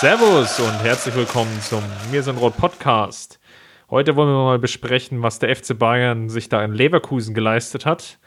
Servus 0.00 0.58
und 0.60 0.82
herzlich 0.82 1.14
willkommen 1.14 1.60
zum 1.60 1.82
Mir 2.10 2.22
sind 2.22 2.38
Rot 2.38 2.56
Podcast. 2.56 3.38
Heute 3.90 4.16
wollen 4.16 4.30
wir 4.30 4.44
mal 4.44 4.58
besprechen, 4.58 5.22
was 5.22 5.40
der 5.40 5.54
FC 5.54 5.78
Bayern 5.78 6.30
sich 6.30 6.48
da 6.48 6.64
in 6.64 6.72
Leverkusen 6.72 7.34
geleistet 7.34 7.84
hat. 7.84 8.18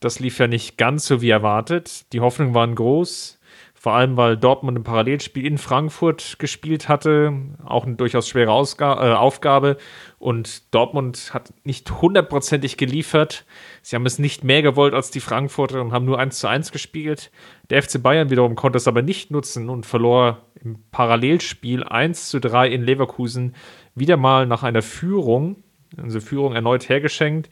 Das 0.00 0.18
lief 0.18 0.38
ja 0.38 0.46
nicht 0.46 0.78
ganz 0.78 1.04
so 1.04 1.20
wie 1.20 1.28
erwartet. 1.28 2.10
Die 2.14 2.20
Hoffnungen 2.20 2.54
waren 2.54 2.74
groß. 2.74 3.38
Vor 3.82 3.94
allem, 3.94 4.18
weil 4.18 4.36
Dortmund 4.36 4.76
ein 4.76 4.84
Parallelspiel 4.84 5.46
in 5.46 5.56
Frankfurt 5.56 6.38
gespielt 6.38 6.90
hatte. 6.90 7.32
Auch 7.64 7.86
eine 7.86 7.96
durchaus 7.96 8.28
schwere 8.28 8.52
Ausga 8.52 8.92
äh, 8.92 9.14
Aufgabe. 9.14 9.78
Und 10.18 10.74
Dortmund 10.74 11.30
hat 11.32 11.54
nicht 11.64 12.02
hundertprozentig 12.02 12.76
geliefert. 12.76 13.46
Sie 13.80 13.96
haben 13.96 14.04
es 14.04 14.18
nicht 14.18 14.44
mehr 14.44 14.60
gewollt 14.60 14.92
als 14.92 15.10
die 15.10 15.20
Frankfurter 15.20 15.80
und 15.80 15.92
haben 15.92 16.04
nur 16.04 16.18
1 16.18 16.40
zu 16.40 16.46
1 16.46 16.72
gespielt. 16.72 17.30
Der 17.70 17.82
FC 17.82 18.02
Bayern 18.02 18.28
wiederum 18.28 18.54
konnte 18.54 18.76
es 18.76 18.86
aber 18.86 19.00
nicht 19.00 19.30
nutzen 19.30 19.70
und 19.70 19.86
verlor 19.86 20.42
im 20.62 20.84
Parallelspiel 20.90 21.82
1 21.82 22.28
zu 22.28 22.38
3 22.38 22.68
in 22.68 22.82
Leverkusen 22.82 23.54
wieder 23.94 24.18
mal 24.18 24.44
nach 24.44 24.62
einer 24.62 24.82
Führung, 24.82 25.56
also 25.96 26.20
Führung 26.20 26.54
erneut 26.54 26.90
hergeschenkt. 26.90 27.48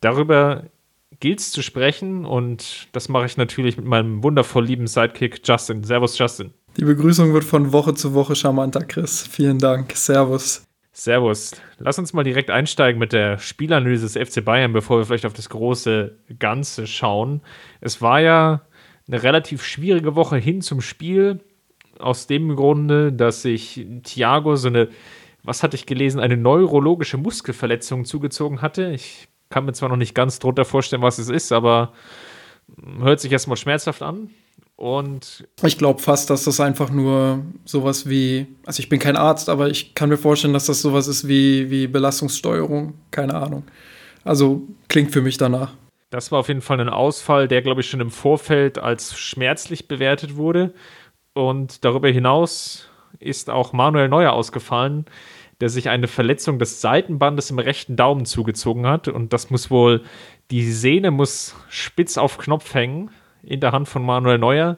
Darüber 0.00 0.64
gilt 1.20 1.40
es 1.40 1.52
zu 1.52 1.62
sprechen 1.62 2.24
und 2.24 2.88
das 2.92 3.08
mache 3.08 3.26
ich 3.26 3.36
natürlich 3.36 3.76
mit 3.76 3.86
meinem 3.86 4.22
wundervoll 4.22 4.64
lieben 4.64 4.86
Sidekick 4.86 5.40
Justin. 5.46 5.84
Servus, 5.84 6.18
Justin. 6.18 6.52
Die 6.76 6.84
Begrüßung 6.84 7.34
wird 7.34 7.44
von 7.44 7.72
Woche 7.72 7.94
zu 7.94 8.14
Woche 8.14 8.34
charmanter, 8.34 8.80
Chris. 8.80 9.26
Vielen 9.26 9.58
Dank. 9.58 9.92
Servus. 9.94 10.64
Servus. 10.92 11.52
Lass 11.78 11.98
uns 11.98 12.12
mal 12.12 12.22
direkt 12.22 12.50
einsteigen 12.50 12.98
mit 12.98 13.12
der 13.12 13.38
Spielanalyse 13.38 14.06
des 14.06 14.30
FC 14.30 14.44
Bayern, 14.44 14.72
bevor 14.72 14.98
wir 14.98 15.06
vielleicht 15.06 15.26
auf 15.26 15.32
das 15.32 15.48
große 15.48 16.18
Ganze 16.38 16.86
schauen. 16.86 17.40
Es 17.80 18.02
war 18.02 18.20
ja 18.20 18.62
eine 19.08 19.22
relativ 19.22 19.64
schwierige 19.64 20.14
Woche 20.14 20.36
hin 20.36 20.60
zum 20.60 20.80
Spiel. 20.80 21.40
Aus 21.98 22.26
dem 22.26 22.56
Grunde, 22.56 23.12
dass 23.12 23.42
sich 23.42 23.86
Thiago 24.02 24.56
so 24.56 24.68
eine, 24.68 24.88
was 25.42 25.62
hatte 25.62 25.76
ich 25.76 25.86
gelesen, 25.86 26.20
eine 26.20 26.36
neurologische 26.36 27.16
Muskelverletzung 27.16 28.04
zugezogen 28.04 28.60
hatte. 28.60 28.90
Ich 28.92 29.28
kann 29.52 29.66
mir 29.66 29.72
zwar 29.74 29.88
noch 29.88 29.96
nicht 29.96 30.14
ganz 30.14 30.38
drunter 30.38 30.64
vorstellen, 30.64 31.02
was 31.02 31.18
es 31.18 31.28
ist, 31.28 31.52
aber 31.52 31.92
hört 33.00 33.20
sich 33.20 33.30
erstmal 33.30 33.56
schmerzhaft 33.56 34.02
an. 34.02 34.30
Und 34.76 35.46
ich 35.62 35.78
glaube 35.78 36.00
fast, 36.00 36.30
dass 36.30 36.44
das 36.44 36.58
einfach 36.58 36.90
nur 36.90 37.44
sowas 37.64 38.08
wie, 38.08 38.46
also 38.66 38.80
ich 38.80 38.88
bin 38.88 38.98
kein 38.98 39.16
Arzt, 39.16 39.48
aber 39.48 39.68
ich 39.68 39.94
kann 39.94 40.08
mir 40.08 40.16
vorstellen, 40.16 40.54
dass 40.54 40.66
das 40.66 40.82
sowas 40.82 41.06
ist 41.06 41.28
wie, 41.28 41.70
wie 41.70 41.86
Belastungssteuerung. 41.86 42.94
Keine 43.10 43.34
Ahnung. 43.34 43.64
Also 44.24 44.62
klingt 44.88 45.12
für 45.12 45.20
mich 45.20 45.36
danach. 45.36 45.74
Das 46.10 46.32
war 46.32 46.40
auf 46.40 46.48
jeden 46.48 46.62
Fall 46.62 46.80
ein 46.80 46.88
Ausfall, 46.88 47.46
der, 47.46 47.62
glaube 47.62 47.82
ich, 47.82 47.88
schon 47.88 48.00
im 48.00 48.10
Vorfeld 48.10 48.78
als 48.78 49.16
schmerzlich 49.16 49.86
bewertet 49.86 50.36
wurde. 50.36 50.74
Und 51.32 51.84
darüber 51.84 52.08
hinaus 52.08 52.88
ist 53.18 53.50
auch 53.50 53.72
Manuel 53.72 54.08
Neuer 54.08 54.32
ausgefallen 54.32 55.06
der 55.62 55.68
sich 55.68 55.88
eine 55.88 56.08
Verletzung 56.08 56.58
des 56.58 56.80
Seitenbandes 56.80 57.50
im 57.50 57.60
rechten 57.60 57.94
Daumen 57.94 58.24
zugezogen 58.24 58.84
hat. 58.84 59.06
Und 59.06 59.32
das 59.32 59.48
muss 59.48 59.70
wohl, 59.70 60.02
die 60.50 60.64
Sehne 60.64 61.12
muss 61.12 61.54
spitz 61.68 62.18
auf 62.18 62.36
Knopf 62.36 62.74
hängen 62.74 63.12
in 63.44 63.60
der 63.60 63.70
Hand 63.70 63.86
von 63.86 64.04
Manuel 64.04 64.38
Neuer, 64.38 64.76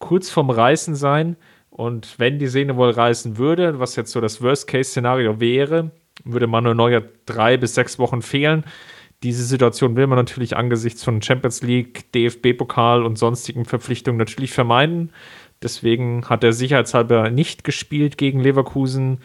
kurz 0.00 0.30
vorm 0.30 0.50
Reißen 0.50 0.96
sein. 0.96 1.36
Und 1.70 2.18
wenn 2.18 2.40
die 2.40 2.48
Sehne 2.48 2.74
wohl 2.74 2.90
reißen 2.90 3.38
würde, 3.38 3.78
was 3.78 3.94
jetzt 3.94 4.10
so 4.10 4.20
das 4.20 4.42
Worst-Case-Szenario 4.42 5.38
wäre, 5.38 5.92
würde 6.24 6.48
Manuel 6.48 6.74
Neuer 6.74 7.04
drei 7.26 7.56
bis 7.56 7.76
sechs 7.76 8.00
Wochen 8.00 8.20
fehlen. 8.20 8.64
Diese 9.22 9.44
Situation 9.44 9.94
will 9.94 10.08
man 10.08 10.18
natürlich 10.18 10.56
angesichts 10.56 11.04
von 11.04 11.22
Champions 11.22 11.62
League, 11.62 12.10
DFB-Pokal 12.10 13.04
und 13.04 13.18
sonstigen 13.18 13.66
Verpflichtungen 13.66 14.18
natürlich 14.18 14.50
vermeiden. 14.50 15.12
Deswegen 15.62 16.28
hat 16.28 16.42
er 16.42 16.52
sicherheitshalber 16.52 17.30
nicht 17.30 17.62
gespielt 17.62 18.18
gegen 18.18 18.40
Leverkusen. 18.40 19.20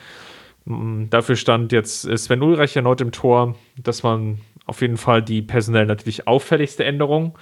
Mm, 0.70 1.10
dafür 1.10 1.36
stand 1.36 1.72
jetzt 1.74 2.04
Sven 2.18 2.42
Ulreich 2.42 2.76
erneut 2.76 3.02
im 3.02 3.12
Tor. 3.12 3.56
Das 3.78 4.04
waren 4.04 4.40
auf 4.66 4.82
jeden 4.82 4.98
Fall 4.98 5.22
die 5.22 5.42
personell 5.42 5.86
natürlich 5.86 6.28
auffälligste 6.28 6.86
Änderung. 6.86 7.38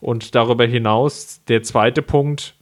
Und 0.00 0.34
darüber 0.34 0.64
hinaus 0.64 1.44
der 1.46 1.62
zweite 1.62 2.02
Punkt, 2.02 2.54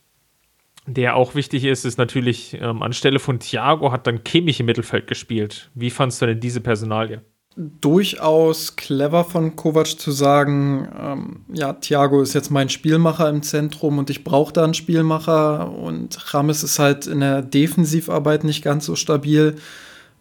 der 0.86 1.14
auch 1.16 1.34
wichtig 1.34 1.64
ist, 1.64 1.84
ist 1.84 1.98
natürlich, 1.98 2.58
ähm, 2.60 2.82
anstelle 2.82 3.20
von 3.20 3.38
Thiago 3.38 3.92
hat 3.92 4.06
dann 4.06 4.24
Kimmich 4.24 4.58
im 4.58 4.66
Mittelfeld 4.66 5.06
gespielt. 5.06 5.70
Wie 5.74 5.90
fandst 5.90 6.20
du 6.20 6.26
denn 6.26 6.40
diese 6.40 6.60
Personalie? 6.60 7.22
Durchaus 7.56 8.76
clever 8.76 9.24
von 9.24 9.56
Kovac 9.56 9.98
zu 9.98 10.10
sagen, 10.12 10.88
ähm, 10.98 11.44
ja, 11.52 11.72
Thiago 11.74 12.22
ist 12.22 12.34
jetzt 12.34 12.50
mein 12.50 12.68
Spielmacher 12.68 13.28
im 13.28 13.42
Zentrum 13.42 13.98
und 13.98 14.10
ich 14.10 14.24
brauche 14.24 14.52
da 14.52 14.64
einen 14.64 14.74
Spielmacher 14.74 15.72
und 15.72 16.34
Rames 16.34 16.62
ist 16.62 16.78
halt 16.78 17.06
in 17.06 17.20
der 17.20 17.42
Defensivarbeit 17.42 18.44
nicht 18.44 18.62
ganz 18.62 18.86
so 18.86 18.96
stabil. 18.96 19.56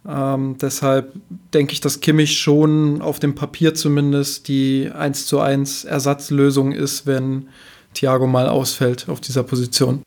Ähm, 0.06 0.58
deshalb 0.62 1.14
denke 1.54 1.74
ich, 1.74 1.82
dass 1.82 2.00
Kimmich 2.00 2.40
schon 2.40 3.02
auf 3.02 3.20
dem 3.20 3.36
Papier 3.36 3.74
zumindest 3.74 4.48
die 4.48 4.90
1 4.94 5.28
zu 5.28 5.40
1 5.40 5.86
Ersatzlösung 5.86 6.72
ist, 6.72 7.06
wenn 7.06 7.50
Thiago 7.94 8.28
mal 8.28 8.48
ausfällt 8.48 9.10
auf 9.10 9.22
dieser 9.22 9.44
Position. 9.44 10.04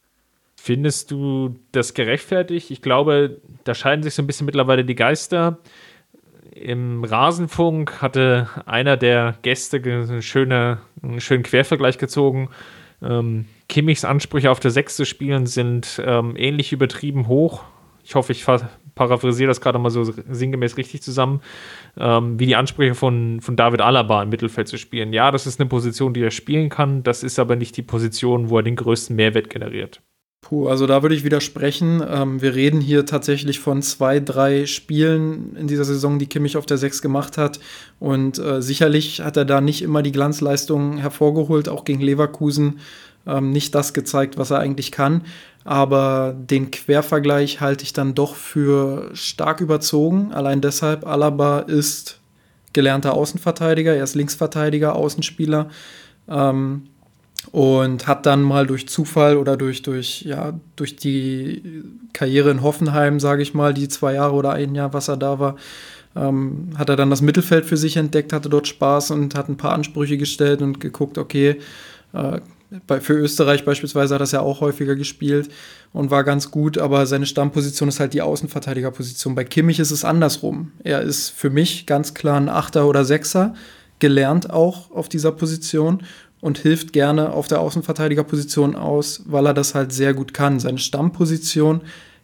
Findest 0.57 1.11
du 1.11 1.57
das 1.73 1.95
gerechtfertigt? 1.95 2.71
Ich 2.71 2.83
glaube, 2.83 3.41
da 3.65 3.75
scheiden 3.75 4.03
sich 4.03 4.15
so 4.15 4.23
ein 4.23 4.27
bisschen 4.27 4.45
mittlerweile 4.45 4.85
die 4.85 4.95
Geister. 4.95 5.59
Im 6.53 7.03
Rasenfunk 7.05 8.03
hatte 8.03 8.49
einer 8.67 8.97
der 8.97 9.37
Gäste 9.43 9.79
einen, 9.79 10.21
schöne, 10.21 10.79
einen 11.03 11.21
schönen 11.21 11.43
Quervergleich 11.43 11.97
gezogen. 11.97 12.51
Ähm, 13.03 13.47
Kimmichs 13.69 14.05
Ansprüche 14.05 14.51
auf 14.51 14.61
der 14.61 14.71
Sechs 14.71 14.97
zu 14.97 15.07
spielen 15.07 15.47
sind 15.47 16.01
ähm, 16.05 16.35
ähnlich 16.37 16.73
übertrieben 16.73 17.29
hoch. 17.29 17.65
Ich 18.05 18.15
hoffe, 18.15 18.33
ich 18.33 18.45
paraphrasiere 19.01 19.49
das 19.49 19.63
gerade 19.63 19.79
mal 19.79 19.89
so 19.89 20.05
sinngemäß 20.05 20.77
richtig 20.77 21.01
zusammen, 21.01 21.41
ähm, 21.97 22.39
wie 22.39 22.45
die 22.45 22.55
Ansprüche 22.55 22.95
von, 22.95 23.41
von 23.41 23.57
David 23.57 23.81
Alaba 23.81 24.23
im 24.23 24.29
Mittelfeld 24.29 24.69
zu 24.69 24.77
spielen. 24.77 25.15
Ja, 25.15 25.31
das 25.31 25.47
ist 25.47 25.59
eine 25.59 25.71
Position, 25.71 26.13
die 26.13 26.23
er 26.23 26.31
spielen 26.31 26.69
kann, 26.69 27.03
das 27.03 27.23
ist 27.23 27.39
aber 27.39 27.57
nicht 27.57 27.79
die 27.79 27.83
Position, 27.83 28.51
wo 28.51 28.59
er 28.59 28.63
den 28.63 28.77
größten 28.77 29.17
Mehrwert 29.17 29.49
generiert. 29.49 30.03
Puh, 30.43 30.69
also 30.69 30.87
da 30.87 31.03
würde 31.03 31.15
ich 31.15 31.25
widersprechen. 31.25 32.03
Ähm, 32.07 32.43
wir 32.43 32.55
reden 32.55 32.81
hier 32.81 33.07
tatsächlich 33.07 33.59
von 33.59 33.81
zwei, 33.81 34.21
drei 34.21 34.67
Spielen 34.67 35.57
in 35.57 35.67
dieser 35.67 35.85
Saison, 35.85 36.19
die 36.19 36.27
Kimmich 36.27 36.59
auf 36.59 36.67
der 36.67 36.77
Sechs 36.77 37.01
gemacht 37.01 37.39
hat. 37.39 37.59
Und 38.01 38.39
äh, 38.39 38.61
sicherlich 38.61 39.21
hat 39.21 39.37
er 39.39 39.47
da 39.47 39.61
nicht 39.61 39.81
immer 39.81 40.03
die 40.03 40.13
Glanzleistung 40.13 40.99
hervorgeholt, 40.99 41.69
auch 41.69 41.85
gegen 41.85 42.01
Leverkusen 42.01 42.81
ähm, 43.31 43.51
nicht 43.51 43.75
das 43.75 43.95
gezeigt, 43.95 44.37
was 44.37 44.51
er 44.51 44.59
eigentlich 44.59 44.93
kann. 44.93 45.23
Aber 45.65 46.35
den 46.37 46.71
Quervergleich 46.71 47.61
halte 47.61 47.85
ich 47.85 47.93
dann 47.93 48.15
doch 48.15 48.35
für 48.35 49.11
stark 49.15 49.61
überzogen. 49.61 50.33
Allein 50.33 50.61
deshalb, 50.61 51.07
Alaba 51.07 51.61
ist 51.61 52.19
gelernter 52.73 53.15
Außenverteidiger, 53.15 53.95
er 53.95 54.05
ist 54.05 54.15
Linksverteidiger, 54.15 54.97
Außenspieler. 54.97 55.69
Ähm, 56.29 56.85
und 57.53 58.07
hat 58.07 58.27
dann 58.27 58.43
mal 58.43 58.67
durch 58.67 58.87
Zufall 58.89 59.37
oder 59.37 59.57
durch, 59.57 59.81
durch, 59.83 60.23
ja, 60.23 60.53
durch 60.77 60.97
die 60.97 61.83
Karriere 62.13 62.51
in 62.51 62.63
Hoffenheim, 62.63 63.19
sage 63.19 63.43
ich 63.43 63.55
mal, 63.55 63.73
die 63.73 63.89
zwei 63.89 64.15
Jahre 64.15 64.35
oder 64.35 64.53
ein 64.53 64.75
Jahr, 64.75 64.93
was 64.93 65.09
er 65.09 65.17
da 65.17 65.39
war, 65.39 65.57
ähm, 66.15 66.71
hat 66.77 66.91
er 66.91 66.97
dann 66.97 67.11
das 67.11 67.23
Mittelfeld 67.23 67.65
für 67.65 67.77
sich 67.77 67.97
entdeckt, 67.97 68.33
hatte 68.33 68.51
dort 68.51 68.69
Spaß 68.69 69.13
und 69.13 69.35
hat 69.35 69.49
ein 69.49 69.57
paar 69.57 69.73
Ansprüche 69.73 70.19
gestellt 70.19 70.61
und 70.61 70.81
geguckt, 70.81 71.17
okay, 71.19 71.61
äh, 72.13 72.41
bei, 72.87 73.01
für 73.01 73.15
Österreich 73.15 73.65
beispielsweise 73.65 74.15
hat 74.15 74.21
er 74.21 74.23
das 74.23 74.33
ja 74.33 74.41
auch 74.41 74.61
häufiger 74.61 74.95
gespielt 74.95 75.51
und 75.93 76.11
war 76.11 76.25
ganz 76.25 76.51
gut, 76.51 76.79
aber 76.79 77.07
seine 77.07 77.27
Stammposition 77.27 77.89
ist 77.89 78.01
halt 78.01 78.15
die 78.15 78.23
Außenverteidigerposition. 78.23 79.35
Bei 79.35 79.45
Kimmich 79.45 79.81
ist 79.81 79.91
es 79.91 80.05
andersrum. 80.05 80.73
Er 80.85 81.03
ist 81.03 81.31
für 81.31 81.51
mich 81.51 81.87
ganz 81.87 82.15
klar 82.15 82.37
ein 82.37 82.49
Achter 82.49 82.87
oder 82.87 83.05
Sechser, 83.05 83.55
gelernt 83.99 84.51
auch 84.51 84.91
auf 84.93 85.09
dieser 85.09 85.33
Position 85.33 86.03
und 86.41 86.59
hilft 86.59 86.93
gerne 86.93 87.33
auf 87.33 87.49
der 87.49 87.61
Außenverteidigerposition 87.61 88.77
aus, 88.77 89.23
weil 89.27 89.47
er 89.47 89.55
das 89.55 89.75
halt 89.75 89.93
sehr 89.93 90.15
gut 90.15 90.33
kann. 90.33 90.61
Seine 90.61 90.79
Stammposition 90.79 91.83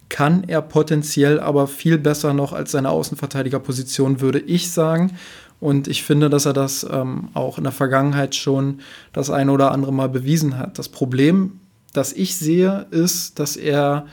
kann 0.09 0.45
er 0.47 0.63
potenziell 0.63 1.41
aber 1.41 1.67
viel 1.67 1.99
besser 1.99 2.33
noch 2.33 2.53
als 2.53 2.71
seine 2.71 2.91
Außenverteidigerposition, 2.91 4.21
würde 4.21 4.39
ich 4.39 4.71
sagen. 4.71 5.17
Und 5.61 5.89
ich 5.89 6.03
finde, 6.03 6.29
dass 6.29 6.47
er 6.47 6.53
das 6.53 6.87
ähm, 6.91 7.29
auch 7.35 7.59
in 7.59 7.65
der 7.65 7.73
Vergangenheit 7.73 8.35
schon 8.35 8.81
das 9.13 9.31
eine 9.31 9.53
oder 9.53 9.73
andere 9.73 9.93
Mal 9.93 10.09
bewiesen 10.09 10.59
hat. 10.59 10.79
Das 10.79 10.89
Problem, 10.89 11.61
das 11.93 12.13
ich 12.13 12.37
sehe, 12.37 12.87
ist, 12.91 13.39
dass 13.39 13.57
er 13.57 14.07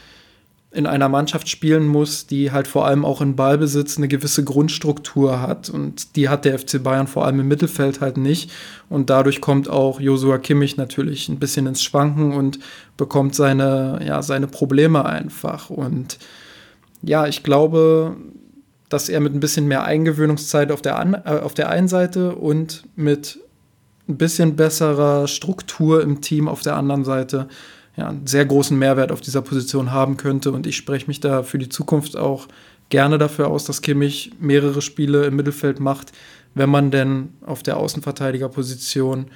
in 0.73 0.87
einer 0.87 1.07
Mannschaft 1.07 1.47
spielen 1.49 1.87
muss, 1.87 2.25
die 2.25 2.51
halt 2.51 2.67
vor 2.67 2.87
allem 2.87 3.05
auch 3.05 3.21
in 3.21 3.35
Ballbesitz 3.35 3.97
eine 3.97 4.07
gewisse 4.07 4.43
Grundstruktur 4.43 5.39
hat. 5.39 5.69
Und 5.69 6.15
die 6.15 6.29
hat 6.29 6.45
der 6.45 6.57
FC 6.57 6.81
Bayern 6.81 7.05
vor 7.05 7.25
allem 7.25 7.39
im 7.39 7.47
Mittelfeld 7.47 8.01
halt 8.01 8.17
nicht. 8.17 8.51
Und 8.89 9.11
dadurch 9.11 9.39
kommt 9.39 9.69
auch 9.69 9.99
Josua 9.99 10.39
Kimmich 10.39 10.75
natürlich 10.75 11.29
ein 11.29 11.37
bisschen 11.37 11.67
ins 11.67 11.83
Schwanken 11.83 12.33
und 12.33 12.57
bekommt 12.97 13.35
seine, 13.35 13.99
ja, 14.05 14.23
seine 14.23 14.47
Probleme 14.47 15.05
einfach. 15.05 15.69
Und 15.69 16.17
ja, 17.03 17.27
ich 17.27 17.43
glaube, 17.43 18.15
dass 18.93 19.09
er 19.09 19.19
mit 19.19 19.33
ein 19.33 19.39
bisschen 19.39 19.67
mehr 19.67 19.83
Eingewöhnungszeit 19.83 20.71
auf 20.71 20.81
der, 20.81 20.99
an, 20.99 21.15
äh, 21.15 21.39
auf 21.41 21.53
der 21.53 21.69
einen 21.69 21.87
Seite 21.87 22.35
und 22.35 22.83
mit 22.95 23.39
ein 24.07 24.17
bisschen 24.17 24.55
besserer 24.55 25.27
Struktur 25.27 26.01
im 26.01 26.21
Team 26.21 26.47
auf 26.47 26.61
der 26.61 26.75
anderen 26.75 27.03
Seite 27.03 27.47
ja, 27.95 28.09
einen 28.09 28.27
sehr 28.27 28.45
großen 28.45 28.77
Mehrwert 28.77 29.11
auf 29.11 29.21
dieser 29.21 29.41
Position 29.41 29.91
haben 29.91 30.17
könnte. 30.17 30.51
Und 30.51 30.67
ich 30.67 30.75
spreche 30.75 31.07
mich 31.07 31.19
da 31.19 31.43
für 31.43 31.57
die 31.57 31.69
Zukunft 31.69 32.17
auch 32.17 32.47
gerne 32.89 33.17
dafür 33.17 33.47
aus, 33.47 33.65
dass 33.65 33.81
Kimmich 33.81 34.31
mehrere 34.39 34.81
Spiele 34.81 35.25
im 35.25 35.35
Mittelfeld 35.35 35.79
macht, 35.79 36.11
wenn 36.53 36.69
man 36.69 36.91
denn 36.91 37.29
auf 37.45 37.63
der 37.63 37.77
Außenverteidigerposition 37.77 39.27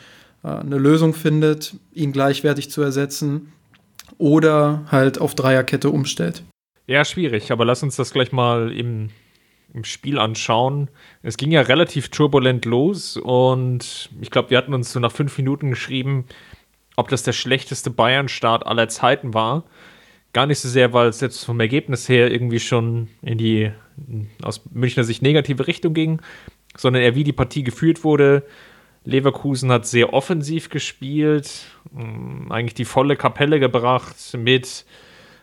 äh, 0.43 0.49
eine 0.49 0.77
Lösung 0.77 1.13
findet, 1.13 1.75
ihn 1.93 2.11
gleichwertig 2.11 2.69
zu 2.69 2.81
ersetzen 2.81 3.53
oder 4.17 4.85
halt 4.91 5.19
auf 5.19 5.33
Dreierkette 5.33 5.89
umstellt. 5.89 6.43
Ja, 6.87 7.03
schwierig, 7.03 7.51
aber 7.51 7.65
lass 7.65 7.83
uns 7.83 7.95
das 7.95 8.11
gleich 8.11 8.31
mal 8.31 8.71
im, 8.71 9.09
im 9.77 9.83
Spiel 9.83 10.19
anschauen. 10.19 10.89
Es 11.23 11.37
ging 11.37 11.51
ja 11.51 11.61
relativ 11.61 12.09
turbulent 12.09 12.65
los 12.65 13.17
und 13.17 14.09
ich 14.19 14.31
glaube, 14.31 14.49
wir 14.49 14.57
hatten 14.57 14.73
uns 14.73 14.91
so 14.91 14.99
nach 14.99 15.11
fünf 15.11 15.37
Minuten 15.37 15.69
geschrieben, 15.69 16.25
ob 16.95 17.09
das 17.09 17.23
der 17.23 17.33
schlechteste 17.33 17.89
Bayern-Start 17.89 18.65
aller 18.65 18.89
Zeiten 18.89 19.33
war. 19.33 19.63
Gar 20.33 20.47
nicht 20.47 20.59
so 20.59 20.67
sehr, 20.67 20.93
weil 20.93 21.07
es 21.07 21.21
jetzt 21.21 21.45
vom 21.45 21.59
Ergebnis 21.59 22.09
her 22.09 22.31
irgendwie 22.31 22.59
schon 22.59 23.07
in 23.21 23.37
die 23.37 23.71
aus 24.43 24.61
Münchner 24.71 25.03
Sicht 25.03 25.21
negative 25.21 25.67
Richtung 25.67 25.93
ging, 25.93 26.21
sondern 26.75 27.01
eher 27.01 27.15
wie 27.15 27.23
die 27.23 27.33
Partie 27.33 27.63
geführt 27.63 28.03
wurde. 28.03 28.43
Leverkusen 29.03 29.71
hat 29.71 29.85
sehr 29.85 30.13
offensiv 30.13 30.69
gespielt, 30.69 31.65
mm, 31.91 32.51
eigentlich 32.51 32.73
die 32.73 32.85
volle 32.85 33.15
Kapelle 33.15 33.59
gebracht 33.59 34.15
mit 34.37 34.85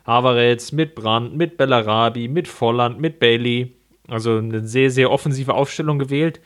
Havertz, 0.04 0.72
mit 0.72 0.94
Brandt, 0.94 1.34
mit 1.34 1.56
Bellarabi, 1.56 2.28
mit 2.28 2.46
Volland, 2.46 3.00
mit 3.00 3.18
Bailey. 3.18 3.72
Also 4.08 4.36
eine 4.36 4.66
sehr, 4.66 4.90
sehr 4.90 5.10
offensive 5.10 5.54
Aufstellung 5.54 5.98
gewählt 5.98 6.40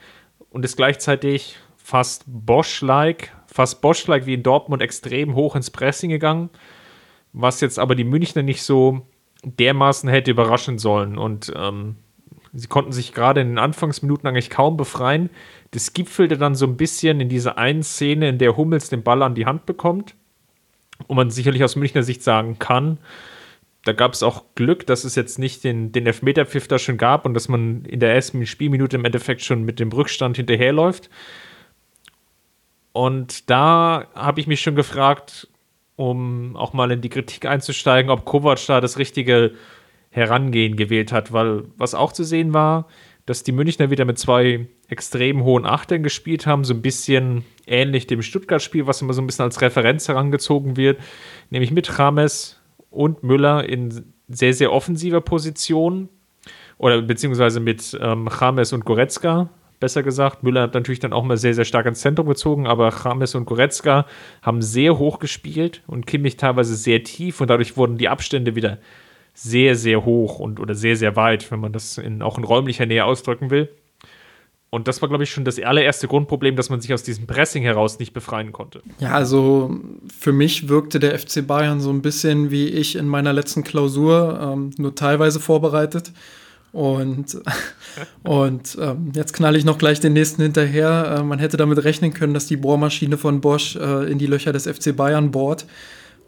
und 0.49 0.63
ist 0.63 0.77
gleichzeitig 0.77 1.57
fast 1.77 2.23
Bosch-like, 2.27 3.35
fast 3.47 3.81
Bosch-like 3.81 4.25
wie 4.25 4.35
in 4.35 4.43
Dortmund 4.43 4.81
extrem 4.81 5.35
hoch 5.35 5.55
ins 5.55 5.71
Pressing 5.71 6.09
gegangen, 6.09 6.49
was 7.33 7.61
jetzt 7.61 7.79
aber 7.79 7.95
die 7.95 8.03
Münchner 8.03 8.43
nicht 8.43 8.63
so 8.63 9.01
dermaßen 9.43 10.09
hätte 10.09 10.31
überraschen 10.31 10.77
sollen. 10.77 11.17
Und 11.17 11.51
ähm, 11.55 11.95
sie 12.53 12.67
konnten 12.67 12.91
sich 12.91 13.13
gerade 13.13 13.41
in 13.41 13.49
den 13.49 13.57
Anfangsminuten 13.57 14.27
eigentlich 14.27 14.49
kaum 14.49 14.77
befreien. 14.77 15.29
Das 15.71 15.93
gipfelte 15.93 16.37
dann 16.37 16.55
so 16.55 16.65
ein 16.65 16.77
bisschen 16.77 17.19
in 17.19 17.29
dieser 17.29 17.57
einen 17.57 17.83
Szene, 17.83 18.29
in 18.29 18.37
der 18.37 18.57
Hummels 18.57 18.89
den 18.89 19.03
Ball 19.03 19.21
an 19.21 19.35
die 19.35 19.45
Hand 19.45 19.65
bekommt. 19.65 20.15
Und 21.07 21.15
man 21.15 21.29
sicherlich 21.29 21.63
aus 21.63 21.75
Münchner 21.75 22.03
Sicht 22.03 22.23
sagen 22.23 22.59
kann, 22.59 22.97
da 23.89 23.93
gab 23.93 24.13
es 24.13 24.21
auch 24.21 24.43
Glück, 24.53 24.85
dass 24.85 25.03
es 25.03 25.15
jetzt 25.15 25.39
nicht 25.39 25.63
den, 25.63 25.91
den 25.91 26.05
Elfmeterpfiff 26.05 26.67
da 26.67 26.77
schon 26.77 26.97
gab 26.97 27.25
und 27.25 27.33
dass 27.33 27.47
man 27.47 27.85
in 27.85 27.99
der 27.99 28.13
ersten 28.13 28.45
Spielminute 28.45 28.97
im 28.97 29.03
Endeffekt 29.03 29.41
schon 29.41 29.63
mit 29.63 29.79
dem 29.79 29.91
Rückstand 29.91 30.37
hinterherläuft. 30.37 31.09
Und 32.91 33.49
da 33.49 34.05
habe 34.13 34.41
ich 34.41 34.45
mich 34.45 34.61
schon 34.61 34.75
gefragt, 34.75 35.47
um 35.95 36.55
auch 36.55 36.73
mal 36.73 36.91
in 36.91 37.01
die 37.01 37.09
Kritik 37.09 37.47
einzusteigen, 37.47 38.11
ob 38.11 38.25
Kovac 38.25 38.63
da 38.67 38.79
das 38.79 38.99
richtige 38.99 39.53
Herangehen 40.11 40.75
gewählt 40.75 41.11
hat, 41.11 41.33
weil 41.33 41.63
was 41.75 41.95
auch 41.95 42.11
zu 42.11 42.23
sehen 42.23 42.53
war, 42.53 42.87
dass 43.25 43.41
die 43.41 43.51
Münchner 43.51 43.89
wieder 43.89 44.05
mit 44.05 44.19
zwei 44.19 44.67
extrem 44.87 45.43
hohen 45.43 45.65
Achtern 45.65 46.03
gespielt 46.03 46.45
haben, 46.45 46.63
so 46.63 46.75
ein 46.75 46.83
bisschen 46.83 47.43
ähnlich 47.65 48.05
dem 48.05 48.21
Stuttgart-Spiel, 48.21 48.85
was 48.85 49.01
immer 49.01 49.13
so 49.13 49.21
ein 49.23 49.25
bisschen 49.25 49.45
als 49.45 49.61
Referenz 49.61 50.07
herangezogen 50.07 50.77
wird, 50.77 50.99
nämlich 51.49 51.71
mit 51.71 51.97
Rames 51.97 52.58
und 52.89 53.23
Müller 53.23 53.67
in 53.67 54.13
sehr, 54.27 54.53
sehr 54.53 54.71
offensiver 54.71 55.21
Position 55.21 56.09
oder 56.77 57.01
beziehungsweise 57.01 57.59
mit 57.59 57.97
ähm, 58.01 58.29
James 58.39 58.73
und 58.73 58.85
Goretzka 58.85 59.49
besser 59.79 60.03
gesagt. 60.03 60.43
Müller 60.43 60.63
hat 60.63 60.73
natürlich 60.73 60.99
dann 60.99 61.13
auch 61.13 61.23
mal 61.23 61.37
sehr, 61.37 61.53
sehr 61.53 61.65
stark 61.65 61.85
ins 61.85 62.01
Zentrum 62.01 62.27
gezogen, 62.27 62.67
aber 62.67 62.93
James 63.03 63.35
und 63.35 63.45
Goretzka 63.45 64.05
haben 64.41 64.61
sehr 64.61 64.97
hoch 64.97 65.19
gespielt 65.19 65.81
und 65.87 66.05
Kimmich 66.05 66.37
teilweise 66.37 66.75
sehr 66.75 67.03
tief 67.03 67.41
und 67.41 67.49
dadurch 67.49 67.77
wurden 67.77 67.97
die 67.97 68.09
Abstände 68.09 68.55
wieder 68.55 68.77
sehr, 69.33 69.75
sehr 69.75 70.03
hoch 70.05 70.39
und 70.39 70.59
oder 70.59 70.75
sehr, 70.75 70.95
sehr 70.95 71.15
weit, 71.15 71.49
wenn 71.51 71.59
man 71.59 71.71
das 71.71 71.97
in, 71.97 72.21
auch 72.21 72.37
in 72.37 72.43
räumlicher 72.43 72.85
Nähe 72.85 73.05
ausdrücken 73.05 73.49
will. 73.49 73.69
Und 74.71 74.87
das 74.87 75.01
war, 75.01 75.09
glaube 75.09 75.23
ich, 75.23 75.31
schon 75.31 75.45
das 75.45 75.59
allererste 75.59 76.07
Grundproblem, 76.07 76.55
dass 76.55 76.69
man 76.69 76.79
sich 76.79 76.93
aus 76.93 77.01
diesem 77.01 77.25
Pressing 77.25 77.63
heraus 77.63 77.97
nicht 77.97 78.13
befreien 78.13 78.51
konnte. 78.51 78.81
Ja, 78.99 79.13
also 79.13 79.79
für 80.15 80.31
mich 80.31 80.69
wirkte 80.69 80.99
der 80.99 81.17
FC 81.17 81.45
Bayern 81.45 81.81
so 81.81 81.89
ein 81.89 82.03
bisschen 82.03 82.51
wie 82.51 82.67
ich 82.67 82.95
in 82.95 83.07
meiner 83.07 83.33
letzten 83.33 83.63
Klausur, 83.63 84.39
ähm, 84.41 84.71
nur 84.77 84.93
teilweise 84.93 85.39
vorbereitet. 85.39 86.11
Und, 86.71 87.41
und 88.23 88.77
ähm, 88.79 89.11
jetzt 89.15 89.33
knall 89.33 89.55
ich 89.55 89.65
noch 89.65 89.79
gleich 89.79 89.99
den 89.99 90.13
nächsten 90.13 90.43
hinterher. 90.43 91.17
Äh, 91.17 91.23
man 91.23 91.39
hätte 91.39 91.57
damit 91.57 91.83
rechnen 91.83 92.13
können, 92.13 92.35
dass 92.35 92.45
die 92.45 92.57
Bohrmaschine 92.57 93.17
von 93.17 93.41
Bosch 93.41 93.75
äh, 93.75 94.11
in 94.11 94.19
die 94.19 94.27
Löcher 94.27 94.53
des 94.53 94.67
FC 94.67 94.95
Bayern 94.95 95.31
bohrt. 95.31 95.65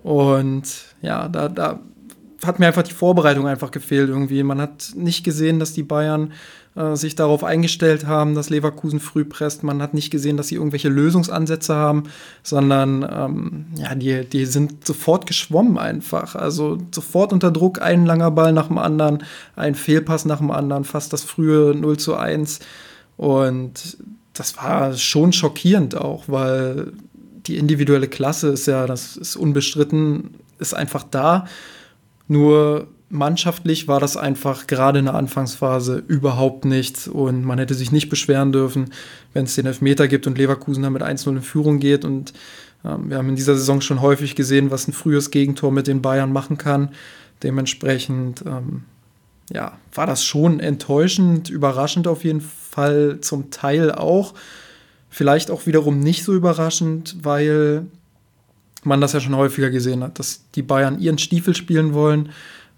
Und 0.01 0.63
ja, 1.03 1.29
da, 1.29 1.47
da 1.47 1.79
hat 2.43 2.59
mir 2.59 2.67
einfach 2.67 2.83
die 2.83 2.93
Vorbereitung 2.93 3.47
einfach 3.47 3.69
gefehlt 3.71 4.09
irgendwie. 4.09 4.41
Man 4.41 4.59
hat 4.59 4.93
nicht 4.95 5.23
gesehen, 5.23 5.59
dass 5.59 5.73
die 5.73 5.83
Bayern 5.83 6.33
äh, 6.75 6.95
sich 6.95 7.15
darauf 7.15 7.43
eingestellt 7.43 8.07
haben, 8.07 8.33
dass 8.33 8.49
Leverkusen 8.49 9.01
früh 9.01 9.25
presst. 9.25 9.61
Man 9.61 9.81
hat 9.81 9.93
nicht 9.93 10.09
gesehen, 10.09 10.37
dass 10.37 10.47
sie 10.47 10.55
irgendwelche 10.55 10.87
Lösungsansätze 10.87 11.75
haben, 11.75 12.03
sondern 12.43 13.03
ähm, 13.11 13.65
ja, 13.75 13.93
die, 13.93 14.23
die 14.23 14.45
sind 14.45 14.87
sofort 14.87 15.25
geschwommen 15.25 15.77
einfach. 15.77 16.35
Also 16.35 16.77
sofort 16.91 17.33
unter 17.33 17.51
Druck, 17.51 17.81
ein 17.81 18.05
langer 18.05 18.31
Ball 18.31 18.53
nach 18.53 18.67
dem 18.67 18.77
anderen, 18.77 19.23
ein 19.57 19.75
Fehlpass 19.75 20.23
nach 20.23 20.37
dem 20.37 20.49
anderen, 20.49 20.85
fast 20.85 21.11
das 21.11 21.23
frühe 21.23 21.75
0 21.75 21.97
zu 21.97 22.15
1. 22.15 22.59
Und 23.17 23.97
das 24.33 24.55
war 24.55 24.93
schon 24.93 25.33
schockierend 25.33 25.95
auch, 25.95 26.23
weil 26.27 26.93
die 27.47 27.57
individuelle 27.57 28.07
Klasse 28.07 28.49
ist 28.49 28.67
ja, 28.67 28.87
das 28.87 29.17
ist 29.17 29.35
unbestritten, 29.35 30.35
ist 30.57 30.73
einfach 30.73 31.03
da. 31.03 31.47
Nur 32.29 32.87
mannschaftlich 33.11 33.87
war 33.87 33.99
das 33.99 34.17
einfach 34.17 34.67
gerade 34.67 34.99
in 34.99 35.05
der 35.05 35.15
Anfangsphase 35.15 36.03
überhaupt 36.07 36.65
nichts 36.65 37.07
und 37.07 37.43
man 37.43 37.59
hätte 37.59 37.73
sich 37.73 37.91
nicht 37.91 38.09
beschweren 38.09 38.51
dürfen, 38.51 38.91
wenn 39.33 39.45
es 39.45 39.55
den 39.55 39.65
Elfmeter 39.65 40.07
gibt 40.07 40.27
und 40.27 40.37
Leverkusen 40.37 40.83
dann 40.83 40.93
mit 40.93 41.03
1-0 41.03 41.29
in 41.29 41.41
Führung 41.41 41.79
geht 41.79 42.05
und 42.05 42.33
ähm, 42.83 43.09
wir 43.09 43.17
haben 43.17 43.29
in 43.29 43.35
dieser 43.35 43.55
Saison 43.55 43.81
schon 43.81 44.01
häufig 44.01 44.35
gesehen, 44.35 44.71
was 44.71 44.87
ein 44.87 44.93
frühes 44.93 45.31
Gegentor 45.31 45.71
mit 45.71 45.87
den 45.87 46.01
Bayern 46.01 46.31
machen 46.31 46.57
kann. 46.57 46.89
Dementsprechend 47.43 48.43
ähm, 48.45 48.83
ja, 49.51 49.77
war 49.93 50.07
das 50.07 50.23
schon 50.23 50.59
enttäuschend, 50.59 51.49
überraschend 51.49 52.07
auf 52.07 52.23
jeden 52.23 52.41
Fall 52.41 53.19
zum 53.21 53.51
Teil 53.51 53.91
auch. 53.91 54.33
Vielleicht 55.09 55.51
auch 55.51 55.65
wiederum 55.65 55.99
nicht 55.99 56.23
so 56.23 56.33
überraschend, 56.33 57.17
weil 57.21 57.85
man 58.83 59.01
das 59.01 59.13
ja 59.13 59.19
schon 59.19 59.35
häufiger 59.35 59.69
gesehen 59.69 60.03
hat, 60.03 60.17
dass 60.19 60.45
die 60.55 60.63
Bayern 60.63 60.99
ihren 60.99 61.17
Stiefel 61.17 61.55
spielen 61.55 61.93
wollen, 61.93 62.29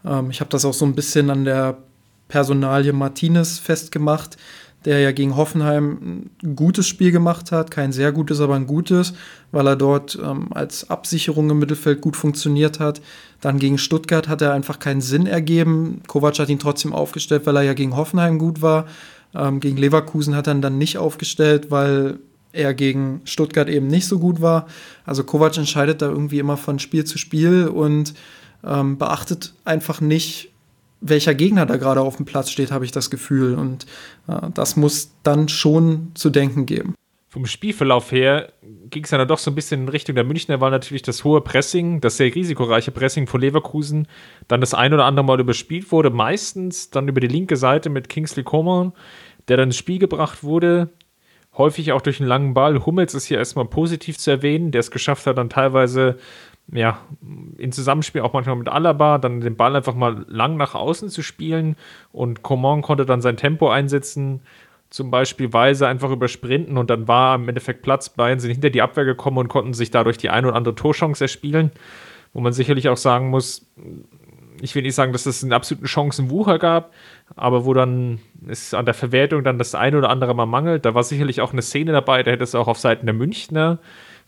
ähm, 0.05 0.29
ich 0.29 0.39
habe 0.39 0.49
das 0.49 0.65
auch 0.65 0.73
so 0.73 0.85
ein 0.85 0.95
bisschen 0.95 1.29
an 1.29 1.45
der 1.45 1.77
Personalie 2.27 2.93
Martinez 2.93 3.59
festgemacht, 3.59 4.37
der 4.85 4.99
ja 4.99 5.11
gegen 5.11 5.35
Hoffenheim 5.37 6.29
ein 6.43 6.55
gutes 6.55 6.87
Spiel 6.87 7.11
gemacht 7.11 7.51
hat, 7.51 7.71
kein 7.71 7.91
sehr 7.93 8.11
gutes, 8.11 8.41
aber 8.41 8.55
ein 8.55 8.67
gutes, 8.67 9.13
weil 9.51 9.67
er 9.67 9.75
dort 9.75 10.17
ähm, 10.21 10.47
als 10.51 10.89
Absicherung 10.89 11.49
im 11.49 11.59
Mittelfeld 11.59 12.01
gut 12.01 12.17
funktioniert 12.17 12.79
hat. 12.79 13.01
Dann 13.39 13.59
gegen 13.59 13.77
Stuttgart 13.77 14.27
hat 14.27 14.41
er 14.41 14.53
einfach 14.53 14.79
keinen 14.79 15.01
Sinn 15.01 15.25
ergeben. 15.25 16.01
Kovac 16.07 16.39
hat 16.39 16.49
ihn 16.49 16.59
trotzdem 16.59 16.93
aufgestellt, 16.93 17.45
weil 17.45 17.55
er 17.57 17.63
ja 17.63 17.73
gegen 17.73 17.95
Hoffenheim 17.95 18.39
gut 18.39 18.61
war. 18.61 18.85
Ähm, 19.33 19.59
gegen 19.59 19.77
Leverkusen 19.77 20.35
hat 20.35 20.47
er 20.47 20.55
ihn 20.55 20.61
dann 20.61 20.77
nicht 20.77 20.97
aufgestellt, 20.97 21.71
weil 21.71 22.19
er 22.51 22.73
gegen 22.73 23.21
Stuttgart 23.23 23.69
eben 23.69 23.87
nicht 23.87 24.07
so 24.07 24.19
gut 24.19 24.41
war. 24.41 24.67
Also 25.05 25.23
Kovac 25.23 25.57
entscheidet 25.57 26.01
da 26.01 26.09
irgendwie 26.09 26.39
immer 26.39 26.57
von 26.57 26.79
Spiel 26.79 27.03
zu 27.03 27.17
Spiel 27.17 27.67
und 27.67 28.13
ähm, 28.65 28.97
beachtet 28.97 29.53
einfach 29.65 30.01
nicht, 30.01 30.49
welcher 31.01 31.35
Gegner 31.35 31.65
da 31.65 31.77
gerade 31.77 32.01
auf 32.01 32.15
dem 32.17 32.25
Platz 32.25 32.49
steht, 32.49 32.71
habe 32.71 32.85
ich 32.85 32.91
das 32.91 33.09
Gefühl. 33.09 33.55
Und 33.55 33.85
äh, 34.27 34.49
das 34.53 34.75
muss 34.75 35.11
dann 35.23 35.49
schon 35.49 36.11
zu 36.13 36.29
denken 36.29 36.65
geben. 36.65 36.95
Vom 37.27 37.45
Spielverlauf 37.47 38.11
her 38.11 38.53
ging 38.91 39.03
es 39.03 39.09
dann 39.09 39.27
doch 39.27 39.39
so 39.39 39.49
ein 39.49 39.55
bisschen 39.55 39.81
in 39.81 39.89
Richtung 39.89 40.13
der 40.13 40.23
Münchner, 40.23 40.61
weil 40.61 40.69
natürlich 40.69 41.01
das 41.01 41.23
hohe 41.23 41.41
Pressing, 41.41 41.99
das 41.99 42.17
sehr 42.17 42.33
risikoreiche 42.33 42.91
Pressing 42.91 43.25
von 43.25 43.41
Leverkusen 43.41 44.07
dann 44.47 44.61
das 44.61 44.75
ein 44.75 44.93
oder 44.93 45.05
andere 45.05 45.25
Mal 45.25 45.39
überspielt 45.39 45.91
wurde. 45.91 46.11
Meistens 46.11 46.91
dann 46.91 47.07
über 47.07 47.19
die 47.19 47.27
linke 47.27 47.57
Seite 47.57 47.89
mit 47.89 48.07
Kingsley 48.07 48.43
Coman, 48.43 48.93
der 49.47 49.57
dann 49.57 49.69
ins 49.69 49.77
Spiel 49.77 49.97
gebracht 49.97 50.43
wurde. 50.43 50.89
häufig 51.57 51.91
auch 51.91 52.01
durch 52.01 52.19
einen 52.19 52.29
langen 52.29 52.53
Ball. 52.53 52.85
Hummels 52.85 53.13
ist 53.13 53.25
hier 53.25 53.37
erstmal 53.37 53.65
positiv 53.65 54.17
zu 54.17 54.31
erwähnen, 54.31 54.71
der 54.71 54.79
es 54.79 54.91
geschafft 54.91 55.27
hat, 55.27 55.37
dann 55.37 55.49
teilweise 55.49 56.17
ja, 56.71 56.99
in 57.57 57.71
Zusammenspiel 57.71 58.21
auch 58.21 58.33
manchmal 58.33 58.55
mit 58.55 58.69
Alaba, 58.69 59.17
dann 59.17 59.41
den 59.41 59.55
Ball 59.55 59.75
einfach 59.75 59.95
mal 59.95 60.25
lang 60.27 60.57
nach 60.57 60.75
außen 60.75 61.09
zu 61.09 61.21
spielen 61.21 61.75
und 62.11 62.41
Coman 62.41 62.81
konnte 62.81 63.05
dann 63.05 63.21
sein 63.21 63.37
Tempo 63.37 63.69
einsetzen, 63.69 64.41
zum 64.89 65.11
Beispiel 65.11 65.51
Weise 65.51 65.87
einfach 65.87 66.11
übersprinten 66.11 66.77
und 66.77 66.89
dann 66.89 67.07
war 67.07 67.35
im 67.35 67.49
Endeffekt 67.49 67.81
Platz, 67.81 68.09
Bayern 68.09 68.39
sind 68.39 68.51
hinter 68.51 68.69
die 68.69 68.81
Abwehr 68.81 69.05
gekommen 69.05 69.39
und 69.39 69.47
konnten 69.47 69.73
sich 69.73 69.91
dadurch 69.91 70.17
die 70.17 70.29
ein 70.29 70.45
oder 70.45 70.55
andere 70.55 70.75
Torchance 70.75 71.23
erspielen, 71.23 71.71
wo 72.33 72.41
man 72.41 72.53
sicherlich 72.53 72.89
auch 72.89 72.97
sagen 72.97 73.29
muss, 73.29 73.65
ich 74.61 74.75
will 74.75 74.83
nicht 74.83 74.95
sagen, 74.95 75.11
dass 75.11 75.25
es 75.25 75.43
einen 75.43 75.51
absoluten 75.51 75.87
Chancenwucher 75.87 76.59
gab, 76.59 76.93
aber 77.35 77.65
wo 77.65 77.73
dann 77.73 78.19
es 78.47 78.73
an 78.73 78.85
der 78.85 78.93
Verwertung 78.93 79.43
dann 79.43 79.57
das 79.57 79.75
eine 79.75 79.97
oder 79.97 80.09
andere 80.09 80.33
mal 80.33 80.45
mangelt. 80.45 80.85
Da 80.85 80.93
war 80.93 81.03
sicherlich 81.03 81.41
auch 81.41 81.51
eine 81.51 81.61
Szene 81.61 81.91
dabei, 81.91 82.23
da 82.23 82.31
hätte 82.31 82.43
es 82.43 82.55
auch 82.55 82.67
auf 82.67 82.79
Seiten 82.79 83.05
der 83.05 83.15
Münchner 83.15 83.79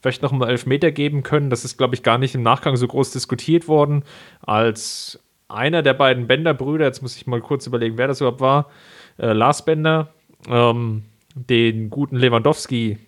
vielleicht 0.06 0.22
noch 0.22 0.32
mal 0.32 0.50
Elfmeter 0.50 0.92
geben 0.92 1.24
können. 1.24 1.50
Das 1.50 1.66
ist, 1.66 1.78
glaube 1.78 1.96
ich, 1.96 2.04
gar 2.04 2.20
nicht 2.20 2.36
im 2.36 2.44
Nachgang 2.44 2.76
so 2.76 2.88
groß 2.88 3.10
diskutiert 3.10 3.68
worden, 3.68 4.04
als 4.42 5.20
einer 5.48 5.82
der 5.82 5.96
beiden 5.96 6.28
Bender-Brüder, 6.28 6.86
jetzt 6.86 7.02
muss 7.02 7.16
ich 7.16 7.26
mal 7.26 7.42
kurz 7.42 7.66
überlegen, 7.66 7.98
wer 7.98 8.08
das 8.08 8.22
überhaupt 8.22 8.40
war, 8.40 8.70
äh, 9.18 9.34
Lars 9.34 9.66
Bender, 9.66 10.10
ähm, 10.48 11.06
den 11.34 11.90
guten 11.90 12.18
Lewandowski 12.18 13.00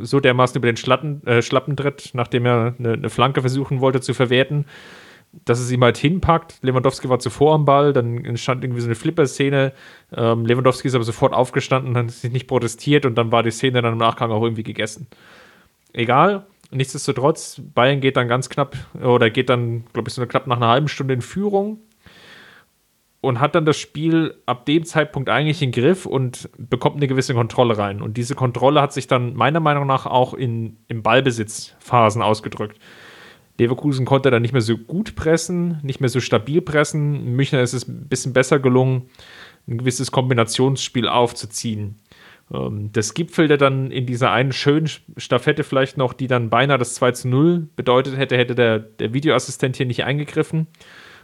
so 0.00 0.18
dermaßen 0.18 0.58
über 0.58 0.66
den 0.66 0.76
Schlappen, 0.76 1.24
äh, 1.24 1.40
Schlappen 1.40 1.76
tritt, 1.76 2.10
nachdem 2.14 2.46
er 2.46 2.74
eine, 2.78 2.94
eine 2.94 3.10
Flanke 3.10 3.40
versuchen 3.40 3.80
wollte 3.80 4.00
zu 4.00 4.12
verwerten 4.12 4.66
dass 5.44 5.60
es 5.60 5.70
ihm 5.70 5.82
halt 5.82 5.96
hinpackt. 5.96 6.58
Lewandowski 6.62 7.08
war 7.08 7.18
zuvor 7.18 7.54
am 7.54 7.64
Ball, 7.64 7.92
dann 7.92 8.24
entstand 8.24 8.62
irgendwie 8.62 8.80
so 8.80 8.86
eine 8.86 8.94
Flipper-Szene. 8.94 9.72
Ähm, 10.16 10.46
Lewandowski 10.46 10.88
ist 10.88 10.94
aber 10.94 11.04
sofort 11.04 11.32
aufgestanden, 11.32 11.96
hat 11.96 12.10
sich 12.10 12.32
nicht 12.32 12.46
protestiert 12.46 13.04
und 13.06 13.16
dann 13.16 13.32
war 13.32 13.42
die 13.42 13.50
Szene 13.50 13.82
dann 13.82 13.94
im 13.94 13.98
Nachgang 13.98 14.30
auch 14.30 14.42
irgendwie 14.42 14.62
gegessen. 14.62 15.08
Egal, 15.94 16.46
nichtsdestotrotz, 16.70 17.62
Bayern 17.74 18.00
geht 18.00 18.16
dann 18.16 18.28
ganz 18.28 18.50
knapp, 18.50 18.76
oder 19.00 19.30
geht 19.30 19.48
dann, 19.48 19.84
glaube 19.92 20.08
ich, 20.08 20.14
so 20.14 20.26
knapp 20.26 20.46
nach 20.46 20.56
einer 20.56 20.68
halben 20.68 20.88
Stunde 20.88 21.14
in 21.14 21.22
Führung 21.22 21.78
und 23.20 23.40
hat 23.40 23.54
dann 23.54 23.64
das 23.64 23.78
Spiel 23.78 24.34
ab 24.44 24.66
dem 24.66 24.84
Zeitpunkt 24.84 25.30
eigentlich 25.30 25.62
in 25.62 25.72
Griff 25.72 26.04
und 26.04 26.50
bekommt 26.58 26.96
eine 26.96 27.06
gewisse 27.06 27.32
Kontrolle 27.32 27.78
rein. 27.78 28.02
Und 28.02 28.16
diese 28.16 28.34
Kontrolle 28.34 28.82
hat 28.82 28.92
sich 28.92 29.06
dann 29.06 29.34
meiner 29.34 29.60
Meinung 29.60 29.86
nach 29.86 30.04
auch 30.04 30.34
in, 30.34 30.76
in 30.88 31.02
Ballbesitzphasen 31.02 32.20
ausgedrückt. 32.20 32.78
Leverkusen 33.56 34.04
konnte 34.04 34.30
dann 34.30 34.42
nicht 34.42 34.52
mehr 34.52 34.60
so 34.60 34.76
gut 34.76 35.14
pressen, 35.14 35.78
nicht 35.82 36.00
mehr 36.00 36.10
so 36.10 36.20
stabil 36.20 36.60
pressen. 36.60 37.34
Münchner 37.36 37.62
ist 37.62 37.72
es 37.72 37.86
ein 37.86 38.08
bisschen 38.08 38.32
besser 38.32 38.58
gelungen, 38.58 39.08
ein 39.68 39.78
gewisses 39.78 40.10
Kombinationsspiel 40.10 41.08
aufzuziehen. 41.08 42.00
Ähm, 42.52 42.90
das 42.92 43.14
gipfelte 43.14 43.58
dann 43.58 43.90
in 43.90 44.06
dieser 44.06 44.32
einen 44.32 44.52
schönen 44.52 44.88
Staffette 45.16 45.64
vielleicht 45.64 45.96
noch, 45.96 46.12
die 46.12 46.26
dann 46.26 46.50
beinahe 46.50 46.78
das 46.78 46.94
2 46.94 47.12
zu 47.12 47.28
0 47.28 47.68
bedeutet 47.76 48.16
hätte, 48.16 48.36
hätte 48.36 48.54
der, 48.54 48.78
der 48.78 49.14
Videoassistent 49.14 49.76
hier 49.76 49.86
nicht 49.86 50.04
eingegriffen. 50.04 50.66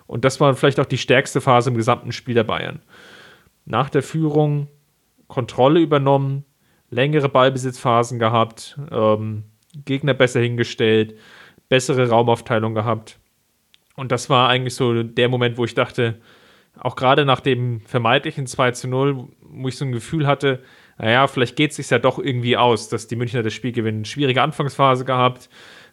Und 0.07 0.25
das 0.25 0.41
war 0.41 0.55
vielleicht 0.55 0.81
auch 0.81 0.87
die 0.87 0.99
stärkste 0.99 1.41
Phase 1.41 1.71
im 1.71 1.77
gesamten 1.77 2.13
Spiel 2.13 2.35
der 2.35 2.45
Bayern. 2.45 2.81
Nach 3.65 3.91
der 3.91 4.03
Führung 4.03 4.69
Kontrolle 5.29 5.81
übernommen, 5.81 6.45
längere 6.91 7.29
Ballbesitzphasen 7.29 8.19
gehabt, 8.19 8.79
ähm, 8.91 9.45
Gegner 9.85 10.15
besser 10.15 10.41
hingestellt, 10.41 11.17
bessere 11.69 12.09
Raumaufteilung 12.09 12.75
gehabt. 12.75 13.21
Und 13.95 14.11
das 14.11 14.29
war 14.29 14.49
eigentlich 14.49 14.75
so 14.75 15.05
der 15.05 15.29
Moment, 15.29 15.57
wo 15.57 15.65
ich 15.65 15.75
dachte, 15.75 16.21
auch 16.77 16.97
gerade 16.97 17.25
nach 17.25 17.41
dem 17.41 17.81
vermeintlichen 17.83 18.47
2 18.47 18.73
zu 18.73 18.89
0, 18.89 19.29
wo 19.41 19.69
ich 19.69 19.77
so 19.77 19.85
ein 19.85 19.93
Gefühl 19.93 20.27
hatte, 20.27 20.63
naja, 21.01 21.27
vielleicht 21.27 21.57
geht 21.57 21.71
es 21.71 21.77
sich 21.77 21.89
ja 21.89 21.99
doch 21.99 22.19
irgendwie 22.19 22.57
aus, 22.57 22.89
dass 22.89 23.07
die 23.07 23.17
Münchner 23.17 23.43
das 23.43 23.55
Spiel 23.55 23.73
gewinnen. 23.73 24.05
Schwierige 24.05 24.43
Anfangsphase 24.43 25.05
gehabt, 25.07 25.49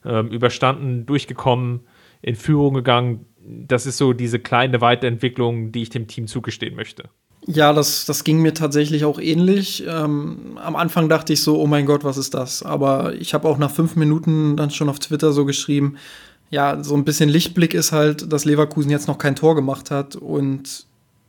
ähm, 0.05 0.27
überstanden, 0.27 1.05
durchgekommen, 1.05 1.81
in 2.21 2.35
Führung 2.35 2.73
gegangen. 2.73 3.25
Das 3.39 3.85
ist 3.85 3.97
so 3.97 4.11
diese 4.11 4.39
kleine 4.39 4.81
Weiterentwicklung, 4.81 5.71
die 5.71 5.83
ich 5.83 5.89
dem 5.89 6.07
Team 6.07 6.27
zugestehen 6.27 6.75
möchte. 6.75 7.05
Ja, 7.45 7.71
das, 7.71 8.05
das 8.05 8.25
ging 8.25 8.41
mir 8.41 8.53
tatsächlich 8.53 9.05
auch 9.05 9.19
ähnlich. 9.19 9.85
Ähm, 9.87 10.57
am 10.61 10.75
Anfang 10.75 11.07
dachte 11.07 11.31
ich 11.31 11.41
so, 11.41 11.57
oh 11.57 11.67
mein 11.67 11.85
Gott, 11.85 12.03
was 12.03 12.17
ist 12.17 12.33
das? 12.33 12.61
Aber 12.61 13.13
ich 13.15 13.33
habe 13.33 13.47
auch 13.47 13.57
nach 13.57 13.71
fünf 13.71 13.95
Minuten 13.95 14.57
dann 14.57 14.71
schon 14.71 14.89
auf 14.89 14.99
Twitter 14.99 15.31
so 15.31 15.45
geschrieben, 15.45 15.95
ja, 16.49 16.83
so 16.83 16.95
ein 16.95 17.05
bisschen 17.05 17.29
Lichtblick 17.29 17.73
ist 17.73 17.93
halt, 17.93 18.31
dass 18.31 18.43
Leverkusen 18.43 18.91
jetzt 18.91 19.07
noch 19.07 19.17
kein 19.17 19.35
Tor 19.35 19.55
gemacht 19.55 19.91
hat 19.91 20.17
und 20.17 20.86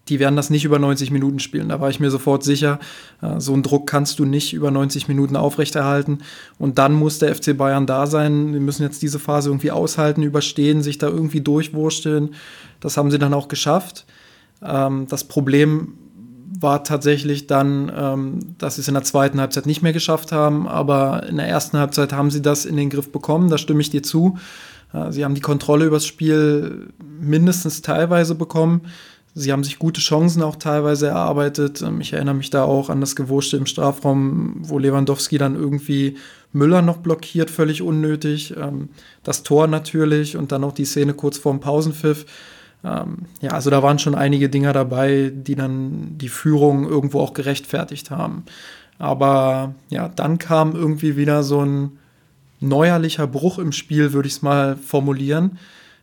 die 0.08 0.18
werden 0.18 0.36
das 0.36 0.50
nicht 0.50 0.64
über 0.64 0.78
90 0.78 1.10
Minuten 1.10 1.38
spielen. 1.38 1.68
Da 1.68 1.80
war 1.80 1.90
ich 1.90 2.00
mir 2.00 2.10
sofort 2.10 2.44
sicher, 2.44 2.78
äh, 3.22 3.40
so 3.40 3.52
einen 3.52 3.62
Druck 3.62 3.86
kannst 3.86 4.18
du 4.18 4.24
nicht 4.24 4.52
über 4.52 4.70
90 4.70 5.08
Minuten 5.08 5.36
aufrechterhalten. 5.36 6.18
Und 6.58 6.78
dann 6.78 6.92
muss 6.94 7.18
der 7.18 7.34
FC 7.34 7.56
Bayern 7.56 7.86
da 7.86 8.06
sein. 8.06 8.52
Wir 8.52 8.60
müssen 8.60 8.82
jetzt 8.82 9.02
diese 9.02 9.18
Phase 9.18 9.50
irgendwie 9.50 9.70
aushalten, 9.70 10.22
überstehen, 10.22 10.82
sich 10.82 10.98
da 10.98 11.08
irgendwie 11.08 11.40
durchwursteln. 11.40 12.34
Das 12.80 12.96
haben 12.96 13.10
sie 13.10 13.18
dann 13.18 13.34
auch 13.34 13.48
geschafft. 13.48 14.06
Ähm, 14.62 15.06
das 15.08 15.24
Problem 15.24 15.94
war 16.60 16.82
tatsächlich 16.82 17.46
dann, 17.46 17.92
ähm, 17.94 18.38
dass 18.58 18.76
sie 18.76 18.80
es 18.80 18.88
in 18.88 18.94
der 18.94 19.04
zweiten 19.04 19.40
Halbzeit 19.40 19.66
nicht 19.66 19.82
mehr 19.82 19.92
geschafft 19.92 20.32
haben, 20.32 20.66
aber 20.66 21.24
in 21.28 21.36
der 21.36 21.46
ersten 21.46 21.78
Halbzeit 21.78 22.12
haben 22.12 22.30
sie 22.30 22.42
das 22.42 22.64
in 22.64 22.76
den 22.76 22.90
Griff 22.90 23.12
bekommen, 23.12 23.48
da 23.50 23.58
stimme 23.58 23.80
ich 23.80 23.90
dir 23.90 24.02
zu. 24.02 24.38
Äh, 24.92 25.12
sie 25.12 25.24
haben 25.24 25.34
die 25.34 25.40
Kontrolle 25.40 25.84
über 25.84 25.96
das 25.96 26.06
Spiel 26.06 26.88
mindestens 27.20 27.82
teilweise 27.82 28.34
bekommen. 28.34 28.82
Sie 29.34 29.52
haben 29.52 29.62
sich 29.62 29.78
gute 29.78 30.00
Chancen 30.00 30.42
auch 30.42 30.56
teilweise 30.56 31.08
erarbeitet. 31.08 31.82
Ähm, 31.82 32.00
ich 32.00 32.12
erinnere 32.12 32.34
mich 32.34 32.50
da 32.50 32.64
auch 32.64 32.90
an 32.90 33.00
das 33.00 33.16
Gewurschte 33.16 33.56
im 33.56 33.66
Strafraum, 33.66 34.56
wo 34.60 34.78
Lewandowski 34.78 35.38
dann 35.38 35.54
irgendwie 35.54 36.16
Müller 36.52 36.82
noch 36.82 36.98
blockiert, 36.98 37.50
völlig 37.50 37.82
unnötig. 37.82 38.54
Ähm, 38.56 38.88
das 39.22 39.42
Tor 39.42 39.66
natürlich 39.66 40.36
und 40.36 40.52
dann 40.52 40.64
auch 40.64 40.72
die 40.72 40.84
Szene 40.84 41.14
kurz 41.14 41.38
vorm 41.38 41.60
Pausenpfiff 41.60 42.26
ähm, 42.84 43.26
ja, 43.40 43.50
also 43.50 43.70
da 43.70 43.82
waren 43.82 43.98
schon 43.98 44.14
einige 44.14 44.48
Dinger 44.48 44.72
dabei, 44.72 45.32
die 45.34 45.54
dann 45.54 46.16
die 46.18 46.28
Führung 46.28 46.88
irgendwo 46.88 47.20
auch 47.20 47.32
gerechtfertigt 47.32 48.10
haben. 48.10 48.44
Aber 48.98 49.74
ja, 49.90 50.08
dann 50.08 50.38
kam 50.38 50.74
irgendwie 50.74 51.16
wieder 51.16 51.42
so 51.42 51.64
ein 51.64 51.98
neuerlicher 52.60 53.26
Bruch 53.26 53.58
im 53.58 53.72
Spiel, 53.72 54.12
würde 54.12 54.28
ich 54.28 54.34
es 54.34 54.42
mal 54.42 54.76
formulieren, 54.76 55.58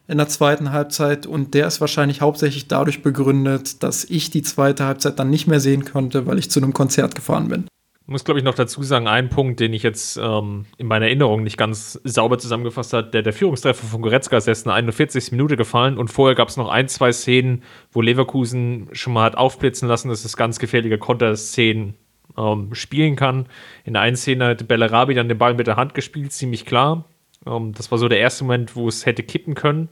in 0.07 0.17
der 0.17 0.27
zweiten 0.27 0.71
Halbzeit. 0.71 1.25
Und 1.25 1.53
der 1.53 1.67
ist 1.67 1.81
wahrscheinlich 1.81 2.21
hauptsächlich 2.21 2.67
dadurch 2.67 3.01
begründet, 3.01 3.83
dass 3.83 4.03
ich 4.05 4.29
die 4.29 4.43
zweite 4.43 4.85
Halbzeit 4.85 5.19
dann 5.19 5.29
nicht 5.29 5.47
mehr 5.47 5.59
sehen 5.59 5.85
konnte, 5.85 6.25
weil 6.25 6.39
ich 6.39 6.51
zu 6.51 6.59
einem 6.59 6.73
Konzert 6.73 7.15
gefahren 7.15 7.47
bin 7.49 7.65
muss, 8.07 8.23
glaube 8.23 8.39
ich, 8.39 8.43
noch 8.43 8.53
dazu 8.53 8.83
sagen, 8.83 9.07
ein 9.07 9.29
Punkt, 9.29 9.59
den 9.59 9.73
ich 9.73 9.81
jetzt 9.81 10.17
ähm, 10.17 10.65
in 10.77 10.87
meiner 10.87 11.05
Erinnerung 11.05 11.43
nicht 11.43 11.57
ganz 11.57 11.99
sauber 12.03 12.37
zusammengefasst 12.37 12.93
habe, 12.93 13.09
der, 13.09 13.23
der 13.23 13.33
Führungstreffer 13.33 13.85
von 13.87 14.01
Goretzka 14.01 14.37
ist 14.37 14.47
erst 14.47 14.65
in 14.65 14.69
der 14.69 14.75
41. 14.75 15.31
Minute 15.31 15.57
gefallen 15.57 15.97
und 15.97 16.09
vorher 16.09 16.35
gab 16.35 16.49
es 16.49 16.57
noch 16.57 16.69
ein, 16.69 16.87
zwei 16.87 17.11
Szenen, 17.11 17.63
wo 17.91 18.01
Leverkusen 18.01 18.89
schon 18.91 19.13
mal 19.13 19.23
hat 19.23 19.37
aufblitzen 19.37 19.87
lassen, 19.87 20.09
dass 20.09 20.23
es 20.23 20.37
ganz 20.37 20.59
gefährliche 20.59 20.99
Konterszenen 20.99 21.95
ähm, 22.37 22.75
spielen 22.75 23.15
kann. 23.15 23.47
In 23.85 23.93
der 23.93 24.03
einen 24.03 24.17
Szene 24.17 24.49
hat 24.49 24.67
Bellarabi 24.67 25.15
dann 25.15 25.27
den 25.27 25.37
Ball 25.37 25.55
mit 25.55 25.65
der 25.65 25.75
Hand 25.75 25.95
gespielt, 25.95 26.31
ziemlich 26.31 26.65
klar. 26.65 27.05
Ähm, 27.45 27.73
das 27.73 27.91
war 27.91 27.97
so 27.97 28.07
der 28.07 28.19
erste 28.19 28.43
Moment, 28.43 28.75
wo 28.75 28.87
es 28.87 29.05
hätte 29.05 29.23
kippen 29.23 29.55
können. 29.55 29.89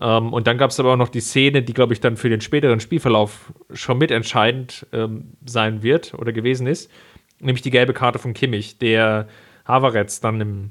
Ähm, 0.00 0.32
und 0.32 0.46
dann 0.46 0.58
gab 0.58 0.70
es 0.70 0.80
aber 0.80 0.92
auch 0.92 0.96
noch 0.96 1.08
die 1.08 1.20
Szene, 1.20 1.62
die, 1.62 1.74
glaube 1.74 1.92
ich, 1.92 2.00
dann 2.00 2.16
für 2.16 2.28
den 2.28 2.40
späteren 2.40 2.80
Spielverlauf 2.80 3.52
schon 3.72 3.98
mitentscheidend 3.98 4.86
ähm, 4.92 5.32
sein 5.44 5.82
wird 5.82 6.14
oder 6.14 6.32
gewesen 6.32 6.66
ist 6.66 6.90
nämlich 7.44 7.62
die 7.62 7.70
gelbe 7.70 7.92
Karte 7.92 8.18
von 8.18 8.34
Kimmich, 8.34 8.78
der 8.78 9.28
Havertz 9.66 10.20
dann 10.20 10.40
im, 10.40 10.70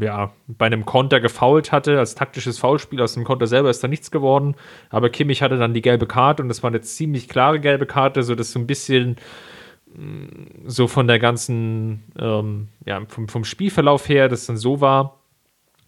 ja, 0.00 0.32
bei 0.46 0.66
einem 0.66 0.84
Konter 0.84 1.20
gefault 1.20 1.70
hatte, 1.72 1.98
als 1.98 2.14
taktisches 2.14 2.58
Foulspiel. 2.58 3.00
Aus 3.00 3.14
dem 3.14 3.24
Konter 3.24 3.46
selber 3.46 3.70
ist 3.70 3.82
da 3.82 3.88
nichts 3.88 4.10
geworden, 4.10 4.56
aber 4.90 5.10
Kimmich 5.10 5.42
hatte 5.42 5.58
dann 5.58 5.74
die 5.74 5.82
gelbe 5.82 6.06
Karte 6.06 6.42
und 6.42 6.48
das 6.48 6.62
war 6.62 6.68
eine 6.68 6.80
ziemlich 6.80 7.28
klare 7.28 7.60
gelbe 7.60 7.86
Karte, 7.86 8.22
sodass 8.22 8.52
so 8.52 8.58
ein 8.58 8.66
bisschen 8.66 9.16
mm, 9.94 10.66
so 10.66 10.88
von 10.88 11.06
der 11.06 11.18
ganzen, 11.18 12.04
ähm, 12.18 12.68
ja, 12.84 13.00
vom, 13.06 13.28
vom 13.28 13.44
Spielverlauf 13.44 14.08
her, 14.08 14.28
das 14.28 14.46
dann 14.46 14.56
so 14.56 14.80
war, 14.80 15.17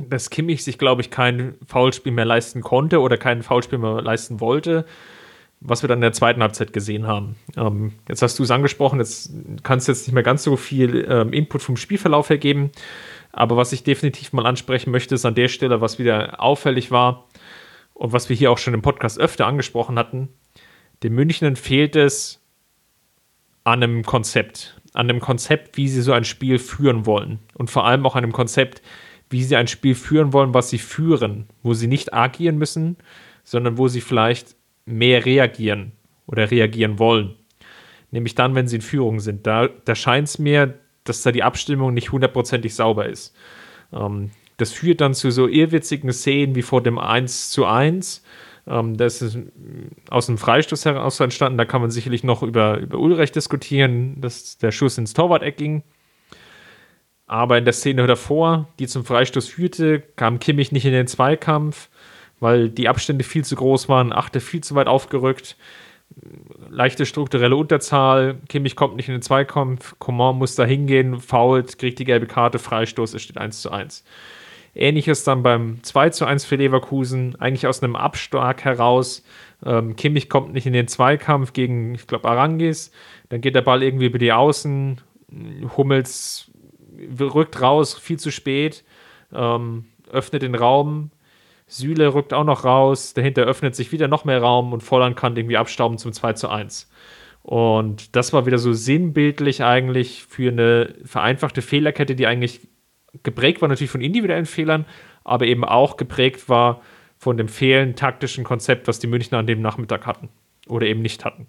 dass 0.09 0.31
Kimmich 0.31 0.65
sich, 0.65 0.79
glaube 0.79 1.03
ich, 1.03 1.11
kein 1.11 1.55
Foulspiel 1.67 2.13
mehr 2.13 2.25
leisten 2.25 2.63
konnte 2.63 3.01
oder 3.01 3.17
kein 3.17 3.43
Foulspiel 3.43 3.79
mehr 3.79 4.01
leisten 4.01 4.41
wollte 4.41 4.87
was 5.61 5.83
wir 5.83 5.89
dann 5.89 5.99
in 5.99 6.03
der 6.03 6.13
zweiten 6.13 6.43
Halbzeit 6.43 6.73
gesehen 6.73 7.07
haben. 7.07 7.37
Ähm, 7.57 7.93
jetzt 8.09 8.23
hast 8.23 8.39
du 8.39 8.43
es 8.43 8.51
angesprochen, 8.51 8.99
jetzt 8.99 9.31
kannst 9.63 9.87
du 9.87 9.93
jetzt 9.93 10.07
nicht 10.07 10.15
mehr 10.15 10.23
ganz 10.23 10.43
so 10.43 10.57
viel 10.57 11.07
ähm, 11.09 11.33
Input 11.33 11.63
vom 11.63 11.77
Spielverlauf 11.77 12.31
her 12.31 12.39
geben. 12.39 12.71
Aber 13.33 13.57
was 13.57 13.73
ich 13.73 13.85
definitiv 13.85 14.33
mal 14.33 14.47
ansprechen 14.47 14.91
möchte, 14.91 15.15
ist 15.15 15.27
an 15.27 15.35
der 15.35 15.49
Stelle, 15.49 15.81
was 15.81 15.99
wieder 15.99 16.43
auffällig 16.43 16.91
war 16.91 17.29
und 17.93 18.13
was 18.13 18.29
wir 18.29 18.37
hier 18.37 18.51
auch 18.51 18.59
schon 18.59 18.75
im 18.75 18.83
Podcast 18.83 19.21
öfter 19.21 19.47
angesprochen 19.47 19.99
hatten. 19.99 20.31
Den 21.03 21.15
Münchnern 21.15 21.57
fehlt 21.57 21.95
es 21.95 22.43
an 23.63 23.83
einem 23.83 24.05
Konzept. 24.05 24.81
An 24.95 25.09
einem 25.09 25.21
Konzept, 25.21 25.77
wie 25.77 25.89
sie 25.89 26.03
so 26.03 26.13
ein 26.13 26.25
Spiel 26.25 26.59
führen 26.59 27.07
wollen. 27.07 27.39
Und 27.55 27.71
vor 27.71 27.87
allem 27.87 28.05
auch 28.07 28.17
an 28.17 28.25
einem 28.25 28.33
Konzept, 28.33 28.83
wie 29.31 29.45
sie 29.45 29.57
ein 29.57 29.69
Spiel 29.69 29.95
führen 29.95 30.33
wollen, 30.33 30.53
was 30.53 30.71
sie 30.71 30.79
führen. 30.79 31.47
Wo 31.63 31.73
sie 31.73 31.87
nicht 31.87 32.13
agieren 32.13 32.59
müssen, 32.59 32.97
sondern 33.45 33.79
wo 33.79 33.89
sie 33.89 34.01
vielleicht 34.01 34.57
mehr 34.85 35.25
reagieren 35.25 35.93
oder 36.27 36.51
reagieren 36.51 36.99
wollen. 36.99 37.37
Nämlich 38.11 38.35
dann, 38.35 38.55
wenn 38.55 38.67
sie 38.69 38.77
in 38.77 38.83
Führung 38.83 39.21
sind. 39.21 39.47
Da, 39.47 39.69
da 39.85 39.95
scheint 39.95 40.29
es 40.29 40.39
mir, 40.39 40.75
dass 41.05 41.23
da 41.23 41.33
die 41.33 41.45
Abstimmung 41.45 41.95
nicht 41.95 42.13
hundertprozentig 42.13 42.75
sauber 42.75 43.09
ist. 43.09 43.35
Ähm, 43.93 44.31
das 44.57 44.73
führt 44.73 45.01
dann 45.01 45.15
zu 45.15 45.31
so 45.31 45.49
irrwitzigen 45.49 46.13
Szenen 46.13 46.55
wie 46.55 46.63
vor 46.63 46.83
dem 46.83 46.99
1 46.99 47.51
zu 47.51 47.65
1. 47.65 48.23
Ähm, 48.67 48.97
das 48.97 49.23
ist 49.23 49.39
aus 50.11 50.27
dem 50.27 50.39
Freistoß 50.39 50.85
heraus 50.85 51.21
entstanden. 51.21 51.57
Da 51.57 51.65
kann 51.65 51.81
man 51.81 51.91
sicherlich 51.91 52.25
noch 52.25 52.43
über, 52.43 52.79
über 52.79 52.99
Ulrecht 52.99 53.37
diskutieren, 53.37 54.21
dass 54.21 54.59
der 54.59 54.73
Schuss 54.73 54.99
ins 54.99 55.15
Torwart-Eck 55.15 55.57
ging. 55.57 55.83
Aber 57.31 57.57
in 57.57 57.65
der 57.65 57.75
Szene 57.75 58.09
davor, 58.09 58.67
die 58.81 58.89
zum 58.89 59.05
Freistoß 59.05 59.47
führte, 59.47 60.01
kam 60.17 60.41
Kimmich 60.41 60.73
nicht 60.73 60.85
in 60.85 60.93
den 60.93 61.07
Zweikampf, 61.07 61.89
weil 62.41 62.71
die 62.71 62.89
Abstände 62.89 63.23
viel 63.23 63.45
zu 63.45 63.55
groß 63.55 63.89
waren, 63.89 64.13
Achte 64.13 64.41
viel 64.41 64.65
zu 64.65 64.75
weit 64.75 64.89
aufgerückt 64.89 65.57
leichte 66.69 67.07
strukturelle 67.07 67.55
Unterzahl, 67.57 68.39
Kimmich 68.49 68.75
kommt 68.77 68.97
nicht 68.97 69.09
in 69.09 69.15
den 69.15 69.23
Zweikampf, 69.23 69.95
Coman 69.99 70.37
muss 70.37 70.55
da 70.55 70.65
hingehen, 70.65 71.21
fault, 71.21 71.79
kriegt 71.79 71.99
die 71.99 72.05
gelbe 72.05 72.27
Karte, 72.27 72.59
Freistoß, 72.59 73.15
es 73.15 73.23
steht 73.23 73.39
1 73.39 73.63
zu 73.63 73.71
1. 73.71 74.05
Ähnliches 74.75 75.25
dann 75.25 75.43
beim 75.43 75.83
2 75.83 76.11
zu 76.11 76.25
1 76.25 76.45
für 76.45 76.57
Leverkusen, 76.57 77.37
eigentlich 77.41 77.67
aus 77.67 77.83
einem 77.83 77.97
Abstark 77.97 78.65
heraus. 78.65 79.25
Ähm, 79.65 79.97
Kimmich 79.97 80.29
kommt 80.29 80.53
nicht 80.53 80.67
in 80.67 80.73
den 80.73 80.89
Zweikampf 80.89 81.53
gegen, 81.53 81.95
ich 81.95 82.07
glaube, 82.07 82.29
Arangis. 82.29 82.93
Dann 83.29 83.41
geht 83.41 83.57
der 83.57 83.63
Ball 83.63 83.83
irgendwie 83.83 84.07
über 84.07 84.19
die 84.19 84.33
Außen. 84.33 85.01
Hummels 85.77 86.50
rückt 87.21 87.61
raus, 87.61 87.95
viel 87.95 88.19
zu 88.19 88.31
spät. 88.31 88.85
Ähm, 89.33 89.85
öffnet 90.11 90.43
den 90.43 90.55
Raum. 90.55 91.11
Süle 91.67 92.15
rückt 92.15 92.35
auch 92.35 92.45
noch 92.45 92.65
raus. 92.65 93.15
Dahinter 93.15 93.43
öffnet 93.43 93.75
sich 93.75 93.93
wieder 93.93 94.09
noch 94.09 94.25
mehr 94.25 94.41
Raum 94.41 94.73
und 94.73 94.83
Volland 94.83 95.17
kann 95.17 95.37
irgendwie 95.37 95.57
abstauben 95.57 95.99
zum 95.99 96.13
2 96.13 96.33
zu 96.35 96.49
1. 96.49 96.91
Und 97.43 98.17
das 98.17 98.33
war 98.33 98.45
wieder 98.45 98.59
so 98.59 98.73
sinnbildlich 98.73 99.63
eigentlich 99.63 100.25
für 100.25 100.51
eine 100.51 100.95
vereinfachte 101.05 101.63
Fehlerkette, 101.63 102.15
die 102.15 102.27
eigentlich 102.27 102.61
geprägt 103.23 103.61
war 103.61 103.69
natürlich 103.69 103.91
von 103.91 104.03
individuellen 104.03 104.47
Fehlern, 104.47 104.85
aber 105.25 105.47
eben 105.47 105.65
auch 105.65 105.97
geprägt 105.97 106.49
war 106.49 106.81
von 107.17 107.37
dem 107.37 107.49
fehlenden 107.49 107.97
taktischen 107.97 108.45
Konzept, 108.45 108.89
was 108.89 108.99
die 108.99 109.07
Münchner 109.07 109.39
an 109.39 109.47
dem 109.47 109.61
Nachmittag 109.61 110.07
hatten 110.07 110.29
oder 110.69 110.87
eben 110.87 111.03
nicht 111.03 111.25
hatten. 111.25 111.47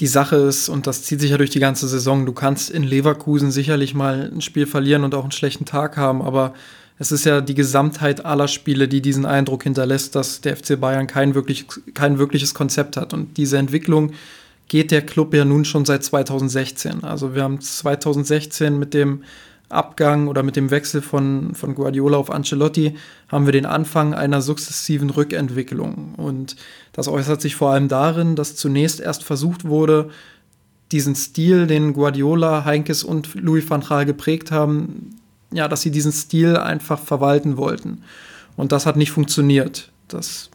Die 0.00 0.06
Sache 0.06 0.36
ist, 0.36 0.68
und 0.68 0.86
das 0.86 1.02
zieht 1.02 1.20
sich 1.20 1.30
ja 1.30 1.38
durch 1.38 1.50
die 1.50 1.58
ganze 1.58 1.88
Saison, 1.88 2.24
du 2.24 2.32
kannst 2.32 2.70
in 2.70 2.84
Leverkusen 2.84 3.50
sicherlich 3.50 3.94
mal 3.94 4.30
ein 4.32 4.40
Spiel 4.40 4.66
verlieren 4.66 5.02
und 5.02 5.14
auch 5.14 5.24
einen 5.24 5.32
schlechten 5.32 5.64
Tag 5.64 5.96
haben, 5.96 6.22
aber 6.22 6.54
es 6.98 7.12
ist 7.12 7.24
ja 7.24 7.40
die 7.40 7.54
Gesamtheit 7.54 8.24
aller 8.24 8.48
Spiele, 8.48 8.88
die 8.88 9.00
diesen 9.00 9.24
Eindruck 9.24 9.62
hinterlässt, 9.62 10.14
dass 10.14 10.40
der 10.40 10.56
FC 10.56 10.80
Bayern 10.80 11.06
kein, 11.06 11.34
wirklich, 11.34 11.66
kein 11.94 12.18
wirkliches 12.18 12.54
Konzept 12.54 12.96
hat. 12.96 13.14
Und 13.14 13.36
diese 13.36 13.56
Entwicklung 13.56 14.12
geht 14.66 14.90
der 14.90 15.02
Club 15.02 15.32
ja 15.32 15.44
nun 15.44 15.64
schon 15.64 15.84
seit 15.84 16.02
2016. 16.02 17.04
Also 17.04 17.34
wir 17.34 17.42
haben 17.42 17.60
2016 17.60 18.78
mit 18.78 18.94
dem 18.94 19.22
Abgang 19.68 20.28
oder 20.28 20.42
mit 20.42 20.56
dem 20.56 20.70
Wechsel 20.70 21.02
von, 21.02 21.54
von 21.54 21.74
Guardiola 21.74 22.16
auf 22.16 22.30
Ancelotti 22.30 22.96
haben 23.28 23.44
wir 23.44 23.52
den 23.52 23.66
Anfang 23.66 24.14
einer 24.14 24.40
sukzessiven 24.40 25.10
Rückentwicklung. 25.10 26.14
Und 26.16 26.56
das 26.92 27.08
äußert 27.08 27.40
sich 27.40 27.54
vor 27.54 27.70
allem 27.70 27.88
darin, 27.88 28.34
dass 28.34 28.56
zunächst 28.56 29.00
erst 29.00 29.24
versucht 29.24 29.66
wurde, 29.66 30.08
diesen 30.90 31.14
Stil, 31.14 31.66
den 31.66 31.92
Guardiola, 31.92 32.64
Heinkes 32.64 33.04
und 33.04 33.34
Louis 33.34 33.68
van 33.68 33.82
Gaal 33.82 34.06
geprägt 34.06 34.50
haben, 34.50 35.10
ja, 35.52 35.68
dass 35.68 35.82
sie 35.82 35.90
diesen 35.90 36.12
Stil 36.12 36.56
einfach 36.56 36.98
verwalten 36.98 37.58
wollten. 37.58 38.02
Und 38.56 38.72
das 38.72 38.86
hat 38.86 38.96
nicht 38.96 39.10
funktioniert. 39.10 39.92
Das 40.08 40.50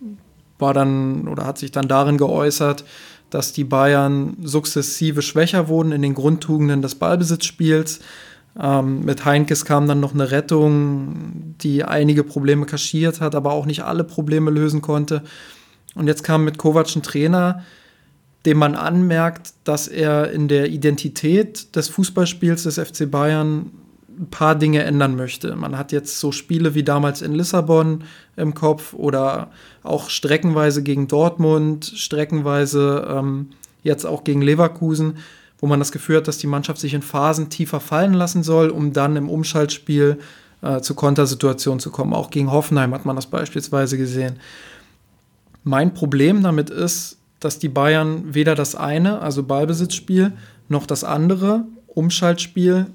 war 0.58 0.74
dann 0.74 1.28
oder 1.28 1.46
hat 1.46 1.60
sich 1.60 1.72
dann 1.72 1.88
darin 1.88 2.18
geäußert, 2.18 2.84
dass 3.30 3.54
die 3.54 3.64
Bayern 3.64 4.38
sukzessive 4.42 5.22
schwächer 5.22 5.68
wurden 5.68 5.92
in 5.92 6.02
den 6.02 6.14
Grundtugenden 6.14 6.82
des 6.82 6.96
Ballbesitzspiels 6.96 8.00
ähm, 8.60 9.04
mit 9.04 9.26
Heinkes 9.26 9.66
kam 9.66 9.88
dann 9.88 10.00
noch 10.00 10.14
eine 10.14 10.32
Rettung, 10.32 11.56
die 11.62 11.84
einige 11.84 12.24
Probleme 12.24 12.66
kaschiert 12.66 13.22
hat, 13.22 13.36
aber 13.36 13.52
auch 13.52 13.66
nicht 13.66 13.84
alle 13.84 14.04
Probleme 14.04 14.52
lösen 14.52 14.82
konnte. 14.82 15.24
Und 15.96 16.08
jetzt 16.08 16.24
kam 16.24 16.44
mit 16.44 16.58
Kovac 16.58 16.96
ein 16.96 17.04
Trainer, 17.04 17.64
dem 18.46 18.58
man 18.58 18.76
anmerkt, 18.76 19.54
dass 19.64 19.88
er 19.88 20.32
in 20.32 20.48
der 20.48 20.70
Identität 20.70 21.76
des 21.76 21.90
Fußballspiels 21.90 22.64
des 22.64 22.78
FC 22.78 23.10
Bayern 23.10 23.72
ein 24.20 24.30
paar 24.30 24.56
Dinge 24.56 24.84
ändern 24.84 25.16
möchte. 25.16 25.56
Man 25.56 25.78
hat 25.78 25.92
jetzt 25.92 26.20
so 26.20 26.32
Spiele 26.32 26.76
wie 26.76 26.84
damals 26.84 27.22
in 27.22 27.34
Lissabon 27.34 28.04
im 28.36 28.54
Kopf 28.54 28.94
oder 28.94 29.50
auch 29.82 30.10
streckenweise 30.10 30.84
gegen 30.84 31.08
Dortmund, 31.08 31.92
streckenweise 31.96 33.08
ähm, 33.10 33.50
jetzt 33.82 34.06
auch 34.06 34.24
gegen 34.24 34.42
Leverkusen, 34.42 35.18
wo 35.64 35.68
man 35.68 35.80
das 35.80 35.94
Gefühl 35.94 36.18
hat, 36.18 36.28
dass 36.28 36.40
die 36.40 36.48
Mannschaft 36.48 36.82
sich 36.82 36.94
in 36.94 37.02
Phasen 37.02 37.50
tiefer 37.50 37.80
fallen 37.80 38.12
lassen 38.12 38.44
soll, 38.44 38.70
um 38.70 38.92
dann 38.92 39.16
im 39.16 39.30
Umschaltspiel 39.30 40.20
äh, 40.62 40.82
zu 40.82 40.94
Kontersituationen 40.94 41.80
zu 41.80 41.90
kommen. 41.90 42.12
Auch 42.14 42.32
gegen 42.32 42.52
Hoffenheim 42.52 42.94
hat 42.94 43.06
man 43.06 43.16
das 43.16 43.28
beispielsweise 43.28 43.98
gesehen. 43.98 44.42
Mein 45.64 45.94
Problem 45.94 46.44
damit 46.44 46.70
ist, 46.70 47.16
dass 47.40 47.60
die 47.60 47.70
Bayern 47.70 48.34
weder 48.34 48.56
das 48.56 48.76
eine, 48.76 49.22
also 49.22 49.42
Ballbesitzspiel, 49.44 50.34
noch 50.68 50.86
das 50.86 51.06
andere, 51.06 51.64
Umschaltspiel, 51.88 52.88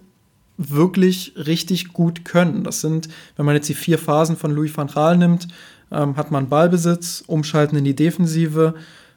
wirklich 0.59 1.33
richtig 1.39 1.95
gut 1.95 2.27
können. 2.27 2.65
Das 2.65 2.83
sind, 2.83 3.09
wenn 3.39 3.47
man 3.47 3.55
jetzt 3.55 3.71
die 3.71 3.75
vier 3.75 3.97
Phasen 3.97 4.37
von 4.37 4.51
Louis 4.51 4.77
van 4.77 4.89
Gaal 4.89 5.17
nimmt, 5.17 5.49
ähm, 5.91 6.19
hat 6.19 6.31
man 6.31 6.51
Ballbesitz, 6.51 7.25
Umschalten 7.27 7.79
in 7.79 7.85
die 7.85 7.97
Defensive, 7.97 8.75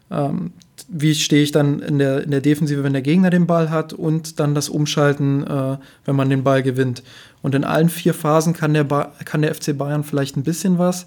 ähm, 0.09 0.53
wie 0.93 1.15
stehe 1.15 1.41
ich 1.41 1.53
dann 1.53 1.79
in 1.79 1.99
der, 1.99 2.21
in 2.23 2.31
der 2.31 2.41
Defensive, 2.41 2.83
wenn 2.83 2.91
der 2.91 3.01
Gegner 3.01 3.29
den 3.29 3.47
Ball 3.47 3.69
hat 3.69 3.93
und 3.93 4.41
dann 4.41 4.53
das 4.53 4.67
Umschalten, 4.67 5.47
äh, 5.47 5.77
wenn 6.03 6.15
man 6.17 6.29
den 6.29 6.43
Ball 6.43 6.61
gewinnt. 6.61 7.01
Und 7.41 7.55
in 7.55 7.63
allen 7.63 7.87
vier 7.87 8.13
Phasen 8.13 8.53
kann 8.53 8.73
der, 8.73 8.83
ba 8.83 9.13
kann 9.23 9.41
der 9.41 9.55
FC 9.55 9.77
Bayern 9.77 10.03
vielleicht 10.03 10.35
ein 10.35 10.43
bisschen 10.43 10.77
was, 10.77 11.05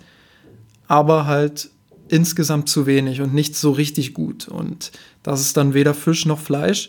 aber 0.89 1.27
halt 1.27 1.69
insgesamt 2.09 2.71
zu 2.71 2.87
wenig 2.87 3.21
und 3.21 3.35
nicht 3.35 3.57
so 3.57 3.73
richtig 3.73 4.15
gut. 4.15 4.49
Und 4.49 4.91
das 5.23 5.43
ist 5.43 5.57
dann 5.59 5.75
weder 5.75 5.93
Fisch 5.93 6.25
noch 6.25 6.41
Fleisch. 6.41 6.89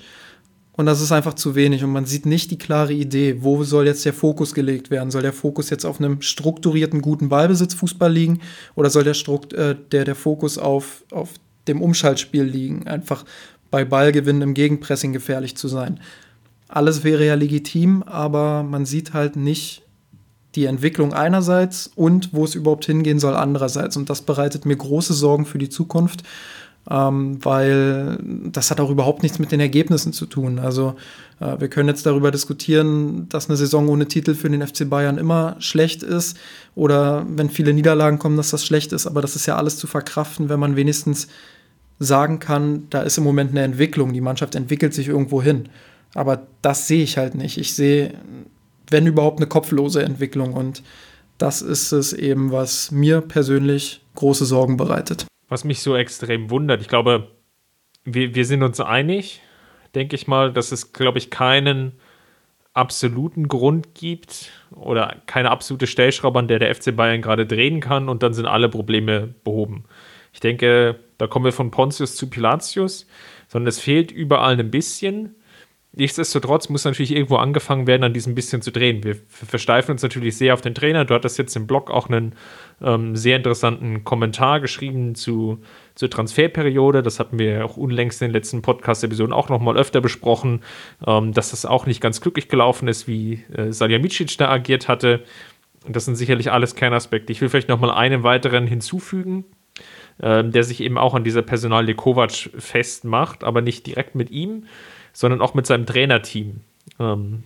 Und 0.72 0.86
das 0.86 1.02
ist 1.02 1.12
einfach 1.12 1.36
zu 1.36 1.56
wenig 1.56 1.86
und 1.86 1.92
man 1.92 2.06
sieht 2.06 2.26
nicht 2.26 2.52
die 2.52 2.58
klare 2.58 2.92
Idee, 2.92 3.38
wo 3.42 3.64
soll 3.64 3.86
jetzt 3.86 4.04
der 4.04 4.12
Fokus 4.12 4.54
gelegt 4.54 4.92
werden? 4.92 5.10
Soll 5.10 5.22
der 5.22 5.32
Fokus 5.32 5.70
jetzt 5.70 5.86
auf 5.86 6.00
einem 6.00 6.22
strukturierten, 6.22 7.02
guten 7.02 7.30
Ballbesitzfußball 7.30 8.12
liegen 8.12 8.42
oder 8.76 8.90
soll 8.90 9.06
der, 9.06 9.14
Strukt, 9.14 9.54
äh, 9.54 9.76
der, 9.92 10.04
der 10.04 10.16
Fokus 10.16 10.58
auf, 10.58 11.06
auf 11.12 11.30
dem 11.68 11.82
Umschaltspiel 11.82 12.44
liegen, 12.44 12.88
einfach 12.88 13.26
bei 13.72 13.84
Ballgewinn 13.86 14.42
im 14.42 14.54
Gegenpressing 14.54 15.14
gefährlich 15.14 15.58
zu 15.58 15.68
sein. 15.68 16.00
Alles 16.68 17.04
wäre 17.04 17.26
ja 17.26 17.36
legitim, 17.36 18.04
aber 18.04 18.64
man 18.64 18.86
sieht 18.86 19.14
halt 19.14 19.36
nicht 19.36 19.84
die 20.56 20.66
Entwicklung 20.66 21.14
einerseits 21.14 21.92
und 21.96 22.34
wo 22.34 22.46
es 22.46 22.56
überhaupt 22.56 22.86
hingehen 22.86 23.20
soll 23.20 23.36
andererseits. 23.36 23.98
Und 23.98 24.10
das 24.10 24.22
bereitet 24.22 24.66
mir 24.66 24.76
große 24.76 25.14
Sorgen 25.14 25.46
für 25.46 25.58
die 25.58 25.70
Zukunft, 25.70 26.24
ähm, 26.90 27.44
weil 27.44 28.18
das 28.24 28.72
hat 28.72 28.80
auch 28.80 28.90
überhaupt 28.90 29.24
nichts 29.24 29.40
mit 29.40 29.52
den 29.52 29.60
Ergebnissen 29.60 30.14
zu 30.14 30.26
tun. 30.26 30.60
Also 30.60 30.96
äh, 31.40 31.60
wir 31.60 31.68
können 31.68 31.90
jetzt 31.90 32.06
darüber 32.06 32.32
diskutieren, 32.32 33.28
dass 33.30 33.50
eine 33.50 33.58
Saison 33.58 33.90
ohne 33.90 34.08
Titel 34.08 34.36
für 34.36 34.50
den 34.50 34.66
FC 34.66 34.90
Bayern 34.90 35.18
immer 35.18 35.58
schlecht 35.60 36.04
ist 36.04 36.38
oder 36.76 37.26
wenn 37.28 37.50
viele 37.50 37.74
Niederlagen 37.74 38.20
kommen, 38.20 38.38
dass 38.38 38.52
das 38.52 38.66
schlecht 38.66 38.94
ist. 38.94 39.08
Aber 39.08 39.22
das 39.22 39.36
ist 39.36 39.46
ja 39.46 39.58
alles 39.58 39.78
zu 39.78 39.88
verkraften, 39.88 40.50
wenn 40.50 40.60
man 40.60 40.76
wenigstens 40.76 41.28
sagen 42.00 42.40
kann, 42.40 42.88
da 42.90 43.02
ist 43.02 43.18
im 43.18 43.24
Moment 43.24 43.52
eine 43.52 43.64
Entwicklung, 43.64 44.14
die 44.14 44.22
Mannschaft 44.22 44.56
entwickelt 44.56 44.94
sich 44.94 45.08
irgendwo 45.08 45.42
hin. 45.42 45.70
Aber 46.14 46.48
das 46.62 46.88
sehe 46.88 47.04
ich 47.04 47.18
halt 47.18 47.36
nicht. 47.36 47.58
Ich 47.58 47.76
sehe, 47.76 48.14
wenn 48.90 49.08
überhaupt, 49.08 49.40
eine 49.40 49.48
kopflose 49.48 50.04
Entwicklung. 50.04 50.54
Und 50.54 50.84
das 51.38 51.62
ist 51.62 51.92
es 51.92 52.14
eben, 52.14 52.52
was 52.52 52.92
mir 52.92 53.22
persönlich 53.22 54.02
große 54.16 54.46
Sorgen 54.46 54.78
bereitet. 54.78 55.26
Was 55.50 55.64
mich 55.64 55.82
so 55.82 55.96
extrem 55.96 56.50
wundert, 56.50 56.82
ich 56.82 56.88
glaube, 56.88 57.28
wir, 58.04 58.34
wir 58.34 58.46
sind 58.46 58.64
uns 58.64 58.80
einig, 58.80 59.42
denke 59.94 60.16
ich 60.16 60.28
mal, 60.28 60.52
dass 60.54 60.72
es, 60.72 60.94
glaube 60.94 61.18
ich, 61.18 61.30
keinen 61.30 61.94
absoluten 62.74 63.48
Grund 63.48 63.96
gibt 63.96 64.52
oder 64.72 65.16
keine 65.28 65.52
absolute 65.52 65.88
Stellschraube, 65.88 66.40
an 66.40 66.48
der 66.48 66.60
der 66.60 66.76
FC 66.76 66.96
Bayern 66.96 67.22
gerade 67.22 67.46
drehen 67.46 67.80
kann 67.80 68.10
und 68.10 68.22
dann 68.22 68.34
sind 68.34 68.46
alle 68.46 68.70
Probleme 68.70 69.34
behoben. 69.44 69.86
Ich 70.36 70.42
denke, 70.42 71.00
da 71.18 71.28
kommen 71.28 71.46
wir 71.46 71.54
von 71.54 71.72
Pontius 71.72 72.18
zu 72.18 72.30
Pilatius, 72.30 73.08
sondern 73.48 73.70
es 73.70 73.80
fehlt 73.80 74.12
überall 74.12 74.60
ein 74.60 74.70
bisschen. 74.70 75.34
Nichtsdestotrotz 75.94 76.68
muss 76.68 76.84
natürlich 76.84 77.14
irgendwo 77.14 77.38
angefangen 77.38 77.88
werden, 77.88 78.04
an 78.04 78.12
diesem 78.12 78.36
bisschen 78.36 78.62
zu 78.62 78.70
drehen. 78.70 79.02
Wir 79.06 79.16
versteifen 79.30 79.92
uns 79.92 80.04
natürlich 80.04 80.36
sehr 80.36 80.54
auf 80.54 80.60
den 80.60 80.76
Trainer. 80.76 81.06
Du 81.06 81.14
hattest 81.14 81.38
jetzt 81.38 81.56
im 81.56 81.68
Blog 81.68 81.90
auch 81.90 82.10
einen 82.10 82.36
ähm, 82.82 83.16
sehr 83.16 83.38
interessanten 83.38 84.04
Kommentar 84.04 84.60
geschrieben 84.60 85.16
zu, 85.16 85.60
zur 85.96 86.10
Transferperiode. 86.10 87.02
Das 87.02 87.18
hatten 87.22 87.40
wir 87.40 87.64
auch 87.64 87.78
unlängst 87.78 88.22
in 88.22 88.28
den 88.28 88.34
letzten 88.34 88.62
Podcast-Episoden 88.62 89.32
auch 89.32 89.48
noch 89.48 89.62
mal 89.62 89.78
öfter 89.78 90.02
besprochen, 90.02 90.64
ähm, 91.08 91.32
dass 91.32 91.52
das 91.52 91.66
auch 91.66 91.86
nicht 91.86 92.02
ganz 92.02 92.20
glücklich 92.20 92.50
gelaufen 92.50 92.90
ist, 92.90 93.08
wie 93.08 93.46
äh, 93.56 93.72
Salihamidzic 93.72 94.38
da 94.38 94.50
agiert 94.50 94.90
hatte. 94.90 95.24
Und 95.88 95.96
das 95.96 96.04
sind 96.04 96.18
sicherlich 96.18 96.52
alles 96.52 96.76
Kernaspekte. 96.76 97.32
Ich 97.32 97.40
will 97.40 97.48
vielleicht 97.48 97.70
noch 97.70 97.80
mal 97.80 97.92
einen 97.92 98.24
weiteren 98.24 98.68
hinzufügen, 98.68 99.46
ähm, 100.22 100.52
der 100.52 100.64
sich 100.64 100.82
eben 100.82 100.98
auch 100.98 101.14
an 101.14 101.24
dieser 101.24 101.42
Personalie 101.42 101.96
Kovac 101.96 102.50
festmacht, 102.58 103.44
aber 103.44 103.62
nicht 103.62 103.86
direkt 103.88 104.16
mit 104.16 104.32
ihm, 104.32 104.66
sondern 105.14 105.42
auch 105.42 105.54
mit 105.54 105.66
seinem 105.66 105.86
Trainerteam. 105.86 106.62
Ähm, 107.00 107.44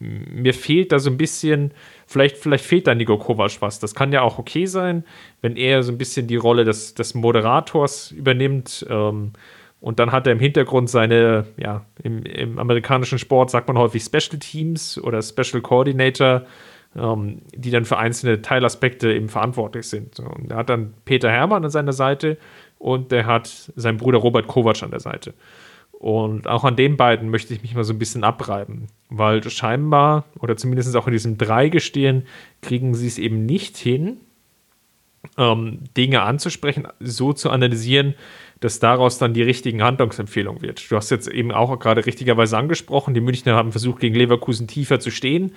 mir 0.00 0.54
fehlt 0.54 0.92
da 0.92 1.00
so 1.00 1.10
ein 1.10 1.16
bisschen, 1.16 1.72
vielleicht, 2.06 2.36
vielleicht 2.36 2.64
fehlt 2.64 2.86
da 2.86 2.94
Nico 2.94 3.18
Kovac 3.18 3.60
was. 3.60 3.80
Das 3.80 3.94
kann 3.94 4.12
ja 4.12 4.22
auch 4.22 4.38
okay 4.38 4.66
sein, 4.66 5.04
wenn 5.42 5.56
er 5.56 5.82
so 5.82 5.90
ein 5.90 5.98
bisschen 5.98 6.28
die 6.28 6.36
Rolle 6.36 6.64
des, 6.64 6.94
des 6.94 7.14
Moderators 7.14 8.12
übernimmt. 8.12 8.86
Ähm, 8.88 9.32
und 9.80 9.98
dann 9.98 10.12
hat 10.12 10.26
er 10.26 10.32
im 10.32 10.40
Hintergrund 10.40 10.90
seine, 10.90 11.46
ja, 11.56 11.84
im, 12.02 12.24
im, 12.24 12.58
amerikanischen 12.58 13.18
Sport 13.18 13.50
sagt 13.50 13.68
man 13.68 13.78
häufig 13.78 14.02
Special 14.02 14.38
Teams 14.38 15.02
oder 15.02 15.22
Special 15.22 15.60
Coordinator, 15.62 16.44
ähm, 16.96 17.42
die 17.54 17.70
dann 17.70 17.84
für 17.84 17.98
einzelne 17.98 18.42
Teilaspekte 18.42 19.12
eben 19.12 19.28
verantwortlich 19.28 19.88
sind. 19.88 20.18
Und 20.20 20.50
er 20.50 20.58
hat 20.58 20.70
dann 20.70 20.94
Peter 21.04 21.30
Hermann 21.30 21.64
an 21.64 21.70
seiner 21.70 21.92
Seite 21.92 22.38
und 22.78 23.12
der 23.12 23.26
hat 23.26 23.72
seinen 23.76 23.98
Bruder 23.98 24.18
Robert 24.18 24.46
Kovac 24.46 24.82
an 24.82 24.90
der 24.90 25.00
Seite. 25.00 25.34
Und 25.92 26.46
auch 26.46 26.62
an 26.62 26.76
den 26.76 26.96
beiden 26.96 27.28
möchte 27.28 27.52
ich 27.52 27.62
mich 27.62 27.74
mal 27.74 27.82
so 27.82 27.92
ein 27.92 27.98
bisschen 27.98 28.22
abreiben, 28.22 28.86
weil 29.08 29.42
scheinbar, 29.50 30.26
oder 30.38 30.56
zumindest 30.56 30.94
auch 30.94 31.08
in 31.08 31.12
diesem 31.12 31.38
Dreigestehen, 31.38 32.24
kriegen 32.62 32.94
sie 32.94 33.08
es 33.08 33.18
eben 33.18 33.46
nicht 33.46 33.76
hin, 33.76 34.18
ähm, 35.36 35.80
Dinge 35.96 36.22
anzusprechen, 36.22 36.86
so 37.00 37.32
zu 37.32 37.50
analysieren, 37.50 38.14
dass 38.60 38.78
daraus 38.78 39.18
dann 39.18 39.34
die 39.34 39.42
richtigen 39.42 39.82
Handlungsempfehlungen 39.82 40.62
wird. 40.62 40.88
Du 40.88 40.96
hast 40.96 41.10
jetzt 41.10 41.26
eben 41.26 41.50
auch 41.50 41.76
gerade 41.80 42.06
richtigerweise 42.06 42.56
angesprochen, 42.56 43.14
die 43.14 43.20
Münchner 43.20 43.54
haben 43.54 43.72
versucht, 43.72 44.00
gegen 44.00 44.14
Leverkusen 44.14 44.68
tiefer 44.68 45.00
zu 45.00 45.10
stehen. 45.10 45.52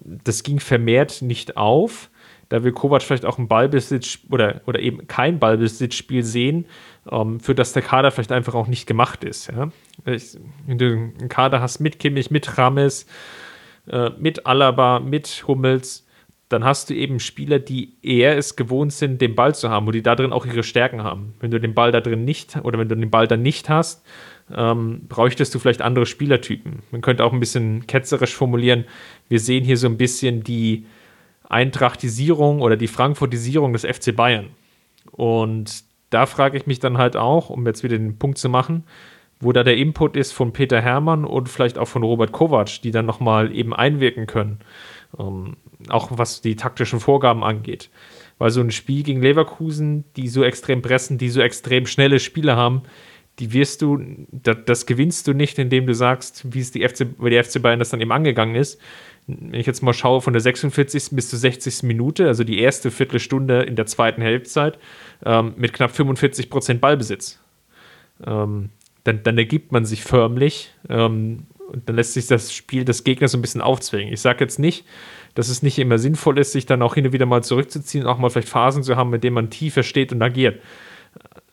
Das 0.00 0.42
ging 0.42 0.60
vermehrt 0.60 1.22
nicht 1.22 1.56
auf. 1.56 2.10
Da 2.48 2.62
will 2.62 2.72
Kovac 2.72 3.02
vielleicht 3.02 3.24
auch 3.24 3.38
ein 3.38 3.48
Ballbesitz 3.48 4.18
oder, 4.30 4.60
oder 4.66 4.80
eben 4.80 5.06
kein 5.06 5.38
Ballbesitzspiel 5.38 6.22
sehen, 6.22 6.66
ähm, 7.10 7.40
für 7.40 7.54
das 7.54 7.72
der 7.72 7.82
Kader 7.82 8.10
vielleicht 8.10 8.32
einfach 8.32 8.54
auch 8.54 8.66
nicht 8.66 8.86
gemacht 8.86 9.24
ist. 9.24 9.50
Ja? 9.50 9.70
Wenn 10.04 10.78
du 10.78 10.86
einen 10.86 11.28
Kader 11.28 11.62
hast 11.62 11.80
mit 11.80 11.98
Kimmich, 11.98 12.30
mit 12.30 12.58
Rames, 12.58 13.06
äh, 13.88 14.10
mit 14.18 14.44
Alaba, 14.46 15.00
mit 15.00 15.44
Hummels, 15.46 16.06
dann 16.52 16.64
hast 16.64 16.90
du 16.90 16.94
eben 16.94 17.18
Spieler, 17.20 17.58
die 17.58 17.96
eher 18.02 18.36
es 18.36 18.56
gewohnt 18.56 18.92
sind, 18.92 19.22
den 19.22 19.34
Ball 19.34 19.54
zu 19.54 19.70
haben, 19.70 19.86
wo 19.86 19.90
die 19.90 20.02
da 20.02 20.14
drin 20.14 20.32
auch 20.32 20.44
ihre 20.44 20.62
Stärken 20.62 21.02
haben. 21.02 21.34
Wenn 21.40 21.50
du 21.50 21.58
den 21.58 21.74
Ball 21.74 21.92
da 21.92 22.02
drin 22.02 22.24
nicht 22.24 22.56
oder 22.62 22.78
wenn 22.78 22.88
du 22.88 22.96
den 22.96 23.10
Ball 23.10 23.26
dann 23.26 23.40
nicht 23.40 23.70
hast, 23.70 24.04
ähm, 24.54 25.02
bräuchtest 25.08 25.54
du 25.54 25.58
vielleicht 25.58 25.82
andere 25.82 26.06
Spielertypen. 26.06 26.80
Man 26.90 27.00
könnte 27.00 27.24
auch 27.24 27.32
ein 27.32 27.40
bisschen 27.40 27.86
ketzerisch 27.86 28.34
formulieren, 28.34 28.84
wir 29.28 29.40
sehen 29.40 29.64
hier 29.64 29.76
so 29.76 29.86
ein 29.86 29.96
bisschen 29.96 30.42
die 30.42 30.86
Eintrachtisierung 31.48 32.60
oder 32.60 32.76
die 32.76 32.88
Frankfurtisierung 32.88 33.72
des 33.72 33.84
FC 33.84 34.14
Bayern. 34.16 34.50
Und 35.10 35.84
da 36.10 36.26
frage 36.26 36.56
ich 36.56 36.66
mich 36.66 36.78
dann 36.78 36.98
halt 36.98 37.16
auch, 37.16 37.50
um 37.50 37.66
jetzt 37.66 37.82
wieder 37.82 37.98
den 37.98 38.18
Punkt 38.18 38.38
zu 38.38 38.48
machen, 38.48 38.84
wo 39.40 39.52
da 39.52 39.64
der 39.64 39.76
Input 39.76 40.16
ist 40.16 40.32
von 40.32 40.52
Peter 40.52 40.80
Hermann 40.80 41.24
und 41.24 41.48
vielleicht 41.48 41.76
auch 41.76 41.88
von 41.88 42.02
Robert 42.02 42.32
Kovac, 42.32 42.80
die 42.82 42.90
dann 42.90 43.06
nochmal 43.06 43.54
eben 43.54 43.74
einwirken 43.74 44.26
können. 44.26 44.60
Ähm, 45.18 45.56
auch 45.88 46.10
was 46.12 46.40
die 46.40 46.56
taktischen 46.56 47.00
Vorgaben 47.00 47.42
angeht. 47.42 47.90
Weil 48.38 48.50
so 48.50 48.60
ein 48.60 48.70
Spiel 48.70 49.02
gegen 49.02 49.20
Leverkusen, 49.20 50.04
die 50.16 50.28
so 50.28 50.44
extrem 50.44 50.80
pressen, 50.80 51.18
die 51.18 51.28
so 51.28 51.40
extrem 51.40 51.86
schnelle 51.86 52.20
Spiele 52.20 52.56
haben, 52.56 52.82
die 53.38 53.52
wirst 53.52 53.82
du, 53.82 53.98
das, 54.30 54.58
das 54.66 54.86
gewinnst 54.86 55.26
du 55.26 55.32
nicht, 55.32 55.58
indem 55.58 55.86
du 55.86 55.94
sagst, 55.94 56.52
wie 56.52 56.60
es 56.60 56.70
die 56.70 56.86
FC, 56.86 57.06
wie 57.18 57.30
die 57.30 57.42
FC 57.42 57.62
Bayern 57.62 57.78
das 57.78 57.90
dann 57.90 58.00
eben 58.00 58.12
angegangen 58.12 58.54
ist. 58.54 58.80
Wenn 59.26 59.54
ich 59.54 59.66
jetzt 59.66 59.82
mal 59.82 59.94
schaue, 59.94 60.20
von 60.20 60.32
der 60.32 60.42
46. 60.42 61.10
bis 61.12 61.30
zur 61.30 61.38
60. 61.38 61.84
Minute, 61.84 62.26
also 62.26 62.44
die 62.44 62.58
erste 62.58 62.90
Viertelstunde 62.90 63.62
in 63.62 63.76
der 63.76 63.86
zweiten 63.86 64.22
Halbzeit, 64.22 64.78
ähm, 65.24 65.54
mit 65.56 65.72
knapp 65.72 65.94
45 65.94 66.50
Prozent 66.50 66.80
Ballbesitz. 66.80 67.40
Ähm, 68.26 68.70
dann, 69.04 69.22
dann, 69.22 69.38
ergibt 69.38 69.72
man 69.72 69.84
sich 69.84 70.04
förmlich 70.04 70.72
ähm, 70.88 71.46
und 71.68 71.88
dann 71.88 71.96
lässt 71.96 72.14
sich 72.14 72.26
das 72.26 72.52
Spiel 72.52 72.84
des 72.84 73.02
Gegners 73.02 73.32
so 73.32 73.38
ein 73.38 73.42
bisschen 73.42 73.60
aufzwingen. 73.60 74.12
Ich 74.12 74.20
sage 74.20 74.44
jetzt 74.44 74.58
nicht, 74.58 74.84
dass 75.34 75.48
es 75.48 75.62
nicht 75.62 75.78
immer 75.78 75.98
sinnvoll 75.98 76.38
ist, 76.38 76.52
sich 76.52 76.66
dann 76.66 76.82
auch 76.82 76.94
hin 76.94 77.06
und 77.06 77.12
wieder 77.12 77.26
mal 77.26 77.42
zurückzuziehen, 77.42 78.06
auch 78.06 78.18
mal 78.18 78.28
vielleicht 78.28 78.48
Phasen 78.48 78.82
zu 78.82 78.96
haben, 78.96 79.10
mit 79.10 79.24
denen 79.24 79.34
man 79.34 79.50
tiefer 79.50 79.82
steht 79.82 80.12
und 80.12 80.22
agiert. 80.22 80.60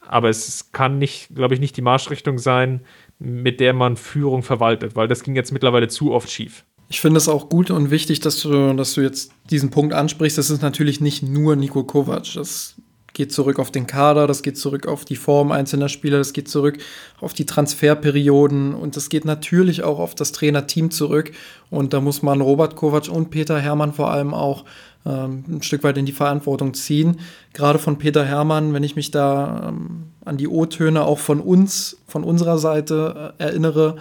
Aber 0.09 0.27
es 0.29 0.71
kann 0.71 0.97
nicht, 0.97 1.35
glaube 1.35 1.53
ich, 1.53 1.59
nicht 1.59 1.77
die 1.77 1.83
Marschrichtung 1.83 2.39
sein, 2.39 2.81
mit 3.19 3.59
der 3.59 3.73
man 3.73 3.95
Führung 3.95 4.41
verwaltet, 4.41 4.95
weil 4.95 5.07
das 5.07 5.21
ging 5.21 5.35
jetzt 5.35 5.51
mittlerweile 5.51 5.87
zu 5.87 6.11
oft 6.11 6.31
schief. 6.31 6.65
Ich 6.89 6.99
finde 6.99 7.19
es 7.19 7.29
auch 7.29 7.47
gut 7.47 7.69
und 7.69 7.91
wichtig, 7.91 8.19
dass 8.19 8.41
du, 8.41 8.73
dass 8.73 8.95
du 8.95 9.01
jetzt 9.01 9.31
diesen 9.51 9.69
Punkt 9.69 9.93
ansprichst. 9.93 10.35
Das 10.39 10.49
ist 10.49 10.63
natürlich 10.63 10.99
nicht 10.99 11.21
nur 11.21 11.55
Nico 11.55 11.83
Kovac. 11.83 12.33
Das 12.33 12.75
geht 13.13 13.31
zurück 13.31 13.59
auf 13.59 13.69
den 13.69 13.85
Kader, 13.85 14.25
das 14.25 14.41
geht 14.41 14.57
zurück 14.57 14.87
auf 14.87 15.05
die 15.05 15.15
Form 15.15 15.51
einzelner 15.51 15.89
Spieler, 15.89 16.17
das 16.17 16.33
geht 16.33 16.47
zurück 16.47 16.79
auf 17.19 17.33
die 17.33 17.45
Transferperioden 17.45 18.73
und 18.73 18.95
das 18.95 19.09
geht 19.09 19.25
natürlich 19.25 19.83
auch 19.83 19.99
auf 19.99 20.15
das 20.15 20.31
Trainerteam 20.31 20.89
zurück. 20.89 21.31
Und 21.69 21.93
da 21.93 22.01
muss 22.01 22.23
man 22.23 22.41
Robert 22.41 22.75
Kovac 22.75 23.09
und 23.09 23.29
Peter 23.29 23.59
Hermann 23.59 23.93
vor 23.93 24.09
allem 24.09 24.33
auch 24.33 24.65
ähm, 25.05 25.43
ein 25.47 25.61
Stück 25.61 25.83
weit 25.83 25.97
in 25.97 26.05
die 26.05 26.11
Verantwortung 26.11 26.73
ziehen. 26.73 27.17
Gerade 27.53 27.79
von 27.79 27.97
Peter 27.97 28.25
Hermann, 28.25 28.73
wenn 28.73 28.83
ich 28.83 28.95
mich 28.95 29.11
da 29.11 29.69
ähm, 29.69 30.07
an 30.25 30.37
die 30.37 30.47
O-Töne 30.47 31.03
auch 31.03 31.19
von 31.19 31.39
uns, 31.39 31.97
von 32.07 32.23
unserer 32.23 32.57
Seite 32.57 33.33
äh, 33.37 33.43
erinnere, 33.43 33.97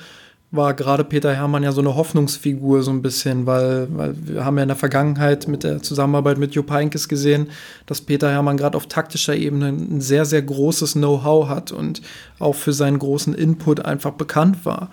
war 0.50 0.72
gerade 0.72 1.04
Peter 1.04 1.34
Hermann 1.34 1.62
ja 1.62 1.72
so 1.72 1.82
eine 1.82 1.94
Hoffnungsfigur 1.94 2.82
so 2.82 2.90
ein 2.90 3.02
bisschen, 3.02 3.44
weil, 3.44 3.88
weil 3.90 4.14
wir 4.16 4.44
haben 4.46 4.56
ja 4.56 4.62
in 4.62 4.68
der 4.68 4.78
Vergangenheit 4.78 5.46
mit 5.46 5.62
der 5.62 5.82
Zusammenarbeit 5.82 6.38
mit 6.38 6.54
Jupp 6.54 6.70
Heynckes 6.70 7.08
gesehen, 7.08 7.48
dass 7.84 8.00
Peter 8.00 8.30
Hermann 8.30 8.56
gerade 8.56 8.76
auf 8.76 8.86
taktischer 8.86 9.36
Ebene 9.36 9.68
ein 9.68 10.00
sehr, 10.00 10.24
sehr 10.24 10.40
großes 10.40 10.94
Know-how 10.94 11.48
hat 11.48 11.70
und 11.70 12.00
auch 12.38 12.54
für 12.54 12.72
seinen 12.72 12.98
großen 12.98 13.34
Input 13.34 13.84
einfach 13.84 14.12
bekannt 14.12 14.64
war. 14.64 14.90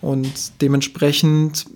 Und 0.00 0.60
dementsprechend 0.60 1.66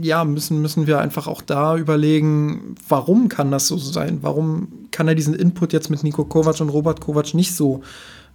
ja, 0.00 0.24
müssen, 0.24 0.60
müssen 0.62 0.86
wir 0.86 1.00
einfach 1.00 1.26
auch 1.26 1.42
da 1.42 1.76
überlegen, 1.76 2.74
warum 2.88 3.28
kann 3.28 3.50
das 3.50 3.66
so 3.66 3.78
sein? 3.78 4.18
Warum 4.22 4.68
kann 4.90 5.08
er 5.08 5.14
diesen 5.14 5.34
Input 5.34 5.72
jetzt 5.72 5.90
mit 5.90 6.02
Nico 6.02 6.24
Kovac 6.24 6.60
und 6.60 6.68
Robert 6.68 7.00
Kovac 7.00 7.34
nicht 7.34 7.54
so 7.54 7.82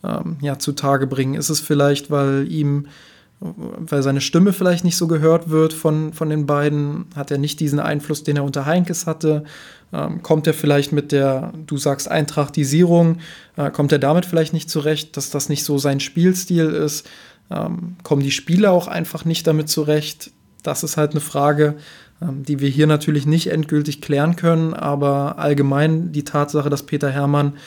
ähm, 0.03 0.37
ja, 0.41 0.59
zutage 0.59 1.07
bringen? 1.07 1.35
Ist 1.35 1.49
es 1.49 1.59
vielleicht, 1.59 2.11
weil 2.11 2.51
ihm 2.51 2.87
weil 3.41 4.03
seine 4.03 4.21
Stimme 4.21 4.53
vielleicht 4.53 4.83
nicht 4.83 4.97
so 4.97 5.07
gehört 5.07 5.49
wird 5.49 5.73
von, 5.73 6.13
von 6.13 6.29
den 6.29 6.45
beiden, 6.45 7.05
hat 7.15 7.31
er 7.31 7.39
nicht 7.39 7.59
diesen 7.59 7.79
Einfluss, 7.79 8.23
den 8.23 8.37
er 8.37 8.43
unter 8.43 8.67
Heinkes 8.67 9.07
hatte. 9.07 9.43
Ähm, 9.91 10.21
kommt 10.21 10.45
er 10.45 10.53
vielleicht 10.53 10.91
mit 10.91 11.11
der, 11.11 11.51
du 11.65 11.77
sagst 11.77 12.09
Eintrachtisierung, 12.09 13.17
äh, 13.57 13.71
kommt 13.71 13.91
er 13.91 13.99
damit 13.99 14.27
vielleicht 14.27 14.53
nicht 14.53 14.69
zurecht, 14.69 15.17
dass 15.17 15.31
das 15.31 15.49
nicht 15.49 15.63
so 15.63 15.79
sein 15.79 15.99
Spielstil 15.99 16.67
ist? 16.67 17.09
Ähm, 17.49 17.95
kommen 18.03 18.21
die 18.21 18.31
Spieler 18.31 18.71
auch 18.71 18.87
einfach 18.87 19.25
nicht 19.25 19.47
damit 19.47 19.69
zurecht? 19.69 20.31
Das 20.63 20.83
ist 20.83 20.97
halt 20.97 21.11
eine 21.11 21.21
Frage, 21.21 21.75
ähm, 22.21 22.43
die 22.43 22.59
wir 22.59 22.69
hier 22.69 22.87
natürlich 22.87 23.25
nicht 23.25 23.47
endgültig 23.47 24.01
klären 24.01 24.35
können, 24.35 24.73
aber 24.73 25.39
allgemein 25.39 26.11
die 26.11 26.23
Tatsache, 26.23 26.69
dass 26.69 26.83
Peter 26.83 27.09
Hermann 27.09 27.57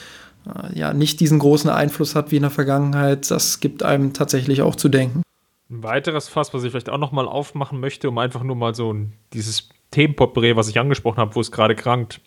äh, 0.47 0.79
ja 0.79 0.93
nicht 0.95 1.21
diesen 1.21 1.39
großen 1.39 1.71
Einfluss 1.71 2.15
hat 2.15 2.31
wie 2.31 2.37
in 2.37 2.43
der 2.43 2.51
Vergangenheit, 2.51 3.31
das 3.31 3.61
gibt 3.61 3.83
einem 3.83 4.13
tatsächlich 4.13 4.63
auch 4.63 4.77
zu 4.77 4.89
denken. 4.89 5.23
Ein 5.71 5.83
weiteres 5.83 6.29
Fass, 6.29 6.53
was 6.53 6.63
ich 6.63 6.71
vielleicht 6.71 6.91
auch 6.91 6.99
nochmal 6.99 7.27
aufmachen 7.27 7.81
möchte, 7.81 8.09
um 8.09 8.19
einfach 8.19 8.43
nur 8.43 8.55
mal 8.55 8.75
so 8.75 8.95
dieses 9.33 9.71
Themenpotpourri, 9.91 10.57
was 10.57 10.69
ich 10.69 10.79
angesprochen 10.79 11.19
habe, 11.19 11.35
wo 11.35 11.41
es 11.41 11.51
gerade 11.51 11.75
krankt. 11.75 12.21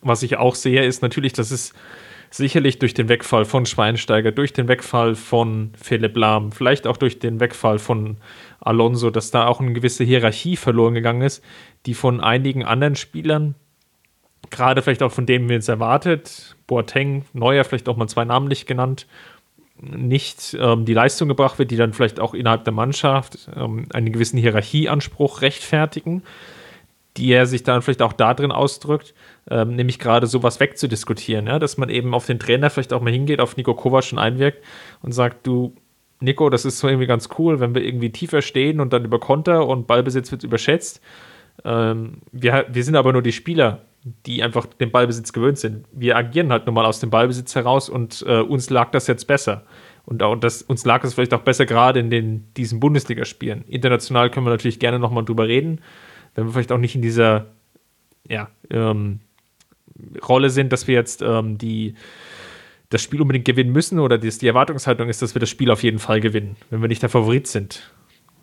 Was 0.00 0.22
ich 0.22 0.38
auch 0.38 0.54
sehe, 0.54 0.84
ist 0.84 1.02
natürlich, 1.02 1.34
dass 1.34 1.50
es 1.50 1.74
sicherlich 2.32 2.78
durch 2.78 2.94
den 2.94 3.08
Wegfall 3.08 3.44
von 3.44 3.66
Schweinsteiger, 3.66 4.32
durch 4.32 4.52
den 4.52 4.66
Wegfall 4.66 5.14
von 5.14 5.72
Philipp 5.80 6.16
Lahm, 6.16 6.50
vielleicht 6.50 6.86
auch 6.86 6.96
durch 6.96 7.18
den 7.18 7.40
Wegfall 7.40 7.78
von 7.78 8.16
Alonso, 8.60 9.10
dass 9.10 9.30
da 9.30 9.46
auch 9.46 9.60
eine 9.60 9.72
gewisse 9.72 10.04
Hierarchie 10.04 10.56
verloren 10.56 10.94
gegangen 10.94 11.22
ist, 11.22 11.44
die 11.84 11.94
von 11.94 12.20
einigen 12.20 12.64
anderen 12.64 12.96
Spielern, 12.96 13.54
gerade 14.50 14.82
vielleicht 14.82 15.02
auch 15.02 15.12
von 15.12 15.26
denen 15.26 15.48
wir 15.48 15.56
jetzt 15.56 15.68
erwartet, 15.68 16.56
Boateng, 16.66 17.26
Neuer 17.34 17.64
vielleicht 17.64 17.88
auch 17.88 17.96
mal 17.96 18.08
zwei 18.08 18.24
namentlich 18.24 18.64
genannt, 18.66 19.06
nicht 19.78 20.56
ähm, 20.58 20.84
die 20.84 20.94
Leistung 20.94 21.28
gebracht 21.28 21.58
wird, 21.58 21.70
die 21.70 21.76
dann 21.76 21.92
vielleicht 21.92 22.18
auch 22.18 22.34
innerhalb 22.34 22.64
der 22.64 22.72
Mannschaft 22.72 23.48
ähm, 23.54 23.86
einen 23.92 24.12
gewissen 24.12 24.38
Hierarchieanspruch 24.38 25.42
rechtfertigen, 25.42 26.22
die 27.16 27.32
er 27.32 27.46
sich 27.46 27.62
dann 27.62 27.82
vielleicht 27.82 28.02
auch 28.02 28.12
darin 28.12 28.52
ausdrückt, 28.52 29.14
ähm, 29.50 29.76
nämlich 29.76 29.98
gerade 29.98 30.26
sowas 30.26 30.60
wegzudiskutieren, 30.60 31.46
ja? 31.46 31.58
dass 31.58 31.76
man 31.76 31.88
eben 31.88 32.14
auf 32.14 32.26
den 32.26 32.38
Trainer 32.38 32.70
vielleicht 32.70 32.92
auch 32.92 33.02
mal 33.02 33.12
hingeht, 33.12 33.40
auf 33.40 33.56
Nico 33.56 33.74
Kovac 33.74 34.12
und 34.12 34.18
einwirkt 34.18 34.64
und 35.02 35.12
sagt, 35.12 35.46
du, 35.46 35.74
Nico, 36.20 36.48
das 36.48 36.64
ist 36.64 36.78
so 36.78 36.88
irgendwie 36.88 37.06
ganz 37.06 37.28
cool, 37.38 37.60
wenn 37.60 37.74
wir 37.74 37.84
irgendwie 37.84 38.10
tiefer 38.10 38.42
stehen 38.42 38.80
und 38.80 38.92
dann 38.92 39.04
über 39.04 39.18
Konter 39.18 39.66
und 39.66 39.86
Ballbesitz 39.86 40.30
wird 40.30 40.44
überschätzt. 40.44 41.00
Ähm, 41.64 42.22
wir, 42.30 42.66
wir 42.70 42.84
sind 42.84 42.96
aber 42.96 43.12
nur 43.12 43.22
die 43.22 43.32
Spieler, 43.32 43.82
die 44.26 44.42
einfach 44.42 44.66
den 44.66 44.90
Ballbesitz 44.90 45.32
gewöhnt 45.32 45.58
sind. 45.58 45.86
Wir 45.92 46.16
agieren 46.16 46.50
halt 46.50 46.66
nun 46.66 46.74
mal 46.74 46.86
aus 46.86 47.00
dem 47.00 47.10
Ballbesitz 47.10 47.54
heraus 47.54 47.88
und 47.88 48.24
äh, 48.26 48.40
uns 48.40 48.70
lag 48.70 48.90
das 48.90 49.06
jetzt 49.06 49.26
besser. 49.26 49.64
Und, 50.04 50.22
auch 50.22 50.34
das, 50.36 50.62
uns 50.62 50.84
lag 50.84 51.04
es 51.04 51.14
vielleicht 51.14 51.34
auch 51.34 51.42
besser 51.42 51.66
gerade 51.66 52.00
in 52.00 52.10
den, 52.10 52.52
diesen 52.54 52.80
Bundesligaspielen. 52.80 53.64
International 53.66 54.30
können 54.30 54.46
wir 54.46 54.50
natürlich 54.50 54.80
gerne 54.80 54.98
nochmal 54.98 55.24
drüber 55.24 55.46
reden, 55.46 55.80
wenn 56.34 56.46
wir 56.46 56.52
vielleicht 56.52 56.72
auch 56.72 56.78
nicht 56.78 56.94
in 56.94 57.02
dieser 57.02 57.46
ja, 58.28 58.48
ähm, 58.70 59.20
Rolle 60.26 60.50
sind, 60.50 60.72
dass 60.72 60.86
wir 60.86 60.94
jetzt 60.94 61.22
ähm, 61.22 61.58
die, 61.58 61.94
das 62.90 63.02
Spiel 63.02 63.20
unbedingt 63.20 63.44
gewinnen 63.44 63.72
müssen 63.72 63.98
oder 63.98 64.18
die, 64.18 64.30
die 64.30 64.46
Erwartungshaltung 64.46 65.08
ist, 65.08 65.22
dass 65.22 65.34
wir 65.34 65.40
das 65.40 65.50
Spiel 65.50 65.70
auf 65.70 65.82
jeden 65.82 65.98
Fall 65.98 66.20
gewinnen, 66.20 66.56
wenn 66.70 66.80
wir 66.80 66.88
nicht 66.88 67.02
der 67.02 67.10
Favorit 67.10 67.46
sind. 67.46 67.92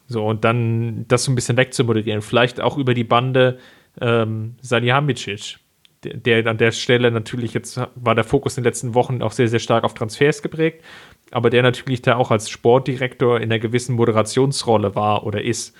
So, 0.07 0.25
und 0.25 0.43
dann 0.43 1.07
das 1.07 1.23
so 1.23 1.31
ein 1.31 1.35
bisschen 1.35 1.57
wegzumoderieren. 1.57 2.21
Vielleicht 2.21 2.59
auch 2.59 2.77
über 2.77 2.93
die 2.93 3.03
Bande 3.03 3.59
ähm, 4.01 4.55
Salihamidzic, 4.61 5.59
der, 6.03 6.15
der 6.15 6.47
an 6.47 6.57
der 6.57 6.71
Stelle 6.71 7.11
natürlich 7.11 7.53
jetzt 7.53 7.79
war 7.95 8.15
der 8.15 8.23
Fokus 8.23 8.57
in 8.57 8.63
den 8.63 8.69
letzten 8.69 8.95
Wochen 8.95 9.21
auch 9.21 9.31
sehr, 9.31 9.47
sehr 9.47 9.59
stark 9.59 9.83
auf 9.83 9.93
Transfers 9.93 10.41
geprägt, 10.41 10.83
aber 11.31 11.49
der 11.49 11.61
natürlich 11.61 12.01
da 12.01 12.15
auch 12.15 12.31
als 12.31 12.49
Sportdirektor 12.49 13.37
in 13.37 13.43
einer 13.43 13.59
gewissen 13.59 13.95
Moderationsrolle 13.95 14.95
war 14.95 15.25
oder 15.25 15.43
ist. 15.43 15.75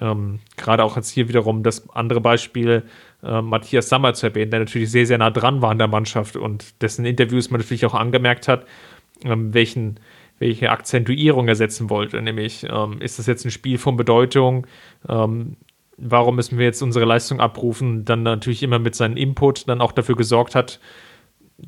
Ähm, 0.00 0.40
Gerade 0.56 0.84
auch 0.84 0.96
jetzt 0.96 1.10
hier 1.10 1.28
wiederum 1.28 1.62
das 1.62 1.88
andere 1.90 2.20
Beispiel, 2.20 2.84
äh, 3.22 3.42
Matthias 3.42 3.88
Sammer 3.88 4.14
zu 4.14 4.26
erwähnen, 4.26 4.50
der 4.50 4.60
natürlich 4.60 4.90
sehr, 4.90 5.06
sehr 5.06 5.18
nah 5.18 5.30
dran 5.30 5.62
war 5.62 5.70
an 5.70 5.78
der 5.78 5.88
Mannschaft 5.88 6.36
und 6.36 6.80
dessen 6.82 7.04
Interviews 7.04 7.50
man 7.50 7.60
natürlich 7.60 7.86
auch 7.86 7.94
angemerkt 7.94 8.48
hat, 8.48 8.66
ähm, 9.24 9.52
welchen, 9.54 10.00
welche 10.38 10.70
Akzentuierung 10.70 11.48
er 11.48 11.56
setzen 11.56 11.90
wollte. 11.90 12.20
Nämlich, 12.22 12.66
ähm, 12.68 13.00
ist 13.00 13.18
das 13.18 13.26
jetzt 13.26 13.44
ein 13.44 13.50
Spiel 13.50 13.78
von 13.78 13.96
Bedeutung? 13.96 14.66
Ähm, 15.08 15.56
warum 15.98 16.36
müssen 16.36 16.58
wir 16.58 16.64
jetzt 16.64 16.82
unsere 16.82 17.04
Leistung 17.04 17.40
abrufen? 17.40 18.04
Dann 18.04 18.22
natürlich 18.22 18.62
immer 18.62 18.78
mit 18.78 18.94
seinem 18.94 19.16
Input 19.16 19.68
dann 19.68 19.80
auch 19.80 19.92
dafür 19.92 20.16
gesorgt 20.16 20.54
hat, 20.54 20.80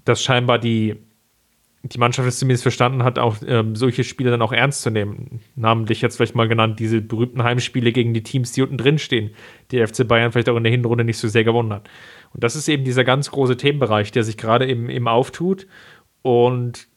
dass 0.05 0.23
scheinbar 0.23 0.59
die, 0.59 0.97
die 1.87 1.99
Mannschaft 1.99 2.27
es 2.27 2.39
zumindest 2.39 2.63
verstanden 2.63 3.05
hat, 3.05 3.19
auch 3.19 3.37
ähm, 3.47 3.77
solche 3.77 4.05
Spiele 4.05 4.31
dann 4.31 4.41
auch 4.41 4.53
ernst 4.53 4.81
zu 4.83 4.91
nehmen. 4.91 5.41
Namentlich 5.55 6.01
jetzt 6.01 6.17
vielleicht 6.17 6.35
mal 6.35 6.49
genannt, 6.49 6.81
diese 6.81 7.03
berühmten 7.03 7.43
Heimspiele 7.43 7.93
gegen 7.93 8.15
die 8.15 8.23
Teams, 8.23 8.53
die 8.53 8.63
unten 8.63 8.79
drin 8.79 8.99
stehen, 8.99 9.31
die 9.71 9.87
FC 9.87 10.09
Bayern 10.09 10.33
vielleicht 10.33 10.49
auch 10.49 10.57
in 10.57 10.65
der 10.65 10.73
Hinrunde 10.73 11.05
nicht 11.05 11.19
so 11.19 11.29
sehr 11.29 11.45
gewonnen 11.45 11.75
hat. 11.75 11.91
Und 12.33 12.43
das 12.43 12.57
ist 12.57 12.69
eben 12.69 12.85
dieser 12.85 13.05
ganz 13.05 13.31
große 13.31 13.59
Themenbereich, 13.59 14.13
der 14.13 14.25
sich 14.25 14.39
gerade 14.39 14.67
eben, 14.67 14.89
eben 14.89 15.09
auftut. 15.09 15.67
Und 16.23 16.89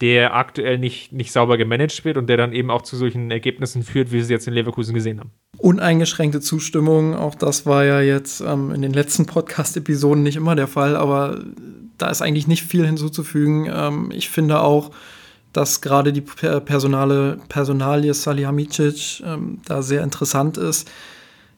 der 0.00 0.34
aktuell 0.34 0.78
nicht, 0.78 1.12
nicht 1.12 1.32
sauber 1.32 1.56
gemanagt 1.56 2.04
wird 2.04 2.16
und 2.16 2.28
der 2.28 2.36
dann 2.36 2.52
eben 2.52 2.70
auch 2.70 2.82
zu 2.82 2.96
solchen 2.96 3.30
Ergebnissen 3.30 3.82
führt, 3.82 4.10
wie 4.10 4.16
wir 4.16 4.24
sie 4.24 4.32
jetzt 4.32 4.46
in 4.46 4.54
Leverkusen 4.54 4.94
gesehen 4.94 5.20
haben. 5.20 5.30
Uneingeschränkte 5.58 6.40
Zustimmung, 6.40 7.14
auch 7.14 7.34
das 7.34 7.64
war 7.66 7.84
ja 7.84 8.00
jetzt 8.00 8.40
ähm, 8.40 8.72
in 8.72 8.82
den 8.82 8.92
letzten 8.92 9.26
Podcast-Episoden 9.26 10.22
nicht 10.22 10.36
immer 10.36 10.54
der 10.54 10.66
Fall, 10.66 10.96
aber 10.96 11.42
da 11.98 12.10
ist 12.10 12.20
eigentlich 12.20 12.46
nicht 12.46 12.62
viel 12.62 12.84
hinzuzufügen. 12.84 13.70
Ähm, 13.72 14.10
ich 14.14 14.28
finde 14.28 14.60
auch, 14.60 14.90
dass 15.52 15.80
gerade 15.80 16.12
die 16.12 16.20
Personale, 16.20 17.38
Personalie 17.48 18.12
Salihamidzic 18.12 19.22
ähm, 19.24 19.60
da 19.64 19.80
sehr 19.80 20.02
interessant 20.02 20.58
ist. 20.58 20.90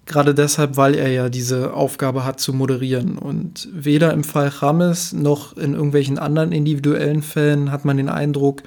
Gerade 0.08 0.34
deshalb, 0.34 0.78
weil 0.78 0.94
er 0.94 1.10
ja 1.10 1.28
diese 1.28 1.74
Aufgabe 1.74 2.24
hat 2.24 2.40
zu 2.40 2.54
moderieren. 2.54 3.18
Und 3.18 3.68
weder 3.70 4.14
im 4.14 4.24
Fall 4.24 4.48
Rames 4.48 5.12
noch 5.12 5.54
in 5.58 5.74
irgendwelchen 5.74 6.18
anderen 6.18 6.50
individuellen 6.50 7.22
Fällen 7.22 7.70
hat 7.70 7.84
man 7.84 7.98
den 7.98 8.08
Eindruck, 8.08 8.62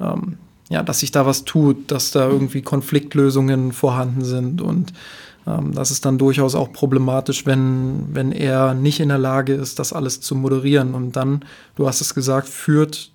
ähm, 0.00 0.38
ja, 0.70 0.82
dass 0.82 1.00
sich 1.00 1.12
da 1.12 1.26
was 1.26 1.44
tut, 1.44 1.90
dass 1.90 2.12
da 2.12 2.26
irgendwie 2.26 2.62
Konfliktlösungen 2.62 3.72
vorhanden 3.72 4.24
sind. 4.24 4.62
Und 4.62 4.94
ähm, 5.46 5.74
das 5.74 5.90
ist 5.90 6.06
dann 6.06 6.16
durchaus 6.16 6.54
auch 6.54 6.72
problematisch, 6.72 7.44
wenn, 7.44 8.06
wenn 8.14 8.32
er 8.32 8.72
nicht 8.72 8.98
in 8.98 9.10
der 9.10 9.18
Lage 9.18 9.52
ist, 9.52 9.78
das 9.78 9.92
alles 9.92 10.22
zu 10.22 10.34
moderieren. 10.34 10.94
Und 10.94 11.14
dann, 11.14 11.44
du 11.74 11.86
hast 11.86 12.00
es 12.00 12.14
gesagt, 12.14 12.48
führt 12.48 13.10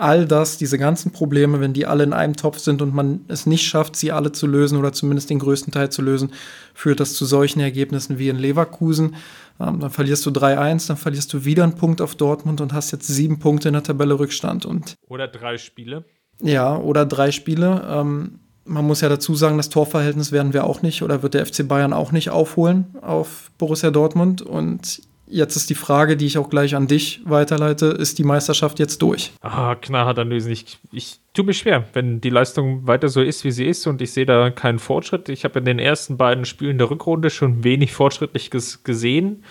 all 0.00 0.26
das, 0.26 0.56
diese 0.56 0.78
ganzen 0.78 1.12
Probleme, 1.12 1.60
wenn 1.60 1.72
die 1.72 1.86
alle 1.86 2.04
in 2.04 2.12
einem 2.12 2.34
Topf 2.34 2.58
sind 2.58 2.82
und 2.82 2.94
man 2.94 3.20
es 3.28 3.46
nicht 3.46 3.66
schafft, 3.66 3.96
sie 3.96 4.12
alle 4.12 4.32
zu 4.32 4.46
lösen 4.46 4.78
oder 4.78 4.92
zumindest 4.92 5.30
den 5.30 5.38
größten 5.38 5.72
Teil 5.72 5.90
zu 5.90 6.02
lösen, 6.02 6.32
führt 6.74 7.00
das 7.00 7.14
zu 7.14 7.24
solchen 7.24 7.60
Ergebnissen 7.60 8.18
wie 8.18 8.28
in 8.28 8.38
Leverkusen. 8.38 9.16
Ähm, 9.60 9.80
dann 9.80 9.90
verlierst 9.90 10.24
du 10.24 10.30
3-1, 10.30 10.88
dann 10.88 10.96
verlierst 10.96 11.32
du 11.32 11.44
wieder 11.44 11.64
einen 11.64 11.74
Punkt 11.74 12.00
auf 12.00 12.14
Dortmund 12.14 12.60
und 12.60 12.72
hast 12.72 12.90
jetzt 12.90 13.06
sieben 13.06 13.38
Punkte 13.38 13.68
in 13.68 13.74
der 13.74 13.82
Tabelle 13.82 14.18
Rückstand. 14.18 14.64
Und 14.64 14.94
oder 15.08 15.28
drei 15.28 15.58
Spiele. 15.58 16.04
Ja, 16.42 16.76
oder 16.76 17.04
drei 17.04 17.30
Spiele. 17.30 17.86
Ähm, 17.88 18.40
man 18.64 18.86
muss 18.86 19.00
ja 19.00 19.08
dazu 19.08 19.34
sagen, 19.34 19.56
das 19.56 19.68
Torverhältnis 19.68 20.32
werden 20.32 20.52
wir 20.52 20.64
auch 20.64 20.80
nicht 20.80 21.02
oder 21.02 21.22
wird 21.22 21.34
der 21.34 21.44
FC 21.44 21.66
Bayern 21.66 21.92
auch 21.92 22.12
nicht 22.12 22.30
aufholen 22.30 22.94
auf 23.02 23.50
Borussia 23.58 23.90
Dortmund. 23.90 24.42
Und 24.42 25.02
Jetzt 25.32 25.54
ist 25.54 25.70
die 25.70 25.76
Frage, 25.76 26.16
die 26.16 26.26
ich 26.26 26.38
auch 26.38 26.50
gleich 26.50 26.74
an 26.74 26.88
dich 26.88 27.20
weiterleite, 27.24 27.86
ist 27.86 28.18
die 28.18 28.24
Meisterschaft 28.24 28.80
jetzt 28.80 29.00
durch? 29.00 29.32
Ah, 29.40 29.76
knallhart 29.76 30.18
Analysen. 30.18 30.50
Ich, 30.50 30.78
ich 30.90 31.20
tue 31.34 31.44
mich 31.44 31.58
schwer, 31.58 31.84
wenn 31.92 32.20
die 32.20 32.30
Leistung 32.30 32.88
weiter 32.88 33.08
so 33.08 33.22
ist, 33.22 33.44
wie 33.44 33.52
sie 33.52 33.66
ist 33.66 33.86
und 33.86 34.02
ich 34.02 34.12
sehe 34.12 34.26
da 34.26 34.50
keinen 34.50 34.80
Fortschritt. 34.80 35.28
Ich 35.28 35.44
habe 35.44 35.60
in 35.60 35.64
den 35.64 35.78
ersten 35.78 36.16
beiden 36.16 36.44
Spielen 36.44 36.78
der 36.78 36.90
Rückrunde 36.90 37.30
schon 37.30 37.62
wenig 37.62 37.92
fortschrittlich 37.92 38.50
gesehen. 38.50 39.44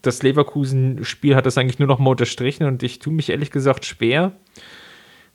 Das 0.00 0.22
Leverkusen-Spiel 0.22 1.36
hat 1.36 1.44
das 1.44 1.58
eigentlich 1.58 1.78
nur 1.78 1.88
noch 1.88 1.98
mal 1.98 2.12
unterstrichen 2.12 2.64
und 2.64 2.82
ich 2.82 3.00
tue 3.00 3.12
mich 3.12 3.28
ehrlich 3.28 3.50
gesagt 3.50 3.84
schwer, 3.84 4.32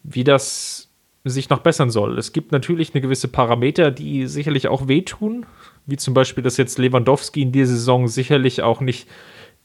wie 0.02 0.24
das 0.24 0.90
sich 1.24 1.50
noch 1.50 1.60
bessern 1.60 1.92
soll. 1.92 2.18
Es 2.18 2.34
gibt 2.34 2.52
natürlich 2.52 2.96
eine 2.96 3.02
gewisse 3.02 3.28
Parameter, 3.28 3.92
die 3.92 4.26
sicherlich 4.26 4.68
auch 4.68 4.88
wehtun 4.88 5.46
wie 5.90 5.98
zum 5.98 6.14
Beispiel, 6.14 6.44
dass 6.44 6.58
jetzt 6.58 6.78
Lewandowski 6.78 7.42
in 7.42 7.52
dieser 7.52 7.74
Saison 7.74 8.08
sicherlich 8.08 8.62
auch 8.62 8.82
nicht 8.82 9.08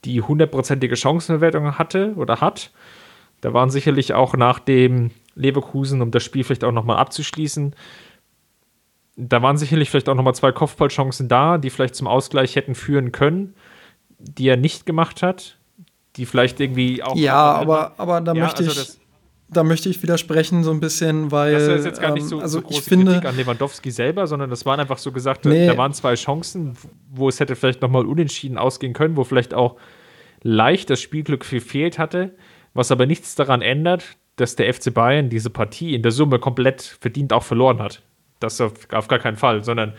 die 0.03 0.21
hundertprozentige 0.21 0.95
Chancenverwertung 0.95 1.77
hatte 1.77 2.13
oder 2.15 2.41
hat. 2.41 2.71
Da 3.41 3.53
waren 3.53 3.69
sicherlich 3.69 4.13
auch 4.13 4.35
nach 4.35 4.59
dem 4.59 5.11
Leverkusen, 5.35 6.01
um 6.01 6.11
das 6.11 6.23
Spiel 6.23 6.43
vielleicht 6.43 6.63
auch 6.63 6.71
nochmal 6.71 6.97
abzuschließen, 6.97 7.75
da 9.17 9.41
waren 9.41 9.57
sicherlich 9.57 9.89
vielleicht 9.89 10.09
auch 10.09 10.15
nochmal 10.15 10.35
zwei 10.35 10.51
Kopfballchancen 10.51 11.27
da, 11.27 11.57
die 11.57 11.69
vielleicht 11.69 11.95
zum 11.95 12.07
Ausgleich 12.07 12.55
hätten 12.55 12.75
führen 12.75 13.11
können, 13.11 13.55
die 14.19 14.47
er 14.47 14.57
nicht 14.57 14.85
gemacht 14.85 15.21
hat, 15.23 15.57
die 16.17 16.25
vielleicht 16.25 16.59
irgendwie 16.59 17.01
auch. 17.01 17.15
Ja, 17.15 17.53
aber, 17.53 17.93
aber 17.97 18.21
da 18.21 18.33
ja, 18.33 18.43
möchte 18.43 18.63
also 18.63 18.81
ich 18.81 18.97
da 19.47 19.63
möchte 19.63 19.89
ich 19.89 20.01
widersprechen 20.01 20.63
so 20.63 20.71
ein 20.71 20.79
bisschen, 20.79 21.31
weil 21.31 21.53
das 21.53 21.67
ist 21.67 21.85
jetzt 21.85 22.01
gar 22.01 22.13
nicht 22.13 22.25
so, 22.25 22.37
ähm, 22.37 22.41
also 22.41 22.59
so 22.59 22.65
große 22.65 22.79
ich 22.79 22.85
finde, 22.85 23.11
Kritik 23.13 23.29
an 23.29 23.37
Lewandowski 23.37 23.91
selber, 23.91 24.27
sondern 24.27 24.49
das 24.49 24.65
waren 24.65 24.79
einfach 24.79 24.97
so 24.97 25.11
gesagt, 25.11 25.45
nee. 25.45 25.67
da 25.67 25.77
waren 25.77 25.93
zwei 25.93 26.15
Chancen, 26.15 26.75
wo 27.11 27.29
es 27.29 27.39
hätte 27.39 27.55
vielleicht 27.55 27.81
nochmal 27.81 28.05
unentschieden 28.05 28.57
ausgehen 28.57 28.93
können, 28.93 29.15
wo 29.15 29.23
vielleicht 29.23 29.53
auch 29.53 29.77
leicht 30.41 30.89
das 30.89 31.01
Spielglück 31.01 31.47
gefehlt 31.49 31.99
hatte, 31.99 32.35
was 32.73 32.91
aber 32.91 33.05
nichts 33.05 33.35
daran 33.35 33.61
ändert, 33.61 34.17
dass 34.35 34.55
der 34.55 34.73
FC 34.73 34.93
Bayern 34.93 35.29
diese 35.29 35.49
Partie 35.49 35.93
in 35.93 36.01
der 36.01 36.11
Summe 36.11 36.39
komplett 36.39 36.81
verdient 36.99 37.31
auch 37.31 37.43
verloren 37.43 37.79
hat. 37.79 38.01
Das 38.39 38.59
auf, 38.59 38.73
auf 38.91 39.07
gar 39.07 39.19
keinen 39.19 39.37
Fall, 39.37 39.63
sondern 39.63 39.93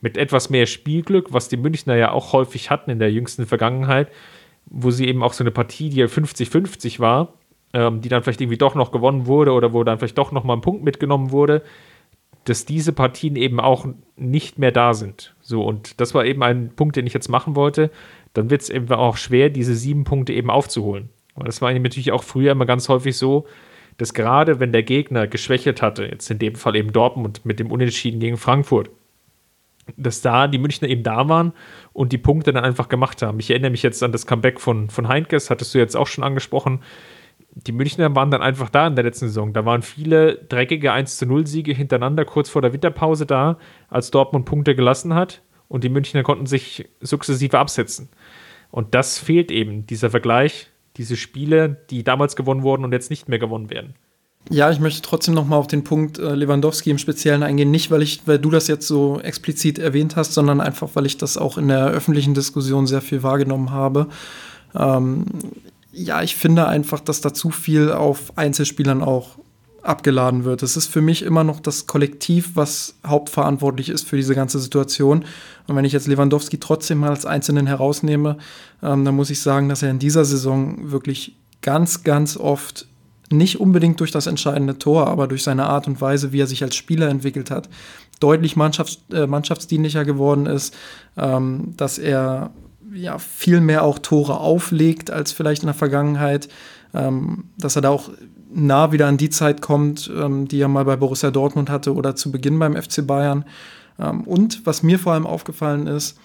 mit 0.00 0.16
etwas 0.16 0.50
mehr 0.50 0.66
Spielglück, 0.66 1.32
was 1.32 1.48
die 1.48 1.56
Münchner 1.56 1.96
ja 1.96 2.12
auch 2.12 2.32
häufig 2.32 2.70
hatten 2.70 2.90
in 2.90 2.98
der 2.98 3.10
jüngsten 3.10 3.46
Vergangenheit, 3.46 4.10
wo 4.66 4.90
sie 4.90 5.06
eben 5.06 5.22
auch 5.22 5.32
so 5.32 5.42
eine 5.42 5.50
Partie, 5.50 5.88
die 5.88 5.96
ja 5.96 6.06
50-50 6.06 7.00
war, 7.00 7.34
ähm, 7.72 8.00
die 8.00 8.08
dann 8.08 8.22
vielleicht 8.22 8.40
irgendwie 8.40 8.58
doch 8.58 8.74
noch 8.74 8.92
gewonnen 8.92 9.26
wurde 9.26 9.52
oder 9.52 9.72
wo 9.72 9.84
dann 9.84 9.98
vielleicht 9.98 10.18
doch 10.18 10.32
noch 10.32 10.44
mal 10.44 10.54
ein 10.54 10.60
Punkt 10.60 10.82
mitgenommen 10.84 11.30
wurde, 11.30 11.62
dass 12.44 12.64
diese 12.64 12.92
Partien 12.92 13.36
eben 13.36 13.60
auch 13.60 13.86
nicht 14.16 14.58
mehr 14.58 14.72
da 14.72 14.94
sind. 14.94 15.34
So, 15.40 15.64
und 15.64 16.00
das 16.00 16.14
war 16.14 16.24
eben 16.24 16.42
ein 16.42 16.70
Punkt, 16.74 16.96
den 16.96 17.06
ich 17.06 17.12
jetzt 17.12 17.28
machen 17.28 17.56
wollte. 17.56 17.90
Dann 18.32 18.50
wird 18.50 18.62
es 18.62 18.70
eben 18.70 18.90
auch 18.90 19.16
schwer, 19.16 19.50
diese 19.50 19.74
sieben 19.74 20.04
Punkte 20.04 20.32
eben 20.32 20.50
aufzuholen. 20.50 21.10
Und 21.34 21.46
das 21.46 21.60
war 21.60 21.72
natürlich 21.72 22.12
auch 22.12 22.22
früher 22.22 22.52
immer 22.52 22.66
ganz 22.66 22.88
häufig 22.88 23.16
so, 23.16 23.46
dass 23.98 24.14
gerade 24.14 24.60
wenn 24.60 24.72
der 24.72 24.82
Gegner 24.82 25.26
geschwächelt 25.26 25.82
hatte, 25.82 26.04
jetzt 26.06 26.30
in 26.30 26.38
dem 26.38 26.54
Fall 26.54 26.76
eben 26.76 26.92
Dortmund 26.92 27.44
mit 27.44 27.60
dem 27.60 27.70
Unentschieden 27.70 28.20
gegen 28.20 28.36
Frankfurt, 28.36 28.90
dass 29.96 30.20
da 30.20 30.46
die 30.46 30.58
Münchner 30.58 30.88
eben 30.88 31.02
da 31.02 31.28
waren 31.28 31.52
und 31.92 32.12
die 32.12 32.18
Punkte 32.18 32.52
dann 32.52 32.64
einfach 32.64 32.88
gemacht 32.88 33.22
haben. 33.22 33.40
Ich 33.40 33.50
erinnere 33.50 33.70
mich 33.70 33.82
jetzt 33.82 34.02
an 34.02 34.12
das 34.12 34.26
Comeback 34.26 34.60
von, 34.60 34.88
von 34.88 35.08
Heinkes, 35.08 35.50
hattest 35.50 35.74
du 35.74 35.78
jetzt 35.78 35.96
auch 35.96 36.06
schon 36.06 36.24
angesprochen 36.24 36.80
die 37.66 37.72
Münchner 37.72 38.14
waren 38.14 38.30
dann 38.30 38.42
einfach 38.42 38.70
da 38.70 38.86
in 38.86 38.94
der 38.94 39.04
letzten 39.04 39.26
Saison. 39.26 39.52
Da 39.52 39.64
waren 39.64 39.82
viele 39.82 40.36
dreckige 40.36 40.92
1 40.92 41.22
0 41.22 41.46
Siege 41.46 41.72
hintereinander 41.72 42.24
kurz 42.24 42.48
vor 42.48 42.62
der 42.62 42.72
Winterpause 42.72 43.26
da, 43.26 43.58
als 43.88 44.10
Dortmund 44.10 44.44
Punkte 44.44 44.74
gelassen 44.74 45.14
hat 45.14 45.42
und 45.66 45.84
die 45.84 45.88
Münchner 45.88 46.22
konnten 46.22 46.46
sich 46.46 46.88
sukzessive 47.00 47.58
absetzen. 47.58 48.08
Und 48.70 48.94
das 48.94 49.18
fehlt 49.18 49.50
eben, 49.50 49.86
dieser 49.86 50.10
Vergleich, 50.10 50.70
diese 50.96 51.16
Spiele, 51.16 51.84
die 51.90 52.04
damals 52.04 52.36
gewonnen 52.36 52.62
wurden 52.62 52.84
und 52.84 52.92
jetzt 52.92 53.10
nicht 53.10 53.28
mehr 53.28 53.38
gewonnen 53.38 53.70
werden. 53.70 53.94
Ja, 54.50 54.70
ich 54.70 54.80
möchte 54.80 55.02
trotzdem 55.02 55.34
noch 55.34 55.46
mal 55.46 55.56
auf 55.56 55.66
den 55.66 55.84
Punkt 55.84 56.18
äh, 56.18 56.34
Lewandowski 56.34 56.90
im 56.90 56.98
Speziellen 56.98 57.42
eingehen. 57.42 57.70
Nicht, 57.70 57.90
weil, 57.90 58.02
ich, 58.02 58.22
weil 58.26 58.38
du 58.38 58.50
das 58.50 58.66
jetzt 58.66 58.86
so 58.86 59.20
explizit 59.20 59.78
erwähnt 59.78 60.16
hast, 60.16 60.32
sondern 60.32 60.60
einfach, 60.60 60.90
weil 60.94 61.06
ich 61.06 61.18
das 61.18 61.36
auch 61.36 61.58
in 61.58 61.68
der 61.68 61.88
öffentlichen 61.88 62.34
Diskussion 62.34 62.86
sehr 62.86 63.02
viel 63.02 63.22
wahrgenommen 63.22 63.70
habe. 63.70 64.08
Ähm, 64.74 65.26
ja, 65.98 66.22
ich 66.22 66.36
finde 66.36 66.66
einfach, 66.66 67.00
dass 67.00 67.20
da 67.20 67.34
zu 67.34 67.50
viel 67.50 67.90
auf 67.90 68.36
Einzelspielern 68.36 69.02
auch 69.02 69.38
abgeladen 69.82 70.44
wird. 70.44 70.62
Es 70.62 70.76
ist 70.76 70.86
für 70.86 71.00
mich 71.00 71.22
immer 71.22 71.44
noch 71.44 71.60
das 71.60 71.86
Kollektiv, 71.86 72.50
was 72.54 72.96
hauptverantwortlich 73.06 73.88
ist 73.88 74.06
für 74.06 74.16
diese 74.16 74.34
ganze 74.34 74.58
Situation. 74.58 75.24
Und 75.66 75.76
wenn 75.76 75.84
ich 75.84 75.92
jetzt 75.92 76.06
Lewandowski 76.06 76.58
trotzdem 76.58 76.98
mal 76.98 77.10
als 77.10 77.26
Einzelnen 77.26 77.66
herausnehme, 77.66 78.38
ähm, 78.82 79.04
dann 79.04 79.14
muss 79.14 79.30
ich 79.30 79.40
sagen, 79.40 79.68
dass 79.68 79.82
er 79.82 79.90
in 79.90 79.98
dieser 79.98 80.24
Saison 80.24 80.90
wirklich 80.90 81.36
ganz, 81.62 82.04
ganz 82.04 82.36
oft 82.36 82.86
nicht 83.30 83.60
unbedingt 83.60 84.00
durch 84.00 84.10
das 84.10 84.26
entscheidende 84.26 84.78
Tor, 84.78 85.06
aber 85.08 85.26
durch 85.26 85.42
seine 85.42 85.66
Art 85.66 85.86
und 85.86 86.00
Weise, 86.00 86.32
wie 86.32 86.40
er 86.40 86.46
sich 86.46 86.62
als 86.62 86.76
Spieler 86.76 87.08
entwickelt 87.08 87.50
hat, 87.50 87.68
deutlich 88.20 88.56
mannschafts 88.56 88.98
äh, 89.12 89.26
mannschaftsdienlicher 89.26 90.04
geworden 90.04 90.46
ist, 90.46 90.74
ähm, 91.16 91.74
dass 91.76 91.98
er 91.98 92.50
ja, 92.92 93.18
viel 93.18 93.60
mehr 93.60 93.84
auch 93.84 93.98
Tore 93.98 94.38
auflegt 94.38 95.10
als 95.10 95.32
vielleicht 95.32 95.62
in 95.62 95.66
der 95.66 95.74
Vergangenheit, 95.74 96.48
ähm, 96.94 97.44
dass 97.58 97.76
er 97.76 97.82
da 97.82 97.90
auch 97.90 98.10
nah 98.52 98.92
wieder 98.92 99.06
an 99.06 99.16
die 99.16 99.30
Zeit 99.30 99.60
kommt, 99.60 100.10
ähm, 100.14 100.48
die 100.48 100.60
er 100.60 100.68
mal 100.68 100.84
bei 100.84 100.96
Borussia 100.96 101.30
Dortmund 101.30 101.70
hatte 101.70 101.94
oder 101.94 102.16
zu 102.16 102.32
Beginn 102.32 102.58
beim 102.58 102.80
FC 102.80 103.06
Bayern. 103.06 103.44
Ähm, 103.98 104.22
und 104.22 104.64
was 104.64 104.82
mir 104.82 104.98
vor 104.98 105.12
allem 105.12 105.26
aufgefallen 105.26 105.86
ist, 105.86 106.18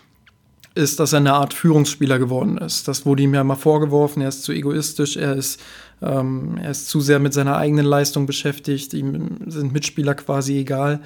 ist, 0.75 0.99
dass 0.99 1.13
er 1.13 1.19
eine 1.19 1.33
Art 1.33 1.53
Führungsspieler 1.53 2.17
geworden 2.17 2.57
ist. 2.57 2.87
Das 2.87 3.05
wurde 3.05 3.23
ihm 3.23 3.33
ja 3.33 3.43
mal 3.43 3.55
vorgeworfen, 3.55 4.21
er 4.21 4.29
ist 4.29 4.43
zu 4.43 4.51
egoistisch, 4.51 5.17
er 5.17 5.35
ist, 5.35 5.61
ähm, 6.01 6.57
er 6.61 6.71
ist 6.71 6.87
zu 6.89 6.99
sehr 6.99 7.19
mit 7.19 7.33
seiner 7.33 7.57
eigenen 7.57 7.85
Leistung 7.85 8.25
beschäftigt, 8.25 8.93
ihm 8.93 9.37
sind 9.45 9.71
Mitspieler 9.73 10.15
quasi 10.15 10.57
egal. 10.57 11.01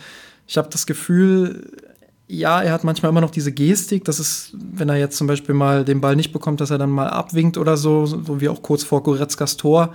Ich 0.48 0.58
habe 0.58 0.70
das 0.72 0.86
Gefühl, 0.86 1.70
ja, 2.28 2.62
er 2.62 2.74
hat 2.74 2.84
manchmal 2.84 3.10
immer 3.10 3.22
noch 3.22 3.32
diese 3.32 3.54
Gestik, 3.54 4.04
dass 4.04 4.20
es, 4.20 4.52
wenn 4.54 4.90
er 4.90 4.98
jetzt 4.98 5.18
zum 5.18 5.28
Beispiel 5.28 5.56
mal 5.56 5.86
den 5.86 6.02
Ball 6.02 6.16
nicht 6.16 6.34
bekommt, 6.34 6.60
dass 6.60 6.72
er 6.72 6.78
dann 6.78 6.90
mal 6.90 7.10
abwinkt 7.10 7.58
oder 7.58 7.78
so, 7.78 8.06
so 8.06 8.42
wie 8.42 8.50
auch 8.50 8.62
kurz 8.62 8.84
vor 8.84 9.02
Goretzkas 9.02 9.56
Tor. 9.56 9.94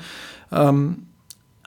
Ähm, 0.51 1.07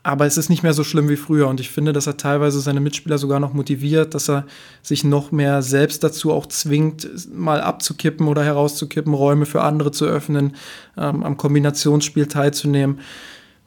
aber 0.01 0.27
es 0.27 0.37
ist 0.37 0.49
nicht 0.49 0.61
mehr 0.61 0.73
so 0.73 0.83
schlimm 0.83 1.09
wie 1.09 1.15
früher 1.15 1.47
und 1.47 1.59
ich 1.59 1.71
finde, 1.71 1.91
dass 1.91 2.05
er 2.05 2.15
teilweise 2.15 2.59
seine 2.59 2.79
Mitspieler 2.79 3.17
sogar 3.17 3.39
noch 3.39 3.53
motiviert, 3.53 4.13
dass 4.13 4.29
er 4.29 4.45
sich 4.83 5.03
noch 5.03 5.31
mehr 5.31 5.63
selbst 5.63 6.03
dazu 6.03 6.31
auch 6.31 6.45
zwingt, 6.45 7.09
mal 7.33 7.59
abzukippen 7.59 8.27
oder 8.27 8.43
herauszukippen, 8.43 9.15
Räume 9.15 9.47
für 9.47 9.63
andere 9.63 9.91
zu 9.91 10.05
öffnen, 10.05 10.55
ähm, 10.95 11.23
am 11.23 11.37
Kombinationsspiel 11.37 12.27
teilzunehmen. 12.27 12.99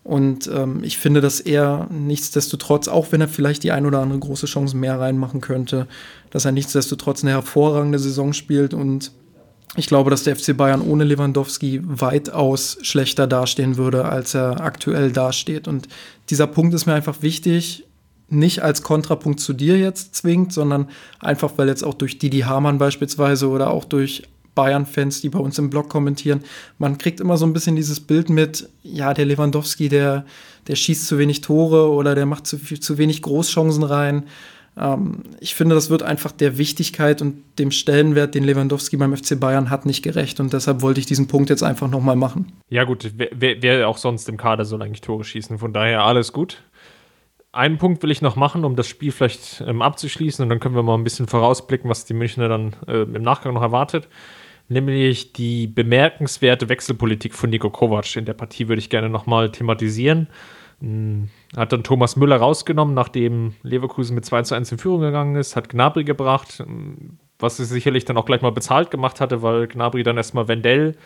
Und 0.09 0.51
ähm, 0.51 0.83
ich 0.85 0.97
finde, 0.97 1.21
dass 1.21 1.39
er 1.39 1.87
nichtsdestotrotz, 1.91 2.89
auch 2.89 3.13
wenn 3.13 3.21
er 3.21 3.29
vielleicht 3.29 3.63
die 3.63 3.73
ein 3.73 3.85
oder 3.85 3.99
andere 3.99 4.19
große 4.19 4.47
Chance 4.47 4.75
mehr 4.75 4.99
reinmachen 4.99 5.43
könnte, 5.43 5.87
dass 6.31 6.47
er 6.47 6.53
nichtsdestotrotz 6.53 7.23
eine 7.23 7.33
hervorragende 7.33 7.99
Saison 7.99 8.33
spielt 8.33 8.73
und 8.73 9.13
ich 9.77 9.87
glaube, 9.87 10.09
dass 10.09 10.23
der 10.23 10.35
FC 10.35 10.57
Bayern 10.57 10.81
ohne 10.81 11.05
Lewandowski 11.05 11.83
weitaus 11.85 12.79
schlechter 12.81 13.27
dastehen 13.27 13.77
würde, 13.77 14.07
als 14.07 14.33
er 14.33 14.63
aktuell 14.63 15.13
dasteht. 15.13 15.69
Und 15.69 15.89
dieser 16.31 16.47
Punkt 16.47 16.73
ist 16.73 16.87
mir 16.87 16.95
einfach 16.95 17.21
wichtig, 17.21 17.85
nicht 18.31 18.63
als 18.63 18.83
Kontrapunkt 18.83 19.41
zu 19.41 19.53
dir 19.53 19.79
jetzt 19.79 20.15
zwingt, 20.15 20.55
sondern 20.55 20.89
einfach, 21.21 21.53
weil 21.57 21.69
jetzt 21.69 21.85
auch 21.85 21.93
durch 21.93 22.19
Didi 22.19 22.41
Hamann 22.41 22.79
beispielsweise 22.79 23.49
oder 23.51 23.69
auch 23.69 23.85
durch 23.85 24.23
Bayern-Fans, 24.59 25.21
die 25.21 25.29
bei 25.29 25.39
uns 25.39 25.57
im 25.61 25.71
Blog 25.71 25.89
kommentieren, 25.89 26.43
man 26.79 26.99
kriegt 26.99 27.21
immer 27.21 27.37
so 27.37 27.47
ein 27.47 27.53
bisschen 27.53 27.77
dieses 27.77 28.01
Bild 28.01 28.29
mit, 28.29 28.69
ja, 28.83 29.15
der 29.15 29.25
Lewandowski, 29.25 29.89
der, 29.89 30.27
der 30.67 30.75
schießt 30.75 31.07
zu 31.07 31.17
wenig 31.17 31.43
Tore 31.43 31.91
oder 31.91 32.17
der 32.17 32.27
macht 32.27 32.49
zu, 32.49 32.59
viel, 32.59 32.81
zu 32.81 32.99
wenig 32.99 33.23
Großchancen 33.23 33.85
rein. 33.85 34.25
Ähm, 34.77 35.23
ich 35.39 35.55
finde, 35.55 35.77
das 35.77 35.91
wird 35.91 36.03
einfach 36.03 36.33
der 36.33 36.59
Wichtigkeit 36.59 37.23
und 37.23 37.45
dem 37.61 37.71
Stellenwert, 37.71 38.35
den 38.35 38.43
Lewandowski 38.43 38.97
beim 38.97 39.17
FC 39.17 39.39
Bayern 39.39 39.71
hat, 39.71 39.87
nicht 39.87 40.03
gerecht. 40.03 40.41
Und 40.41 40.53
deshalb 40.53 40.83
wollte 40.83 40.99
ich 40.99 41.07
diesen 41.07 41.29
Punkt 41.29 41.51
jetzt 41.51 41.63
einfach 41.63 41.89
nochmal 41.89 42.17
machen. 42.17 42.51
Ja, 42.69 42.83
gut, 42.83 43.13
wer, 43.17 43.63
wer 43.63 43.89
auch 43.89 43.99
sonst 43.99 44.29
im 44.29 44.37
Kader 44.37 44.65
soll 44.65 44.83
eigentlich 44.83 45.03
Tore 45.03 45.23
schießen. 45.23 45.59
Von 45.59 45.73
daher 45.73 46.03
alles 46.03 46.33
gut. 46.33 46.65
Einen 47.53 47.79
Punkt 47.79 48.03
will 48.03 48.11
ich 48.11 48.23
noch 48.23 48.35
machen, 48.35 48.65
um 48.65 48.75
das 48.75 48.89
Spiel 48.89 49.13
vielleicht 49.13 49.63
ähm, 49.65 49.83
abzuschließen. 49.83 50.43
Und 50.43 50.49
dann 50.49 50.59
können 50.59 50.75
wir 50.75 50.83
mal 50.83 50.95
ein 50.95 51.05
bisschen 51.05 51.29
vorausblicken, 51.29 51.89
was 51.89 52.05
die 52.05 52.15
Münchner 52.15 52.49
dann 52.49 52.75
äh, 52.89 53.03
im 53.03 53.23
Nachgang 53.23 53.55
noch 53.55 53.63
erwartet. 53.63 54.09
Nämlich 54.69 55.33
die 55.33 55.67
bemerkenswerte 55.67 56.69
Wechselpolitik 56.69 57.35
von 57.35 57.51
Nico 57.51 57.71
Kovac. 57.71 58.17
In 58.17 58.27
der 58.27 58.35
Partie 58.35 58.69
würde 58.69 58.81
ich 58.81 58.91
gerne 58.91 59.09
nochmal 59.09 59.51
thematisieren. 59.51 60.29
Hm, 60.81 61.31
hat 61.57 61.73
dann 61.73 61.83
Thomas 61.83 62.17
Müller 62.17 62.37
rausgenommen, 62.37 62.95
nachdem 62.95 63.55
Leverkusen 63.63 64.15
mit 64.15 64.25
2 64.25 64.43
zu 64.43 64.55
1 64.55 64.71
in 64.73 64.79
Führung 64.79 65.01
gegangen 65.01 65.37
ist, 65.37 65.57
hat 65.57 65.69
Gnabry 65.69 66.05
gebracht, 66.05 66.59
hm, 66.59 67.19
was 67.39 67.57
sie 67.57 67.65
sicherlich 67.65 68.05
dann 68.05 68.17
auch 68.17 68.27
gleich 68.27 68.43
mal 68.43 68.53
bezahlt 68.53 68.91
gemacht 68.91 69.21
hatte, 69.21 69.43
weil 69.43 69.69
Gnabry 69.69 70.03
dann 70.03 70.17
erstmal 70.17 70.49
Wendell 70.49 70.97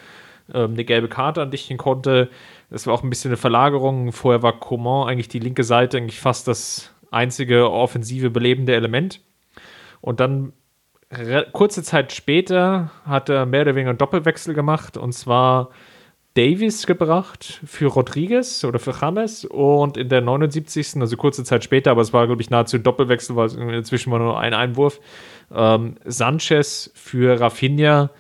äh, 0.53 0.65
eine 0.65 0.85
gelbe 0.85 1.09
Karte 1.09 1.41
andichten 1.43 1.77
konnte. 1.77 2.31
Das 2.71 2.87
war 2.87 2.95
auch 2.95 3.03
ein 3.03 3.11
bisschen 3.11 3.31
eine 3.31 3.37
Verlagerung. 3.37 4.13
Vorher 4.13 4.43
war 4.43 4.59
Coman 4.59 5.09
eigentlich 5.09 5.29
die 5.29 5.39
linke 5.39 5.65
Seite 5.65 5.99
eigentlich 5.99 6.21
fast 6.21 6.49
das 6.49 6.95
einzige 7.11 7.71
offensive 7.71 8.31
belebende 8.31 8.75
Element. 8.75 9.21
Und 10.01 10.21
dann 10.21 10.53
kurze 11.53 11.83
Zeit 11.83 12.13
später 12.13 12.91
hat 13.07 13.29
er 13.29 13.47
mehr 13.47 13.63
oder 13.63 13.75
weniger 13.75 13.91
einen 13.91 13.99
Doppelwechsel 13.99 14.55
gemacht 14.55 14.97
und 14.97 15.13
zwar 15.13 15.71
Davis 16.35 16.87
gebracht 16.87 17.61
für 17.67 17.87
Rodriguez 17.87 18.65
oder 18.65 18.79
für 18.79 18.95
James 18.99 19.45
und 19.45 19.99
in 19.99 20.09
der 20.09 20.23
79. 20.23 21.01
also 21.01 21.17
kurze 21.17 21.45
Zeit 21.45 21.63
später, 21.63 21.91
aber 21.91 22.01
es 22.01 22.15
war, 22.15 22.27
glaube 22.27 22.41
ich, 22.41 22.49
nahezu 22.49 22.79
ein 22.79 22.83
Doppelwechsel, 22.83 23.37
weil 23.37 23.51
inzwischen 23.75 24.11
war 24.11 24.19
nur 24.19 24.41
ein 24.41 24.55
Einwurf, 24.55 24.99
ähm, 25.55 25.97
Sanchez 26.05 26.91
für 26.95 27.39
Rafinha. 27.39 28.11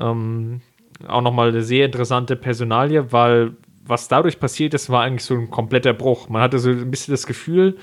Ähm, 0.00 0.62
auch 1.06 1.20
nochmal 1.20 1.48
eine 1.48 1.62
sehr 1.62 1.84
interessante 1.84 2.36
Personalie, 2.36 3.12
weil 3.12 3.52
was 3.84 4.08
dadurch 4.08 4.40
passiert 4.40 4.72
ist, 4.72 4.88
war 4.88 5.02
eigentlich 5.02 5.24
so 5.24 5.34
ein 5.34 5.50
kompletter 5.50 5.92
Bruch. 5.92 6.28
Man 6.30 6.40
hatte 6.40 6.58
so 6.58 6.70
ein 6.70 6.90
bisschen 6.90 7.12
das 7.12 7.26
Gefühl, 7.26 7.76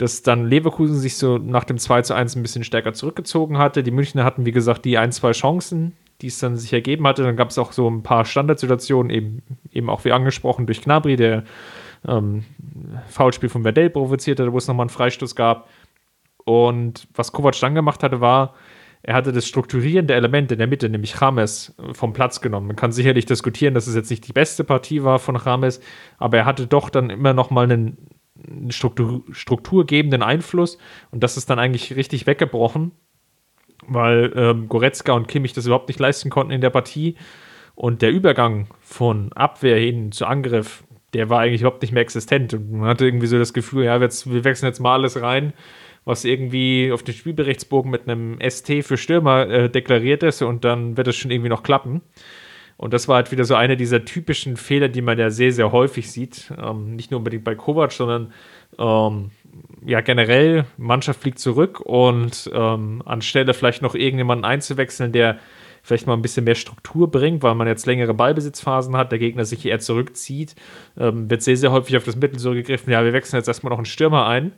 dass 0.00 0.22
dann 0.22 0.46
Leverkusen 0.46 0.96
sich 0.96 1.18
so 1.18 1.36
nach 1.36 1.64
dem 1.64 1.76
2 1.76 2.00
zu 2.02 2.14
1 2.14 2.34
ein 2.34 2.40
bisschen 2.40 2.64
stärker 2.64 2.94
zurückgezogen 2.94 3.58
hatte. 3.58 3.82
Die 3.82 3.90
Münchner 3.90 4.24
hatten, 4.24 4.46
wie 4.46 4.50
gesagt, 4.50 4.86
die 4.86 4.96
ein, 4.96 5.12
zwei 5.12 5.32
Chancen, 5.32 5.92
die 6.22 6.28
es 6.28 6.38
dann 6.38 6.56
sich 6.56 6.72
ergeben 6.72 7.06
hatte. 7.06 7.22
Dann 7.22 7.36
gab 7.36 7.50
es 7.50 7.58
auch 7.58 7.72
so 7.72 7.86
ein 7.86 8.02
paar 8.02 8.24
Standardsituationen, 8.24 9.10
eben, 9.10 9.42
eben 9.70 9.90
auch 9.90 10.06
wie 10.06 10.12
angesprochen 10.12 10.64
durch 10.64 10.80
Gnabry, 10.80 11.16
der 11.16 11.44
ähm, 12.08 12.44
Foulspiel 13.10 13.50
von 13.50 13.62
Verdell 13.62 13.90
provoziert 13.90 14.40
hatte, 14.40 14.54
wo 14.54 14.56
es 14.56 14.66
nochmal 14.68 14.84
einen 14.84 14.90
Freistoß 14.90 15.36
gab. 15.36 15.68
Und 16.46 17.06
was 17.14 17.32
Kovac 17.32 17.60
dann 17.60 17.74
gemacht 17.74 18.02
hatte, 18.02 18.22
war, 18.22 18.54
er 19.02 19.14
hatte 19.14 19.32
das 19.32 19.46
strukturierende 19.46 20.14
Element 20.14 20.50
in 20.50 20.58
der 20.58 20.66
Mitte, 20.66 20.88
nämlich 20.88 21.14
James, 21.20 21.74
vom 21.92 22.14
Platz 22.14 22.40
genommen. 22.40 22.68
Man 22.68 22.76
kann 22.76 22.92
sicherlich 22.92 23.26
diskutieren, 23.26 23.74
dass 23.74 23.86
es 23.86 23.94
jetzt 23.94 24.08
nicht 24.08 24.26
die 24.26 24.32
beste 24.32 24.64
Partie 24.64 25.04
war 25.04 25.18
von 25.18 25.38
James, 25.44 25.80
aber 26.16 26.38
er 26.38 26.44
hatte 26.46 26.66
doch 26.66 26.88
dann 26.88 27.10
immer 27.10 27.34
noch 27.34 27.50
mal 27.50 27.64
einen, 27.64 27.72
einen 27.72 28.19
Struktur, 28.70 29.22
strukturgebenden 29.30 30.22
Einfluss 30.22 30.78
und 31.10 31.22
das 31.22 31.36
ist 31.36 31.50
dann 31.50 31.58
eigentlich 31.58 31.96
richtig 31.96 32.26
weggebrochen 32.26 32.92
weil 33.86 34.32
ähm, 34.36 34.68
Goretzka 34.68 35.12
und 35.12 35.28
Kimmich 35.28 35.52
das 35.52 35.66
überhaupt 35.66 35.88
nicht 35.88 36.00
leisten 36.00 36.30
konnten 36.30 36.52
in 36.52 36.60
der 36.60 36.70
Partie. 36.70 37.16
Und 37.74 38.02
der 38.02 38.10
Übergang 38.10 38.66
von 38.80 39.32
Abwehr 39.32 39.78
hin 39.78 40.12
zu 40.12 40.26
Angriff, 40.26 40.84
der 41.14 41.30
war 41.30 41.40
eigentlich 41.40 41.62
überhaupt 41.62 41.82
nicht 41.82 41.92
mehr 41.92 42.02
existent. 42.02 42.52
Und 42.54 42.72
man 42.72 42.88
hatte 42.88 43.06
irgendwie 43.06 43.26
so 43.26 43.38
das 43.38 43.54
Gefühl, 43.54 43.84
ja, 43.84 43.98
jetzt, 43.98 44.30
wir 44.30 44.44
wechseln 44.44 44.68
jetzt 44.68 44.80
mal 44.80 44.94
alles 44.94 45.20
rein, 45.20 45.54
was 46.04 46.24
irgendwie 46.24 46.92
auf 46.92 47.02
dem 47.02 47.14
Spielberichtsbogen 47.14 47.90
mit 47.90 48.08
einem 48.08 48.38
ST 48.46 48.84
für 48.84 48.96
Stürmer 48.96 49.48
äh, 49.48 49.70
deklariert 49.70 50.22
ist 50.22 50.42
und 50.42 50.64
dann 50.64 50.96
wird 50.96 51.08
es 51.08 51.16
schon 51.16 51.30
irgendwie 51.30 51.48
noch 51.48 51.62
klappen. 51.62 52.02
Und 52.80 52.94
das 52.94 53.08
war 53.08 53.16
halt 53.16 53.30
wieder 53.30 53.44
so 53.44 53.56
einer 53.56 53.76
dieser 53.76 54.06
typischen 54.06 54.56
Fehler, 54.56 54.88
die 54.88 55.02
man 55.02 55.18
ja 55.18 55.28
sehr, 55.28 55.52
sehr 55.52 55.70
häufig 55.70 56.10
sieht. 56.10 56.50
Ähm, 56.58 56.96
nicht 56.96 57.10
nur 57.10 57.18
unbedingt 57.18 57.44
bei 57.44 57.54
Kovac, 57.54 57.92
sondern 57.92 58.32
ähm, 58.78 59.32
ja, 59.84 60.00
generell, 60.00 60.64
Mannschaft 60.78 61.20
fliegt 61.20 61.38
zurück 61.38 61.80
und 61.80 62.50
ähm, 62.54 63.02
anstelle 63.04 63.52
vielleicht 63.52 63.82
noch 63.82 63.94
irgendjemanden 63.94 64.46
einzuwechseln, 64.46 65.12
der 65.12 65.38
vielleicht 65.82 66.06
mal 66.06 66.14
ein 66.14 66.22
bisschen 66.22 66.44
mehr 66.44 66.54
Struktur 66.54 67.10
bringt, 67.10 67.42
weil 67.42 67.54
man 67.54 67.66
jetzt 67.66 67.84
längere 67.84 68.14
Ballbesitzphasen 68.14 68.96
hat, 68.96 69.12
der 69.12 69.18
Gegner 69.18 69.44
sich 69.44 69.66
eher 69.66 69.80
zurückzieht, 69.80 70.54
ähm, 70.96 71.28
wird 71.28 71.42
sehr, 71.42 71.58
sehr 71.58 71.72
häufig 71.72 71.98
auf 71.98 72.04
das 72.04 72.16
Mittel 72.16 72.38
zurückgegriffen, 72.38 72.90
ja, 72.90 73.04
wir 73.04 73.12
wechseln 73.12 73.36
jetzt 73.36 73.48
erstmal 73.48 73.72
noch 73.72 73.78
einen 73.78 73.84
Stürmer 73.84 74.26
ein, 74.26 74.52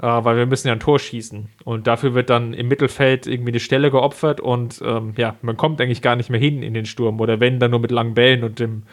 äh, 0.00 0.06
weil 0.06 0.36
wir 0.36 0.46
müssen 0.46 0.68
ja 0.68 0.72
ein 0.72 0.80
Tor 0.80 0.98
schießen. 0.98 1.48
Und 1.64 1.86
dafür 1.86 2.14
wird 2.14 2.30
dann 2.30 2.54
im 2.54 2.68
Mittelfeld 2.68 3.26
irgendwie 3.26 3.52
eine 3.52 3.60
Stelle 3.60 3.90
geopfert 3.90 4.40
und 4.40 4.82
ähm, 4.84 5.14
ja, 5.16 5.36
man 5.42 5.56
kommt 5.56 5.80
eigentlich 5.80 6.02
gar 6.02 6.16
nicht 6.16 6.30
mehr 6.30 6.40
hin 6.40 6.62
in 6.62 6.74
den 6.74 6.86
Sturm 6.86 7.20
oder 7.20 7.40
wenn, 7.40 7.60
dann 7.60 7.70
nur 7.70 7.80
mit 7.80 7.90
langen 7.90 8.14
Bällen 8.14 8.44
und 8.44 8.58
dem, 8.58 8.84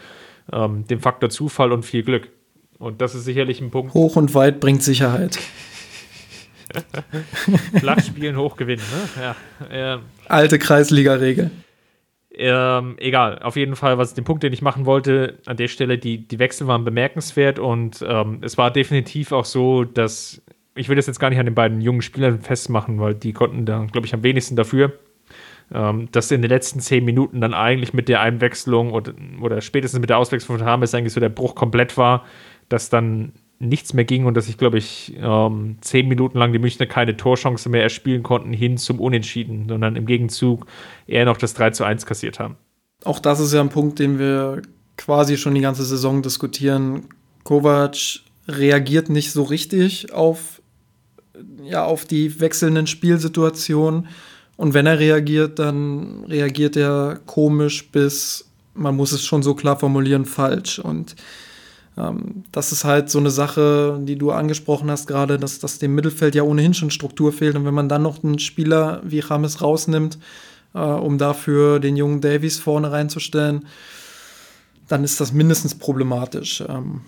ähm, 0.52 0.86
dem 0.86 1.00
Faktor 1.00 1.30
Zufall 1.30 1.72
und 1.72 1.84
viel 1.84 2.02
Glück. 2.02 2.28
Und 2.78 3.00
das 3.00 3.14
ist 3.14 3.24
sicherlich 3.24 3.60
ein 3.60 3.70
Punkt. 3.70 3.94
Hoch 3.94 4.16
und 4.16 4.34
weit 4.34 4.60
bringt 4.60 4.82
Sicherheit. 4.82 5.38
Flach 7.78 8.00
spielen, 8.00 8.36
hoch 8.36 8.56
gewinnen. 8.56 8.82
Ne? 8.90 9.22
Ja, 9.22 9.36
ähm, 9.70 10.00
Alte 10.26 10.58
Kreisliga-Regel. 10.58 11.50
Ähm, 12.34 12.96
egal, 12.98 13.40
auf 13.40 13.56
jeden 13.56 13.76
Fall, 13.76 13.98
was 13.98 14.14
den 14.14 14.24
Punkt, 14.24 14.42
den 14.42 14.54
ich 14.54 14.62
machen 14.62 14.86
wollte, 14.86 15.38
an 15.44 15.58
der 15.58 15.68
Stelle, 15.68 15.98
die, 15.98 16.26
die 16.26 16.38
Wechsel 16.38 16.66
waren 16.66 16.82
bemerkenswert 16.82 17.58
und 17.58 18.02
ähm, 18.08 18.38
es 18.40 18.56
war 18.56 18.70
definitiv 18.70 19.32
auch 19.32 19.44
so, 19.44 19.84
dass 19.84 20.40
ich 20.74 20.88
will 20.88 20.96
das 20.96 21.06
jetzt 21.06 21.20
gar 21.20 21.30
nicht 21.30 21.38
an 21.38 21.46
den 21.46 21.54
beiden 21.54 21.80
jungen 21.80 22.02
Spielern 22.02 22.40
festmachen, 22.40 22.98
weil 23.00 23.14
die 23.14 23.32
konnten 23.32 23.66
da, 23.66 23.86
glaube 23.90 24.06
ich, 24.06 24.14
am 24.14 24.22
wenigsten 24.22 24.56
dafür, 24.56 24.92
ähm, 25.72 26.08
dass 26.12 26.30
in 26.30 26.42
den 26.42 26.48
letzten 26.48 26.80
zehn 26.80 27.04
Minuten 27.04 27.40
dann 27.40 27.54
eigentlich 27.54 27.94
mit 27.94 28.08
der 28.08 28.20
Einwechslung 28.20 28.92
oder, 28.92 29.12
oder 29.40 29.60
spätestens 29.60 30.00
mit 30.00 30.10
der 30.10 30.18
Auswechslung 30.18 30.58
von 30.58 30.66
Hames 30.66 30.94
eigentlich 30.94 31.12
so 31.12 31.20
der 31.20 31.28
Bruch 31.28 31.54
komplett 31.54 31.96
war 31.96 32.24
dass 32.72 32.88
dann 32.88 33.32
nichts 33.58 33.92
mehr 33.92 34.04
ging 34.04 34.24
und 34.24 34.34
dass 34.34 34.48
ich, 34.48 34.58
glaube 34.58 34.78
ich, 34.78 35.14
ähm, 35.18 35.76
zehn 35.82 36.08
Minuten 36.08 36.38
lang 36.38 36.52
die 36.52 36.58
Münchner 36.58 36.86
keine 36.86 37.16
Torchance 37.16 37.68
mehr 37.68 37.82
erspielen 37.82 38.22
konnten, 38.22 38.52
hin 38.52 38.76
zum 38.76 38.98
Unentschieden, 38.98 39.68
sondern 39.68 39.94
im 39.94 40.06
Gegenzug 40.06 40.66
eher 41.06 41.26
noch 41.26 41.36
das 41.36 41.54
3 41.54 41.70
zu 41.70 41.84
1 41.84 42.06
kassiert 42.06 42.40
haben. 42.40 42.56
Auch 43.04 43.20
das 43.20 43.38
ist 43.40 43.52
ja 43.52 43.60
ein 43.60 43.68
Punkt, 43.68 43.98
den 43.98 44.18
wir 44.18 44.62
quasi 44.96 45.36
schon 45.36 45.54
die 45.54 45.60
ganze 45.60 45.84
Saison 45.84 46.22
diskutieren. 46.22 47.08
Kovac 47.44 48.20
reagiert 48.48 49.10
nicht 49.10 49.30
so 49.30 49.44
richtig 49.44 50.12
auf, 50.12 50.61
ja, 51.64 51.84
auf 51.84 52.04
die 52.04 52.40
wechselnden 52.40 52.86
Spielsituationen. 52.86 54.06
Und 54.56 54.74
wenn 54.74 54.86
er 54.86 54.98
reagiert, 54.98 55.58
dann 55.58 56.24
reagiert 56.24 56.76
er 56.76 57.20
komisch 57.26 57.90
bis, 57.90 58.44
man 58.74 58.96
muss 58.96 59.12
es 59.12 59.24
schon 59.24 59.42
so 59.42 59.54
klar 59.54 59.78
formulieren, 59.78 60.24
falsch. 60.24 60.78
Und 60.78 61.16
Ähm, 61.96 62.44
das 62.52 62.72
ist 62.72 62.84
halt 62.84 63.10
so 63.10 63.18
eine 63.18 63.30
Sache, 63.30 64.00
die 64.02 64.16
du 64.16 64.30
angesprochen 64.30 64.90
hast 64.90 65.06
gerade, 65.06 65.38
dass, 65.38 65.58
dass 65.58 65.78
dem 65.78 65.94
Mittelfeld 65.94 66.34
ja 66.34 66.42
ohnehin 66.42 66.72
schon 66.74 66.90
Struktur 66.90 67.32
fehlt. 67.32 67.54
Und 67.54 67.64
wenn 67.66 67.74
man 67.74 67.88
dann 67.88 68.02
noch 68.02 68.24
einen 68.24 68.38
Spieler 68.38 69.02
wie 69.04 69.20
Rames 69.20 69.60
rausnimmt, 69.60 70.18
äh, 70.74 70.78
um 70.78 71.18
dafür 71.18 71.80
den 71.80 71.96
jungen 71.96 72.20
Davies 72.20 72.58
vorne 72.58 72.90
reinzustellen, 72.90 73.66
dann 74.88 75.04
ist 75.04 75.20
das 75.20 75.32
mindestens 75.32 75.74
problematisch. 75.74 76.64
Ähm, 76.66 77.02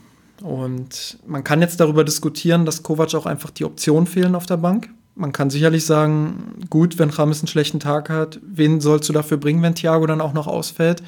und 0.44 1.16
man 1.26 1.42
kann 1.42 1.62
jetzt 1.62 1.80
darüber 1.80 2.04
diskutieren, 2.04 2.66
dass 2.66 2.82
Kovac 2.82 3.14
auch 3.14 3.24
einfach 3.24 3.48
die 3.48 3.64
Optionen 3.64 4.06
fehlen 4.06 4.34
auf 4.34 4.44
der 4.44 4.58
Bank. 4.58 4.90
Man 5.14 5.32
kann 5.32 5.48
sicherlich 5.48 5.86
sagen, 5.86 6.66
gut, 6.68 6.98
wenn 6.98 7.08
Rames 7.08 7.40
einen 7.40 7.48
schlechten 7.48 7.80
Tag 7.80 8.10
hat, 8.10 8.40
wen 8.42 8.78
sollst 8.82 9.08
du 9.08 9.14
dafür 9.14 9.38
bringen, 9.38 9.62
wenn 9.62 9.74
Thiago 9.74 10.06
dann 10.06 10.20
auch 10.20 10.34
noch 10.34 10.46
ausfällt? 10.46 11.02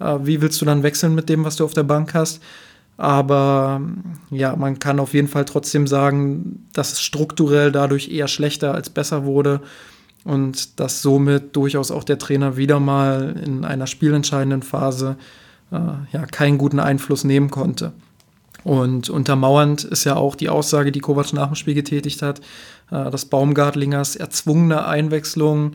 Äh, 0.00 0.16
wie 0.24 0.42
willst 0.42 0.60
du 0.60 0.64
dann 0.64 0.82
wechseln 0.82 1.14
mit 1.14 1.28
dem, 1.28 1.44
was 1.44 1.54
du 1.54 1.64
auf 1.64 1.72
der 1.72 1.84
Bank 1.84 2.14
hast? 2.14 2.42
Aber 2.96 3.80
ja, 4.32 4.56
man 4.56 4.80
kann 4.80 4.98
auf 4.98 5.14
jeden 5.14 5.28
Fall 5.28 5.44
trotzdem 5.44 5.86
sagen, 5.86 6.66
dass 6.72 6.94
es 6.94 7.00
strukturell 7.00 7.70
dadurch 7.70 8.10
eher 8.10 8.26
schlechter 8.26 8.74
als 8.74 8.90
besser 8.90 9.24
wurde 9.24 9.60
und 10.24 10.80
dass 10.80 11.00
somit 11.00 11.54
durchaus 11.54 11.92
auch 11.92 12.02
der 12.02 12.18
Trainer 12.18 12.56
wieder 12.56 12.80
mal 12.80 13.40
in 13.40 13.64
einer 13.64 13.86
spielentscheidenden 13.86 14.64
Phase 14.64 15.16
äh, 15.70 15.76
ja, 16.10 16.26
keinen 16.26 16.58
guten 16.58 16.80
Einfluss 16.80 17.22
nehmen 17.22 17.52
konnte. 17.52 17.92
Und 18.64 19.08
untermauernd 19.08 19.84
ist 19.84 20.04
ja 20.04 20.16
auch 20.16 20.34
die 20.34 20.48
Aussage, 20.48 20.92
die 20.92 21.00
Kovac 21.00 21.32
nach 21.32 21.48
dem 21.48 21.54
Spiel 21.54 21.74
getätigt 21.74 22.22
hat, 22.22 22.40
äh, 22.90 23.10
dass 23.10 23.24
Baumgartlingers 23.24 24.16
erzwungene 24.16 24.86
Einwechslung 24.86 25.72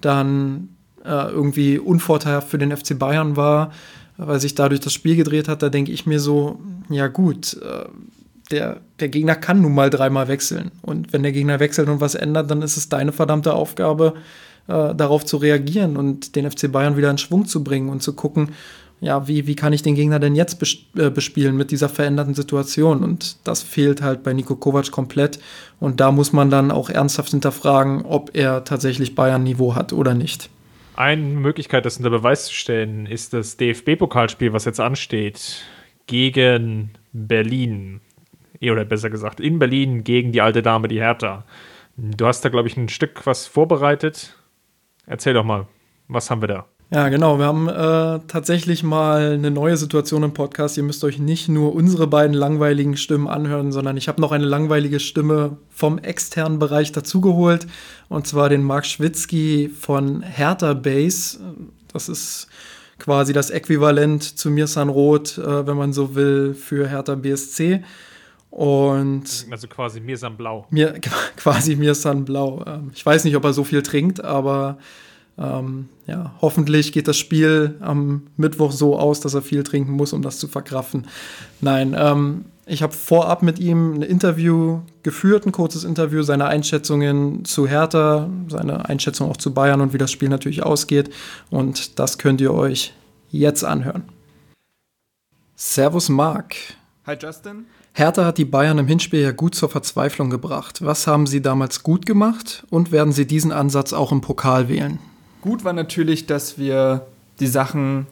dann 0.00 0.70
äh, 1.04 1.30
irgendwie 1.30 1.78
unvorteilhaft 1.78 2.48
für 2.48 2.58
den 2.58 2.76
FC 2.76 2.98
Bayern 2.98 3.36
war 3.36 3.72
weil 4.20 4.40
sich 4.40 4.56
dadurch 4.56 4.80
das 4.80 4.92
Spiel 4.92 5.14
gedreht 5.14 5.46
hat, 5.46 5.62
da 5.62 5.68
denke 5.68 5.92
ich 5.92 6.04
mir 6.04 6.18
so, 6.18 6.58
ja 6.90 7.06
gut, 7.06 7.56
äh, 7.62 7.84
der, 8.50 8.80
der 8.98 9.08
Gegner 9.08 9.36
kann 9.36 9.62
nun 9.62 9.74
mal 9.74 9.90
dreimal 9.90 10.26
wechseln. 10.26 10.72
Und 10.82 11.12
wenn 11.12 11.22
der 11.22 11.30
Gegner 11.30 11.60
wechselt 11.60 11.88
und 11.88 12.00
was 12.00 12.16
ändert, 12.16 12.50
dann 12.50 12.62
ist 12.62 12.76
es 12.76 12.88
deine 12.88 13.12
verdammte 13.12 13.54
Aufgabe, 13.54 14.14
darauf 14.66 15.24
zu 15.24 15.38
reagieren 15.38 15.96
und 15.96 16.36
den 16.36 16.50
FC 16.50 16.70
Bayern 16.70 16.98
wieder 16.98 17.10
in 17.10 17.16
Schwung 17.16 17.46
zu 17.46 17.64
bringen 17.64 17.88
und 17.88 18.02
zu 18.02 18.12
gucken, 18.12 18.50
ja, 19.00 19.28
wie, 19.28 19.46
wie 19.46 19.54
kann 19.54 19.72
ich 19.72 19.82
den 19.82 19.94
Gegner 19.94 20.18
denn 20.18 20.34
jetzt 20.34 20.60
äh, 20.96 21.10
bespielen 21.10 21.56
mit 21.56 21.70
dieser 21.70 21.88
veränderten 21.88 22.34
Situation? 22.34 23.04
Und 23.04 23.36
das 23.46 23.62
fehlt 23.62 24.02
halt 24.02 24.22
bei 24.22 24.32
Nico 24.32 24.56
Kovac 24.56 24.90
komplett. 24.90 25.38
Und 25.78 26.00
da 26.00 26.10
muss 26.10 26.32
man 26.32 26.50
dann 26.50 26.70
auch 26.70 26.90
ernsthaft 26.90 27.30
hinterfragen, 27.30 28.02
ob 28.02 28.34
er 28.34 28.64
tatsächlich 28.64 29.14
Bayern-Niveau 29.14 29.76
hat 29.76 29.92
oder 29.92 30.14
nicht. 30.14 30.50
Eine 30.96 31.22
Möglichkeit, 31.22 31.84
das 31.84 31.98
unter 31.98 32.10
Beweis 32.10 32.46
zu 32.46 32.54
stellen, 32.54 33.06
ist 33.06 33.32
das 33.32 33.56
DFB-Pokalspiel, 33.56 34.52
was 34.52 34.64
jetzt 34.64 34.80
ansteht, 34.80 35.64
gegen 36.08 36.90
Berlin. 37.12 38.00
Eh, 38.60 38.72
oder 38.72 38.84
besser 38.84 39.10
gesagt, 39.10 39.38
in 39.38 39.60
Berlin 39.60 40.02
gegen 40.02 40.32
die 40.32 40.40
alte 40.40 40.60
Dame, 40.60 40.88
die 40.88 41.00
Hertha. 41.00 41.44
Du 41.96 42.26
hast 42.26 42.44
da, 42.44 42.48
glaube 42.48 42.66
ich, 42.66 42.76
ein 42.76 42.88
Stück 42.88 43.26
was 43.26 43.46
vorbereitet. 43.46 44.36
Erzähl 45.06 45.34
doch 45.34 45.44
mal, 45.44 45.68
was 46.08 46.30
haben 46.30 46.42
wir 46.42 46.48
da? 46.48 46.66
Ja, 46.90 47.10
genau. 47.10 47.38
Wir 47.38 47.44
haben 47.44 47.68
äh, 47.68 48.20
tatsächlich 48.28 48.82
mal 48.82 49.32
eine 49.32 49.50
neue 49.50 49.76
Situation 49.76 50.22
im 50.22 50.32
Podcast. 50.32 50.78
Ihr 50.78 50.82
müsst 50.82 51.04
euch 51.04 51.18
nicht 51.18 51.46
nur 51.50 51.74
unsere 51.74 52.06
beiden 52.06 52.32
langweiligen 52.32 52.96
Stimmen 52.96 53.28
anhören, 53.28 53.72
sondern 53.72 53.98
ich 53.98 54.08
habe 54.08 54.22
noch 54.22 54.32
eine 54.32 54.46
langweilige 54.46 54.98
Stimme 54.98 55.58
vom 55.68 55.98
externen 55.98 56.58
Bereich 56.58 56.90
dazugeholt. 56.90 57.66
Und 58.08 58.26
zwar 58.26 58.48
den 58.48 58.62
Marc 58.62 58.86
Schwitzky 58.86 59.68
von 59.68 60.22
Hertha 60.22 60.72
Base. 60.72 61.38
Das 61.92 62.08
ist 62.08 62.48
quasi 62.98 63.34
das 63.34 63.50
Äquivalent 63.50 64.38
zu 64.38 64.50
Mirsan 64.50 64.88
Roth, 64.88 65.36
äh, 65.36 65.66
wenn 65.66 65.76
man 65.76 65.92
so 65.92 66.14
will, 66.14 66.54
für 66.54 66.88
Hertha 66.88 67.16
BSC. 67.16 67.84
Und 68.50 69.46
also 69.50 69.68
quasi 69.68 70.00
Mirsan 70.00 70.38
Blau. 70.38 70.66
Mir, 70.70 70.94
quasi 71.36 71.76
Mirsan 71.76 72.24
Blau. 72.24 72.64
Ähm, 72.66 72.92
ich 72.94 73.04
weiß 73.04 73.24
nicht, 73.24 73.36
ob 73.36 73.44
er 73.44 73.52
so 73.52 73.62
viel 73.62 73.82
trinkt, 73.82 74.24
aber 74.24 74.78
ähm, 75.38 75.88
ja, 76.06 76.34
hoffentlich 76.40 76.92
geht 76.92 77.06
das 77.06 77.16
Spiel 77.16 77.76
am 77.80 78.26
Mittwoch 78.36 78.72
so 78.72 78.98
aus, 78.98 79.20
dass 79.20 79.34
er 79.34 79.42
viel 79.42 79.62
trinken 79.62 79.92
muss, 79.92 80.12
um 80.12 80.22
das 80.22 80.38
zu 80.38 80.48
verkraften. 80.48 81.06
Nein, 81.60 81.94
ähm, 81.96 82.46
ich 82.66 82.82
habe 82.82 82.92
vorab 82.92 83.42
mit 83.42 83.58
ihm 83.58 83.94
ein 83.94 84.02
Interview 84.02 84.80
geführt, 85.02 85.46
ein 85.46 85.52
kurzes 85.52 85.84
Interview, 85.84 86.22
seine 86.22 86.46
Einschätzungen 86.46 87.44
zu 87.44 87.66
Hertha, 87.66 88.28
seine 88.48 88.88
Einschätzung 88.88 89.30
auch 89.30 89.38
zu 89.38 89.54
Bayern 89.54 89.80
und 89.80 89.94
wie 89.94 89.98
das 89.98 90.12
Spiel 90.12 90.28
natürlich 90.28 90.62
ausgeht. 90.62 91.10
Und 91.50 91.98
das 91.98 92.18
könnt 92.18 92.40
ihr 92.40 92.52
euch 92.52 92.92
jetzt 93.30 93.64
anhören. 93.64 94.04
Servus 95.56 96.08
Marc. 96.08 96.56
Hi 97.06 97.16
Justin. 97.18 97.64
Hertha 97.94 98.24
hat 98.26 98.38
die 98.38 98.44
Bayern 98.44 98.78
im 98.78 98.86
Hinspiel 98.86 99.20
ja 99.20 99.32
gut 99.32 99.54
zur 99.54 99.70
Verzweiflung 99.70 100.30
gebracht. 100.30 100.84
Was 100.84 101.06
haben 101.06 101.26
Sie 101.26 101.40
damals 101.40 101.82
gut 101.82 102.06
gemacht 102.06 102.66
und 102.70 102.92
werden 102.92 103.12
Sie 103.12 103.26
diesen 103.26 103.50
Ansatz 103.50 103.92
auch 103.92 104.12
im 104.12 104.20
Pokal 104.20 104.68
wählen? 104.68 104.98
Gut 105.40 105.64
war 105.64 105.72
natürlich, 105.72 106.26
dass 106.26 106.58
wir 106.58 107.06
die 107.40 107.46
Sachen 107.46 108.06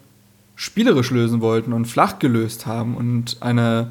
spielerisch 0.54 1.10
lösen 1.10 1.40
wollten 1.40 1.72
und 1.72 1.86
flach 1.86 2.18
gelöst 2.18 2.66
haben 2.66 2.96
und 2.96 3.38
eine 3.40 3.90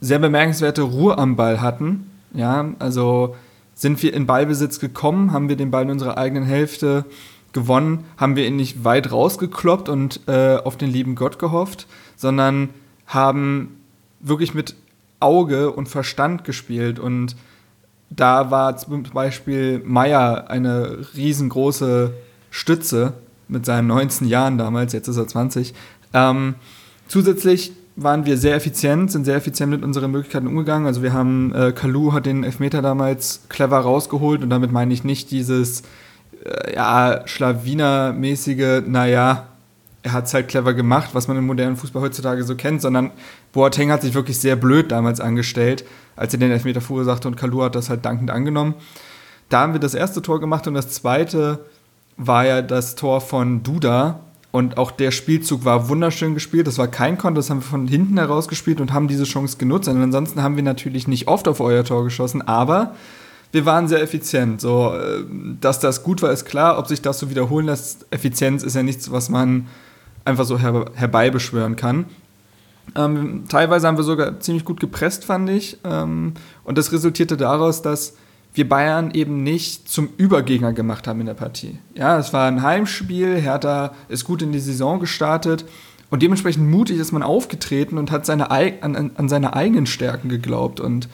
sehr 0.00 0.18
bemerkenswerte 0.18 0.82
Ruhe 0.82 1.18
am 1.18 1.36
Ball 1.36 1.60
hatten. 1.60 2.10
Ja, 2.32 2.72
also 2.78 3.36
sind 3.74 4.02
wir 4.02 4.14
in 4.14 4.26
Ballbesitz 4.26 4.80
gekommen, 4.80 5.32
haben 5.32 5.48
wir 5.48 5.56
den 5.56 5.70
Ball 5.70 5.84
in 5.84 5.90
unserer 5.90 6.18
eigenen 6.18 6.44
Hälfte 6.44 7.04
gewonnen, 7.52 8.04
haben 8.16 8.36
wir 8.36 8.46
ihn 8.46 8.56
nicht 8.56 8.84
weit 8.84 9.12
rausgekloppt 9.12 9.88
und 9.88 10.20
äh, 10.26 10.56
auf 10.56 10.76
den 10.76 10.90
lieben 10.90 11.14
Gott 11.14 11.38
gehofft, 11.38 11.86
sondern 12.16 12.70
haben 13.06 13.80
wirklich 14.20 14.54
mit 14.54 14.74
Auge 15.20 15.70
und 15.70 15.88
Verstand 15.88 16.44
gespielt 16.44 16.98
und 16.98 17.36
da 18.10 18.50
war 18.50 18.76
zum 18.76 19.02
Beispiel 19.02 19.82
Meyer 19.84 20.48
eine 20.48 20.98
riesengroße 21.14 22.12
Stütze 22.50 23.14
mit 23.48 23.66
seinen 23.66 23.88
19 23.88 24.26
Jahren 24.26 24.58
damals, 24.58 24.92
jetzt 24.92 25.08
ist 25.08 25.16
er 25.16 25.26
20. 25.26 25.74
Ähm, 26.14 26.54
zusätzlich 27.08 27.72
waren 27.96 28.26
wir 28.26 28.36
sehr 28.36 28.54
effizient, 28.54 29.10
sind 29.10 29.24
sehr 29.24 29.36
effizient 29.36 29.70
mit 29.70 29.82
unseren 29.82 30.10
Möglichkeiten 30.10 30.46
umgegangen. 30.46 30.86
Also 30.86 31.02
wir 31.02 31.12
haben, 31.12 31.54
äh, 31.54 31.72
Kalu 31.72 32.12
hat 32.12 32.26
den 32.26 32.44
Elfmeter 32.44 32.82
damals 32.82 33.44
clever 33.48 33.78
rausgeholt 33.78 34.42
und 34.42 34.50
damit 34.50 34.70
meine 34.70 34.92
ich 34.92 35.02
nicht 35.02 35.30
dieses, 35.30 35.82
äh, 36.44 36.74
ja, 36.74 37.26
Schlawiner-mäßige, 37.26 38.82
naja, 38.86 39.46
er 40.06 40.12
hat 40.12 40.26
es 40.26 40.34
halt 40.34 40.46
clever 40.46 40.72
gemacht, 40.72 41.10
was 41.14 41.26
man 41.26 41.36
im 41.36 41.46
modernen 41.46 41.76
Fußball 41.76 42.00
heutzutage 42.00 42.44
so 42.44 42.54
kennt, 42.54 42.80
sondern 42.80 43.10
Boateng 43.52 43.90
hat 43.90 44.02
sich 44.02 44.14
wirklich 44.14 44.38
sehr 44.38 44.54
blöd 44.54 44.92
damals 44.92 45.18
angestellt, 45.20 45.84
als 46.14 46.32
er 46.32 46.38
den 46.38 46.52
Elfmeter 46.52 46.80
verursachte 46.80 47.26
und 47.26 47.36
Kalu 47.36 47.62
hat 47.62 47.74
das 47.74 47.90
halt 47.90 48.04
dankend 48.04 48.30
angenommen. 48.30 48.74
Da 49.48 49.60
haben 49.60 49.72
wir 49.72 49.80
das 49.80 49.94
erste 49.94 50.22
Tor 50.22 50.38
gemacht 50.38 50.68
und 50.68 50.74
das 50.74 50.90
zweite 50.90 51.64
war 52.16 52.46
ja 52.46 52.62
das 52.62 52.94
Tor 52.94 53.20
von 53.20 53.64
Duda 53.64 54.20
und 54.52 54.78
auch 54.78 54.92
der 54.92 55.10
Spielzug 55.10 55.64
war 55.64 55.88
wunderschön 55.88 56.34
gespielt. 56.34 56.68
Das 56.68 56.78
war 56.78 56.86
kein 56.86 57.18
Konter, 57.18 57.40
das 57.40 57.50
haben 57.50 57.58
wir 57.58 57.66
von 57.66 57.88
hinten 57.88 58.16
heraus 58.16 58.46
gespielt 58.46 58.80
und 58.80 58.92
haben 58.92 59.08
diese 59.08 59.24
Chance 59.24 59.58
genutzt. 59.58 59.88
Und 59.88 60.00
ansonsten 60.00 60.40
haben 60.40 60.54
wir 60.54 60.62
natürlich 60.62 61.08
nicht 61.08 61.26
oft 61.26 61.48
auf 61.48 61.58
euer 61.58 61.82
Tor 61.82 62.04
geschossen, 62.04 62.42
aber 62.42 62.94
wir 63.50 63.66
waren 63.66 63.88
sehr 63.88 64.02
effizient. 64.02 64.60
So, 64.60 64.94
äh, 64.94 65.24
dass 65.60 65.80
das 65.80 66.04
gut 66.04 66.22
war, 66.22 66.30
ist 66.30 66.44
klar. 66.44 66.78
Ob 66.78 66.86
sich 66.86 67.02
das 67.02 67.18
so 67.18 67.28
wiederholen 67.28 67.66
lässt, 67.66 68.06
Effizienz 68.10 68.62
ist 68.62 68.76
ja 68.76 68.84
nichts, 68.84 69.10
was 69.10 69.28
man 69.28 69.66
einfach 70.26 70.44
so 70.44 70.58
her 70.58 70.86
herbeibeschwören 70.94 71.76
kann. 71.76 72.06
Ähm, 72.94 73.44
teilweise 73.48 73.86
haben 73.86 73.96
wir 73.96 74.04
sogar 74.04 74.40
ziemlich 74.40 74.64
gut 74.64 74.80
gepresst, 74.80 75.24
fand 75.24 75.50
ich. 75.50 75.78
Ähm, 75.84 76.34
und 76.64 76.78
das 76.78 76.92
resultierte 76.92 77.36
daraus, 77.36 77.82
dass 77.82 78.14
wir 78.54 78.68
Bayern 78.68 79.10
eben 79.10 79.42
nicht 79.42 79.88
zum 79.88 80.08
Übergegner 80.16 80.72
gemacht 80.72 81.06
haben 81.06 81.20
in 81.20 81.26
der 81.26 81.34
Partie. 81.34 81.78
Ja, 81.94 82.18
es 82.18 82.32
war 82.32 82.48
ein 82.48 82.62
Heimspiel, 82.62 83.36
Hertha 83.36 83.92
ist 84.08 84.24
gut 84.24 84.40
in 84.40 84.52
die 84.52 84.60
Saison 84.60 84.98
gestartet 84.98 85.66
und 86.08 86.22
dementsprechend 86.22 86.70
mutig 86.70 86.98
ist 86.98 87.12
man 87.12 87.22
aufgetreten 87.22 87.98
und 87.98 88.10
hat 88.10 88.24
seine, 88.24 88.50
an, 88.50 89.10
an 89.14 89.28
seine 89.28 89.54
eigenen 89.54 89.86
Stärken 89.86 90.28
geglaubt. 90.28 90.80
Und 90.80 91.08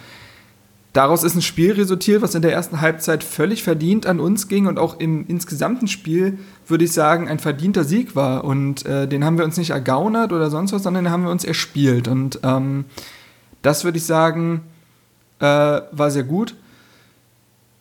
Daraus 0.92 1.24
ist 1.24 1.34
ein 1.34 1.42
Spiel 1.42 1.72
resultiert, 1.72 2.20
was 2.20 2.34
in 2.34 2.42
der 2.42 2.52
ersten 2.52 2.82
Halbzeit 2.82 3.24
völlig 3.24 3.62
verdient 3.62 4.06
an 4.06 4.20
uns 4.20 4.48
ging 4.48 4.66
und 4.66 4.78
auch 4.78 5.00
im 5.00 5.26
insgesamten 5.26 5.88
Spiel, 5.88 6.38
würde 6.66 6.84
ich 6.84 6.92
sagen, 6.92 7.28
ein 7.28 7.38
verdienter 7.38 7.84
Sieg 7.84 8.14
war. 8.14 8.44
Und 8.44 8.84
äh, 8.84 9.08
den 9.08 9.24
haben 9.24 9.38
wir 9.38 9.46
uns 9.46 9.56
nicht 9.56 9.70
ergaunert 9.70 10.32
oder 10.32 10.50
sonst 10.50 10.72
was, 10.72 10.82
sondern 10.82 11.04
den 11.04 11.12
haben 11.12 11.24
wir 11.24 11.30
uns 11.30 11.44
erspielt. 11.44 12.08
Und 12.08 12.40
ähm, 12.42 12.84
das 13.62 13.84
würde 13.84 13.96
ich 13.96 14.04
sagen, 14.04 14.62
äh, 15.38 15.44
war 15.44 16.10
sehr 16.10 16.24
gut. 16.24 16.54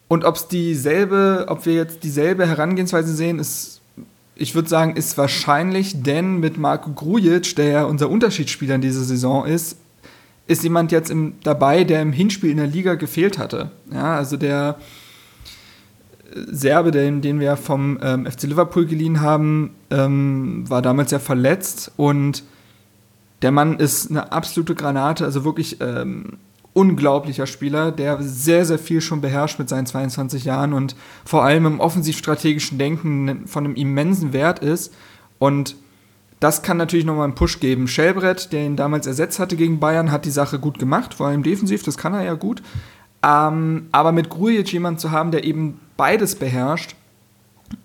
Und 0.07 0.24
ob 0.24 0.36
es 0.36 0.47
dieselbe, 0.47 1.45
ob 1.49 1.66
wir 1.66 1.74
jetzt 1.74 2.03
dieselbe 2.03 2.47
Herangehensweise 2.47 3.14
sehen, 3.14 3.39
ist, 3.39 3.82
ich 4.36 4.55
würde 4.55 4.70
sagen, 4.70 4.95
ist 4.95 5.18
wahrscheinlich, 5.18 6.01
denn 6.01 6.39
mit 6.39 6.57
Marco 6.57 6.91
Grujic, 6.91 7.55
der 7.57 7.68
ja 7.68 7.84
unser 7.84 8.09
Unterschiedsspieler 8.09 8.76
in 8.76 8.82
dieser 8.82 9.03
Saison 9.03 9.45
ist, 9.45 9.76
ist 10.52 10.64
jemand 10.64 10.91
jetzt 10.91 11.10
im, 11.10 11.34
dabei, 11.43 11.84
der 11.84 12.02
im 12.02 12.12
Hinspiel 12.12 12.52
in 12.52 12.58
der 12.58 12.68
Liga 12.68 12.95
gefehlt 12.95 13.38
hatte. 13.38 13.72
Ja, 13.91 14.16
also 14.16 14.38
der 14.38 14.78
Serbe, 16.34 16.91
den, 16.91 17.22
den 17.22 17.39
wir 17.39 17.58
vom 17.58 17.99
ähm, 18.02 18.26
FC 18.26 18.43
Liverpool 18.43 18.86
geliehen 18.86 19.22
haben, 19.22 19.72
ähm, 19.89 20.64
war 20.70 20.82
damals 20.82 21.12
ja 21.12 21.20
verletzt 21.20 21.91
und 21.97 22.43
Der 23.41 23.52
Mann 23.52 23.80
ist 23.80 24.12
eine 24.12 24.32
absolute 24.32 24.76
Granate, 24.76 25.26
also 25.26 25.43
wirklich 25.43 25.82
ähm, 25.82 26.38
unglaublicher 26.74 27.47
Spieler, 27.47 27.91
der 27.91 28.22
sehr, 28.22 28.66
sehr 28.66 28.78
viel 28.78 29.02
schon 29.02 29.20
beherrscht 29.20 29.60
mit 29.60 29.68
seinen 29.68 29.86
22 29.86 30.45
Jahren 30.45 30.74
und 30.74 30.95
vor 31.26 31.43
allem 31.43 31.66
im 31.66 31.80
offensivstrategischen 31.80 32.78
Denken 32.78 33.47
von 33.47 33.66
einem 33.66 33.76
immensen 33.76 34.32
Wert 34.32 34.60
ist. 34.60 34.93
Und 35.39 35.76
das 36.42 36.64
kann 36.64 36.76
natürlich 36.76 37.06
nochmal 37.06 37.26
einen 37.26 37.36
Push 37.36 37.60
geben. 37.60 37.88
Schellbrett, 37.88 38.52
der 38.52 38.66
ihn 38.66 38.76
damals 38.76 39.06
ersetzt 39.06 39.39
hatte 39.39 39.56
gegen 39.56 39.80
Bayern, 39.80 40.12
hat 40.12 40.26
die 40.26 40.32
Sache 40.32 40.60
gut 40.60 40.80
gemacht, 40.80 41.14
vor 41.14 41.28
allem 41.28 41.44
defensiv, 41.44 41.84
das 41.84 41.98
kann 41.98 42.16
er 42.16 42.24
ja 42.24 42.34
gut. 42.34 42.64
Ähm, 43.24 43.88
aber 43.92 44.12
mit 44.12 44.30
Grujic 44.30 44.74
jemanden 44.74 45.00
zu 45.00 45.12
haben, 45.12 45.30
der 45.30 45.44
eben 45.44 45.80
beides 45.98 46.34
beherrscht 46.34 46.96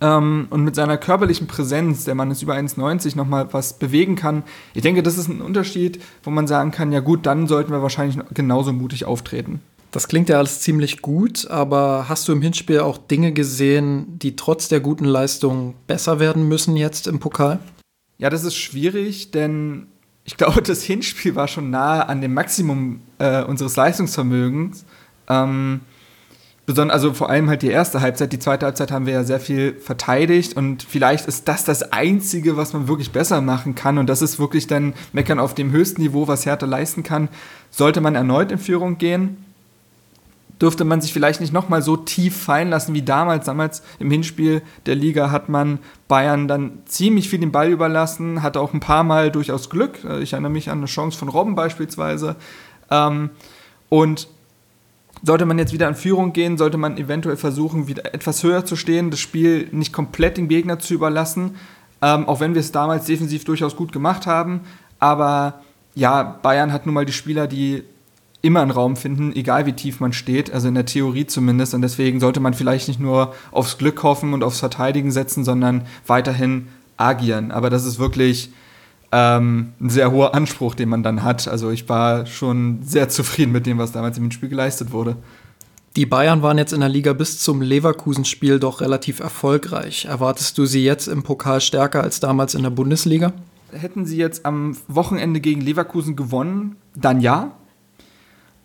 ähm, 0.00 0.46
und 0.48 0.64
mit 0.64 0.74
seiner 0.74 0.96
körperlichen 0.96 1.46
Präsenz, 1.46 2.04
der 2.04 2.14
Mann 2.14 2.30
ist 2.30 2.42
über 2.42 2.54
1,90, 2.54 3.14
nochmal 3.14 3.52
was 3.52 3.74
bewegen 3.74 4.16
kann, 4.16 4.42
ich 4.72 4.80
denke, 4.80 5.02
das 5.02 5.18
ist 5.18 5.28
ein 5.28 5.42
Unterschied, 5.42 6.02
wo 6.22 6.30
man 6.30 6.46
sagen 6.46 6.70
kann, 6.70 6.92
ja 6.92 7.00
gut, 7.00 7.26
dann 7.26 7.46
sollten 7.48 7.72
wir 7.72 7.82
wahrscheinlich 7.82 8.18
genauso 8.32 8.72
mutig 8.72 9.04
auftreten. 9.04 9.60
Das 9.90 10.08
klingt 10.08 10.30
ja 10.30 10.38
alles 10.38 10.60
ziemlich 10.60 11.02
gut, 11.02 11.46
aber 11.50 12.06
hast 12.08 12.26
du 12.26 12.32
im 12.32 12.40
Hinspiel 12.40 12.80
auch 12.80 12.96
Dinge 12.96 13.32
gesehen, 13.32 14.18
die 14.18 14.34
trotz 14.34 14.68
der 14.68 14.80
guten 14.80 15.04
Leistung 15.04 15.74
besser 15.86 16.20
werden 16.20 16.48
müssen 16.48 16.74
jetzt 16.74 17.06
im 17.06 17.20
Pokal? 17.20 17.60
Ja, 18.18 18.30
das 18.30 18.44
ist 18.44 18.56
schwierig, 18.56 19.30
denn 19.30 19.88
ich 20.24 20.36
glaube, 20.36 20.62
das 20.62 20.82
Hinspiel 20.82 21.34
war 21.34 21.48
schon 21.48 21.70
nahe 21.70 22.08
an 22.08 22.20
dem 22.20 22.34
Maximum 22.34 23.00
äh, 23.18 23.42
unseres 23.44 23.76
Leistungsvermögens. 23.76 24.84
Ähm, 25.28 25.80
besonders, 26.66 26.94
also 26.94 27.12
vor 27.12 27.30
allem 27.30 27.48
halt 27.48 27.62
die 27.62 27.68
erste 27.68 28.00
Halbzeit, 28.00 28.32
die 28.32 28.38
zweite 28.38 28.66
Halbzeit 28.66 28.90
haben 28.90 29.06
wir 29.06 29.12
ja 29.12 29.24
sehr 29.24 29.38
viel 29.40 29.74
verteidigt 29.74 30.56
und 30.56 30.82
vielleicht 30.82 31.26
ist 31.26 31.46
das 31.46 31.64
das 31.64 31.92
Einzige, 31.92 32.56
was 32.56 32.72
man 32.72 32.88
wirklich 32.88 33.12
besser 33.12 33.40
machen 33.40 33.74
kann 33.74 33.98
und 33.98 34.08
das 34.08 34.20
ist 34.20 34.38
wirklich 34.38 34.66
dann 34.66 34.94
Meckern 35.12 35.38
auf 35.38 35.54
dem 35.54 35.70
höchsten 35.70 36.02
Niveau, 36.02 36.26
was 36.26 36.44
Hertha 36.44 36.66
leisten 36.66 37.02
kann. 37.02 37.28
Sollte 37.70 38.00
man 38.00 38.16
erneut 38.16 38.50
in 38.50 38.58
Führung 38.58 38.98
gehen, 38.98 39.45
dürfte 40.60 40.84
man 40.84 41.00
sich 41.00 41.12
vielleicht 41.12 41.40
nicht 41.40 41.52
nochmal 41.52 41.82
so 41.82 41.96
tief 41.96 42.36
fallen 42.36 42.70
lassen 42.70 42.94
wie 42.94 43.02
damals. 43.02 43.46
Damals 43.46 43.82
im 43.98 44.10
Hinspiel 44.10 44.62
der 44.86 44.94
Liga 44.94 45.30
hat 45.30 45.48
man 45.48 45.78
Bayern 46.08 46.48
dann 46.48 46.78
ziemlich 46.86 47.28
viel 47.28 47.40
den 47.40 47.52
Ball 47.52 47.70
überlassen, 47.70 48.42
hatte 48.42 48.60
auch 48.60 48.72
ein 48.72 48.80
paar 48.80 49.04
Mal 49.04 49.30
durchaus 49.30 49.68
Glück. 49.68 50.02
Äh, 50.04 50.22
ich 50.22 50.32
erinnere 50.32 50.52
mich 50.52 50.70
an 50.70 50.78
eine 50.78 50.86
Chance 50.86 51.18
von 51.18 51.28
Robben 51.28 51.54
beispielsweise. 51.54 52.36
Ähm, 52.90 53.30
und 53.88 54.28
sollte 55.22 55.46
man 55.46 55.58
jetzt 55.58 55.72
wieder 55.72 55.88
in 55.88 55.94
Führung 55.94 56.32
gehen, 56.32 56.56
sollte 56.56 56.78
man 56.78 56.96
eventuell 56.96 57.36
versuchen, 57.36 57.88
wieder 57.88 58.14
etwas 58.14 58.42
höher 58.42 58.64
zu 58.64 58.76
stehen, 58.76 59.10
das 59.10 59.20
Spiel 59.20 59.68
nicht 59.72 59.92
komplett 59.92 60.36
dem 60.36 60.48
Gegner 60.48 60.78
zu 60.78 60.94
überlassen, 60.94 61.56
ähm, 62.02 62.28
auch 62.28 62.40
wenn 62.40 62.54
wir 62.54 62.60
es 62.60 62.72
damals 62.72 63.06
defensiv 63.06 63.44
durchaus 63.44 63.76
gut 63.76 63.92
gemacht 63.92 64.26
haben. 64.26 64.60
Aber 64.98 65.60
ja, 65.94 66.22
Bayern 66.22 66.72
hat 66.72 66.86
nun 66.86 66.94
mal 66.94 67.06
die 67.06 67.12
Spieler, 67.12 67.46
die 67.46 67.82
immer 68.46 68.62
einen 68.62 68.70
Raum 68.70 68.96
finden, 68.96 69.34
egal 69.34 69.66
wie 69.66 69.72
tief 69.72 70.00
man 70.00 70.12
steht, 70.12 70.52
also 70.52 70.68
in 70.68 70.74
der 70.74 70.86
Theorie 70.86 71.26
zumindest. 71.26 71.74
Und 71.74 71.82
deswegen 71.82 72.20
sollte 72.20 72.40
man 72.40 72.54
vielleicht 72.54 72.88
nicht 72.88 73.00
nur 73.00 73.34
aufs 73.50 73.76
Glück 73.78 74.02
hoffen 74.02 74.32
und 74.32 74.42
aufs 74.42 74.60
Verteidigen 74.60 75.10
setzen, 75.10 75.44
sondern 75.44 75.82
weiterhin 76.06 76.68
agieren. 76.96 77.50
Aber 77.50 77.68
das 77.68 77.84
ist 77.84 77.98
wirklich 77.98 78.50
ähm, 79.12 79.72
ein 79.80 79.90
sehr 79.90 80.10
hoher 80.12 80.34
Anspruch, 80.34 80.74
den 80.74 80.88
man 80.88 81.02
dann 81.02 81.22
hat. 81.22 81.48
Also 81.48 81.70
ich 81.70 81.88
war 81.88 82.26
schon 82.26 82.78
sehr 82.82 83.08
zufrieden 83.08 83.52
mit 83.52 83.66
dem, 83.66 83.78
was 83.78 83.92
damals 83.92 84.18
im 84.18 84.30
Spiel 84.30 84.48
geleistet 84.48 84.92
wurde. 84.92 85.16
Die 85.96 86.04
Bayern 86.04 86.42
waren 86.42 86.58
jetzt 86.58 86.74
in 86.74 86.80
der 86.80 86.90
Liga 86.90 87.14
bis 87.14 87.38
zum 87.38 87.62
Leverkusen-Spiel 87.62 88.58
doch 88.60 88.82
relativ 88.82 89.20
erfolgreich. 89.20 90.04
Erwartest 90.04 90.58
du 90.58 90.66
sie 90.66 90.84
jetzt 90.84 91.06
im 91.08 91.22
Pokal 91.22 91.62
stärker 91.62 92.02
als 92.02 92.20
damals 92.20 92.54
in 92.54 92.62
der 92.62 92.70
Bundesliga? 92.70 93.32
Hätten 93.72 94.04
sie 94.04 94.18
jetzt 94.18 94.44
am 94.44 94.76
Wochenende 94.88 95.40
gegen 95.40 95.62
Leverkusen 95.62 96.14
gewonnen, 96.14 96.76
dann 96.94 97.20
ja. 97.20 97.52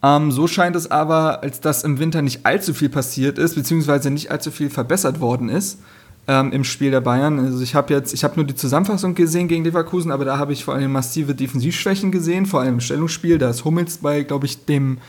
Ähm, 0.04 0.32
so 0.32 0.48
scheint 0.48 0.76
es 0.76 0.90
aber, 0.90 1.44
als 1.44 1.60
dass 1.60 1.84
im 1.84 2.00
Winter 2.00 2.22
nicht 2.22 2.46
allzu 2.46 2.74
viel 2.74 2.90
passiert 2.90 3.38
ist, 3.38 3.56
beziehungsweise 3.56 4.10
nicht 4.10 4.32
allzu 4.32 4.52
viel 4.52 4.70
verbessert 4.70 5.20
worden 5.20 5.50
ist 5.50 5.80
ähm, 6.28 6.52
im 6.52 6.64
Spiel 6.64 6.92
der 6.92 7.02
Bayern. 7.02 7.40
Also 7.40 7.62
ich 7.62 7.76
habe 7.76 7.94
jetzt, 7.94 8.14
ich 8.14 8.24
habe 8.24 8.36
nur 8.36 8.46
die 8.46 8.56
Zusammenfassung 8.56 9.16
gesehen 9.16 9.48
gegen 9.48 9.64
Leverkusen, 9.64 10.12
aber 10.12 10.26
da 10.26 10.38
habe 10.38 10.54
ich 10.54 10.64
vor 10.64 10.74
allem 10.74 10.92
massive 10.92 11.36
Defensivschwächen 11.36 12.12
gesehen, 12.12 12.46
vor 12.46 12.62
allem 12.62 12.76
im 12.76 12.80
Stellungsspiel. 12.80 13.38
Da 13.38 13.50
ist 13.50 13.66
Hummels 13.66 13.98
bei, 13.98 14.24
glaube 14.24 14.46
ich, 14.46 14.66
dem 14.66 15.00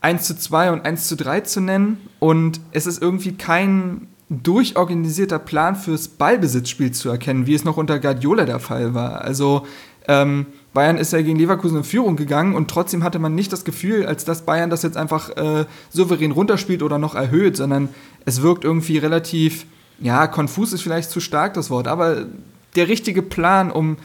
1 0.00 0.24
zu 0.24 0.36
2 0.36 0.72
und 0.72 0.84
1 0.84 1.08
zu 1.08 1.16
3 1.16 1.40
zu 1.42 1.60
nennen. 1.60 1.98
Und 2.18 2.60
es 2.72 2.86
ist 2.86 3.00
irgendwie 3.00 3.32
kein 3.32 4.08
durchorganisierter 4.28 5.38
Plan 5.38 5.76
fürs 5.76 6.08
Ballbesitzspiel 6.08 6.92
zu 6.92 7.10
erkennen, 7.10 7.46
wie 7.46 7.54
es 7.54 7.64
noch 7.64 7.76
unter 7.76 7.98
Guardiola 7.98 8.44
der 8.44 8.60
Fall 8.60 8.94
war. 8.94 9.20
Also 9.20 9.66
ähm, 10.08 10.46
Bayern 10.74 10.96
ist 10.96 11.12
ja 11.12 11.20
gegen 11.20 11.38
Leverkusen 11.38 11.78
in 11.78 11.84
Führung 11.84 12.16
gegangen 12.16 12.54
und 12.54 12.70
trotzdem 12.70 13.04
hatte 13.04 13.18
man 13.18 13.34
nicht 13.34 13.52
das 13.52 13.64
Gefühl, 13.64 14.06
als 14.06 14.24
dass 14.24 14.42
Bayern 14.42 14.70
das 14.70 14.82
jetzt 14.82 14.96
einfach 14.96 15.30
äh, 15.36 15.66
souverän 15.90 16.32
runterspielt 16.32 16.82
oder 16.82 16.98
noch 16.98 17.14
erhöht, 17.14 17.56
sondern 17.56 17.90
es 18.24 18.40
wirkt 18.40 18.64
irgendwie 18.64 18.98
relativ, 18.98 19.66
ja, 20.00 20.26
konfus 20.26 20.72
ist 20.72 20.82
vielleicht 20.82 21.10
zu 21.10 21.20
stark 21.20 21.54
das 21.54 21.68
Wort, 21.68 21.88
aber 21.88 22.26
der 22.74 22.88
richtige 22.88 23.22
Plan, 23.22 23.70
um 23.70 23.98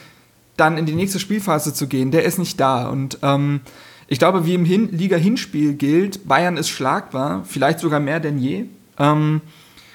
dann 0.57 0.78
in 0.78 0.86
die 0.86 0.95
nächste 0.95 1.20
Spielphase 1.20 1.74
zu 1.74 1.88
gehen, 1.88 2.11
der 2.11 2.26
ist 2.26 2.39
nicht 2.39 2.59
da. 2.59 2.89
Und 2.89 3.20
ähm, 3.22 3.61
ich 4.07 4.20
glaube, 4.20 4.45
wie 4.45 4.55
im 4.55 4.65
Hin 4.65 4.89
Liga-Hinspiel 4.91 5.74
gilt, 5.74 6.28
Bayern 6.28 6.57
ist 6.57 6.70
schlagbar, 6.70 7.43
vielleicht 7.45 7.80
sogar 7.80 7.99
mehr 7.99 8.20
denn 8.20 8.39
je. 8.39 8.65
Ähm, 8.97 9.41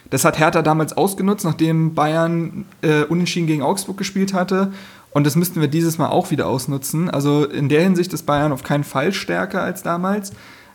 das 0.08 0.24
hat 0.24 0.38
Hertha 0.38 0.62
damals 0.62 0.96
ausgenutzt, 0.96 1.44
nachdem 1.44 1.94
Bayern 1.94 2.66
äh, 2.82 3.04
unentschieden 3.04 3.46
gegen 3.46 3.62
Augsburg 3.62 3.96
gespielt 3.96 4.34
hatte. 4.34 4.72
Und 5.12 5.26
das 5.26 5.36
müssten 5.36 5.60
wir 5.60 5.68
dieses 5.68 5.98
Mal 5.98 6.08
auch 6.08 6.30
wieder 6.30 6.46
ausnutzen. 6.46 7.10
Also 7.10 7.44
in 7.44 7.68
der 7.68 7.82
Hinsicht 7.82 8.12
ist 8.12 8.24
Bayern 8.24 8.52
auf 8.52 8.62
keinen 8.62 8.84
Fall 8.84 9.12
stärker 9.12 9.62
als 9.62 9.82
damals. 9.82 10.32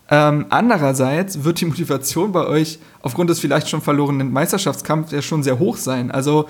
Ähm, 0.10 0.46
andererseits 0.50 1.44
wird 1.44 1.60
die 1.60 1.66
Motivation 1.66 2.32
bei 2.32 2.46
euch 2.46 2.80
aufgrund 3.02 3.30
des 3.30 3.40
vielleicht 3.40 3.70
schon 3.70 3.82
verlorenen 3.82 4.32
Meisterschaftskampfs 4.32 5.12
ja 5.12 5.22
schon 5.22 5.44
sehr 5.44 5.60
hoch 5.60 5.78
sein. 5.78 6.12
Also 6.12 6.48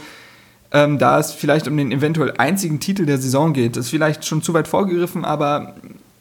ähm, 0.71 0.99
da 0.99 1.17
es 1.19 1.31
vielleicht 1.31 1.67
um 1.67 1.77
den 1.77 1.91
eventuell 1.91 2.33
einzigen 2.37 2.79
Titel 2.79 3.05
der 3.05 3.17
Saison 3.17 3.53
geht, 3.53 3.77
ist 3.77 3.89
vielleicht 3.89 4.25
schon 4.25 4.41
zu 4.41 4.53
weit 4.53 4.67
vorgegriffen, 4.67 5.25
aber 5.25 5.75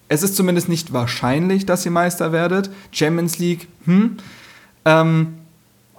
es 0.09 0.23
ist 0.23 0.37
zumindest 0.37 0.69
nicht 0.69 0.93
wahrscheinlich, 0.93 1.67
dass 1.67 1.85
ihr 1.85 1.91
Meister 1.91 2.33
werdet. 2.33 2.71
Champions 2.93 3.39
League, 3.39 3.69
hm. 3.87 4.19
Ähm, 4.85 5.35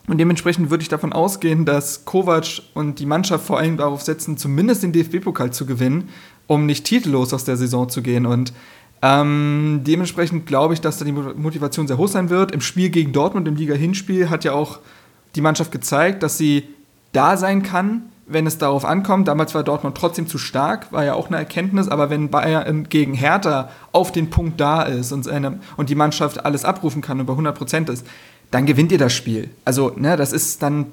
und 0.07 0.17
dementsprechend 0.19 0.69
würde 0.69 0.81
ich 0.81 0.89
davon 0.89 1.11
ausgehen, 1.11 1.65
dass 1.65 2.05
Kovac 2.05 2.61
und 2.73 2.99
die 2.99 3.05
Mannschaft 3.05 3.45
vor 3.45 3.59
allem 3.59 3.75
darauf 3.75 4.01
setzen, 4.01 4.37
zumindest 4.37 4.83
den 4.83 4.93
DFB-Pokal 4.93 5.51
zu 5.51 5.65
gewinnen, 5.65 6.09
um 6.47 6.65
nicht 6.65 6.85
titellos 6.85 7.33
aus 7.33 7.43
der 7.43 7.57
Saison 7.57 7.89
zu 7.89 8.01
gehen. 8.01 8.25
Und 8.25 8.53
ähm, 9.01 9.81
dementsprechend 9.85 10.45
glaube 10.45 10.73
ich, 10.73 10.81
dass 10.81 10.97
da 10.97 11.03
die 11.03 11.11
Motivation 11.11 11.87
sehr 11.87 11.97
hoch 11.97 12.07
sein 12.07 12.29
wird. 12.29 12.51
Im 12.53 12.61
Spiel 12.61 12.89
gegen 12.89 13.11
Dortmund, 13.11 13.49
im 13.49 13.57
Liga-Hinspiel, 13.57 14.29
hat 14.29 14.45
ja 14.45 14.53
auch 14.53 14.79
die 15.35 15.41
Mannschaft 15.41 15.73
gezeigt, 15.73 16.23
dass 16.23 16.37
sie 16.37 16.63
da 17.11 17.35
sein 17.35 17.61
kann, 17.61 18.03
wenn 18.27 18.47
es 18.47 18.57
darauf 18.57 18.85
ankommt. 18.85 19.27
Damals 19.27 19.53
war 19.55 19.63
Dortmund 19.63 19.97
trotzdem 19.97 20.27
zu 20.27 20.37
stark, 20.37 20.91
war 20.93 21.03
ja 21.03 21.15
auch 21.15 21.27
eine 21.27 21.37
Erkenntnis, 21.37 21.89
aber 21.89 22.09
wenn 22.09 22.29
Bayern 22.29 22.87
gegen 22.87 23.13
Hertha 23.13 23.69
auf 23.91 24.13
den 24.13 24.29
Punkt 24.29 24.59
da 24.59 24.83
ist 24.83 25.11
und, 25.11 25.27
eine, 25.27 25.59
und 25.75 25.89
die 25.89 25.95
Mannschaft 25.95 26.45
alles 26.45 26.63
abrufen 26.63 27.01
kann 27.01 27.19
und 27.19 27.25
bei 27.25 27.33
100 27.33 27.57
Prozent 27.57 27.89
ist, 27.89 28.05
dann 28.51 28.65
gewinnt 28.65 28.91
ihr 28.91 28.97
das 28.97 29.13
Spiel. 29.13 29.49
Also, 29.65 29.93
ne, 29.95 30.17
das 30.17 30.33
ist 30.33 30.61
dann 30.61 30.87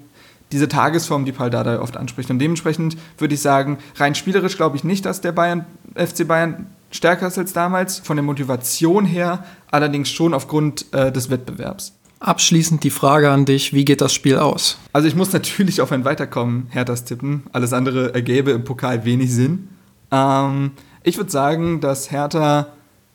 diese 0.53 0.69
Tagesform, 0.69 1.25
die 1.25 1.33
Paldada 1.33 1.81
oft 1.81 1.97
anspricht. 1.97 2.31
Und 2.31 2.39
dementsprechend 2.39 2.97
würde 3.19 3.35
ich 3.35 3.41
sagen, 3.41 3.79
rein 3.97 4.15
spielerisch 4.15 4.57
glaube 4.57 4.77
ich 4.77 4.85
nicht, 4.85 5.05
dass 5.05 5.21
der 5.21 5.33
Bayern, 5.33 5.67
FC 5.95 6.27
Bayern 6.27 6.67
stärker 6.91 7.27
ist 7.27 7.39
als 7.39 7.53
damals, 7.53 7.99
von 7.99 8.17
der 8.17 8.23
Motivation 8.23 9.05
her, 9.05 9.45
allerdings 9.71 10.11
schon 10.11 10.33
aufgrund 10.33 10.87
äh, 10.93 11.11
des 11.11 11.31
Wettbewerbs. 11.31 11.93
Abschließend 12.21 12.85
die 12.85 12.91
Frage 12.91 13.31
an 13.31 13.45
dich, 13.45 13.75
wie 13.75 13.85
geht 13.85 14.01
das 14.01 14.15
Spiel 14.15 14.39
aus? 14.39 14.79
Also 14.93 15.09
ich 15.09 15.17
muss 15.17 15.33
natürlich 15.33 15.81
auf 15.81 15.93
ein 15.93 16.05
Weiterkommen 16.05 16.69
Herthas 16.71 17.05
tippen. 17.05 17.43
Alles 17.53 17.73
andere 17.73 18.15
ergäbe 18.15 18.53
im 18.53 18.65
Pokal 18.65 19.05
wenig 19.05 19.33
Sinn. 19.33 19.69
Ähm, 20.11 20.71
ich 21.03 21.17
würde 21.17 21.31
sagen, 21.31 21.81
dass 21.81 22.11
Hertha 22.11 22.69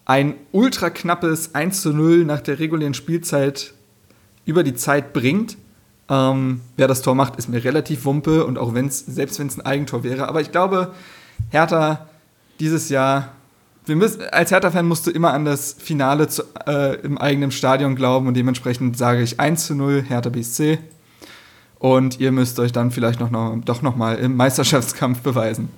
ein 0.06 0.36
ultra 0.52 0.90
knappes 0.90 1.56
1 1.56 1.82
zu 1.82 1.94
0 1.94 2.26
nach 2.26 2.42
der 2.42 2.60
regulären 2.60 2.94
Spielzeit 2.94 3.74
über 4.50 4.64
die 4.64 4.74
Zeit 4.74 5.14
bringt. 5.14 5.58
Ähm, 6.10 6.62
wer 6.76 6.88
das 6.88 7.04
Tor 7.04 7.14
macht, 7.14 7.36
ist 7.36 7.50
mir 7.50 7.64
relativ 7.64 8.06
wumpe 8.06 8.46
und 8.46 8.58
auch 8.58 8.74
wenn's, 8.74 9.06
selbst 9.06 9.40
wenn 9.40 9.48
es 9.48 9.60
ein 9.60 9.66
Eigentor 9.66 10.04
wäre. 10.04 10.28
Aber 10.28 10.42
ich 10.42 10.52
glaube, 10.52 10.92
Hertha 11.52 12.08
dieses 12.60 12.90
Jahr, 12.90 13.34
wir 13.86 13.96
müssen, 13.96 14.24
als 14.32 14.52
Hertha-Fan 14.52 14.88
musst 14.88 15.06
du 15.06 15.12
immer 15.12 15.34
an 15.34 15.46
das 15.46 15.74
Finale 15.74 16.28
zu, 16.28 16.44
äh, 16.66 16.96
im 17.02 17.18
eigenen 17.20 17.52
Stadion 17.52 17.96
glauben 17.96 18.28
und 18.28 18.34
dementsprechend 18.34 18.98
sage 18.98 19.22
ich 19.22 19.40
1 19.40 19.68
zu 19.68 19.76
0 19.76 20.04
Hertha 20.08 20.30
BSC. 20.30 20.80
Und 21.78 22.20
ihr 22.20 22.32
müsst 22.32 22.60
euch 22.60 22.72
dann 22.72 22.92
vielleicht 22.92 23.20
noch, 23.20 23.30
noch, 23.30 23.56
doch 23.64 23.82
nochmal 23.82 24.18
im 24.18 24.36
Meisterschaftskampf 24.36 25.22
beweisen. 25.22 25.70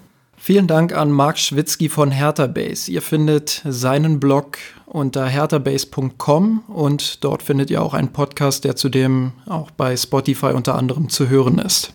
Vielen 0.43 0.65
Dank 0.65 0.97
an 0.97 1.11
Marc 1.11 1.37
Schwitzky 1.37 1.87
von 1.87 2.09
Hertha 2.09 2.47
Base. 2.47 2.91
Ihr 2.91 3.03
findet 3.03 3.61
seinen 3.63 4.19
Blog 4.19 4.57
unter 4.87 5.27
herterbase.com 5.27 6.63
und 6.67 7.23
dort 7.23 7.43
findet 7.43 7.69
ihr 7.69 7.79
auch 7.79 7.93
einen 7.93 8.11
Podcast, 8.11 8.63
der 8.63 8.75
zudem 8.75 9.33
auch 9.45 9.69
bei 9.69 9.95
Spotify 9.95 10.47
unter 10.47 10.73
anderem 10.73 11.09
zu 11.09 11.29
hören 11.29 11.59
ist. 11.59 11.93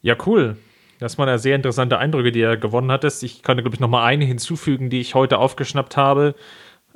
Ja, 0.00 0.16
cool. 0.24 0.56
Das 1.00 1.18
waren 1.18 1.28
ja 1.28 1.36
sehr 1.36 1.54
interessante 1.54 1.98
Eindrücke, 1.98 2.32
die 2.32 2.40
er 2.40 2.56
gewonnen 2.56 2.90
hattest. 2.90 3.22
Ich 3.24 3.42
kann, 3.42 3.58
glaube 3.58 3.74
ich, 3.74 3.80
noch 3.80 3.90
mal 3.90 4.06
eine 4.06 4.24
hinzufügen, 4.24 4.88
die 4.88 5.02
ich 5.02 5.14
heute 5.14 5.36
aufgeschnappt 5.36 5.98
habe. 5.98 6.34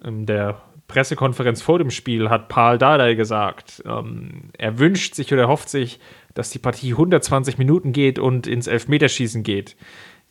In 0.03 0.25
der 0.25 0.63
Pressekonferenz 0.89 1.61
vor 1.61 1.79
dem 1.79 1.91
Spiel 1.91 2.31
hat 2.31 2.49
Paul 2.49 2.79
Dardai 2.79 3.17
gesagt, 3.17 3.83
ähm, 3.85 4.49
er 4.57 4.79
wünscht 4.79 5.15
sich 5.15 5.31
oder 5.31 5.47
hofft 5.47 5.69
sich, 5.69 6.01
dass 6.33 6.49
die 6.49 6.59
Partie 6.59 6.93
120 6.93 7.59
Minuten 7.59 7.93
geht 7.93 8.19
und 8.19 8.47
ins 8.47 8.67
Elfmeterschießen 8.67 9.43
geht. 9.43 9.77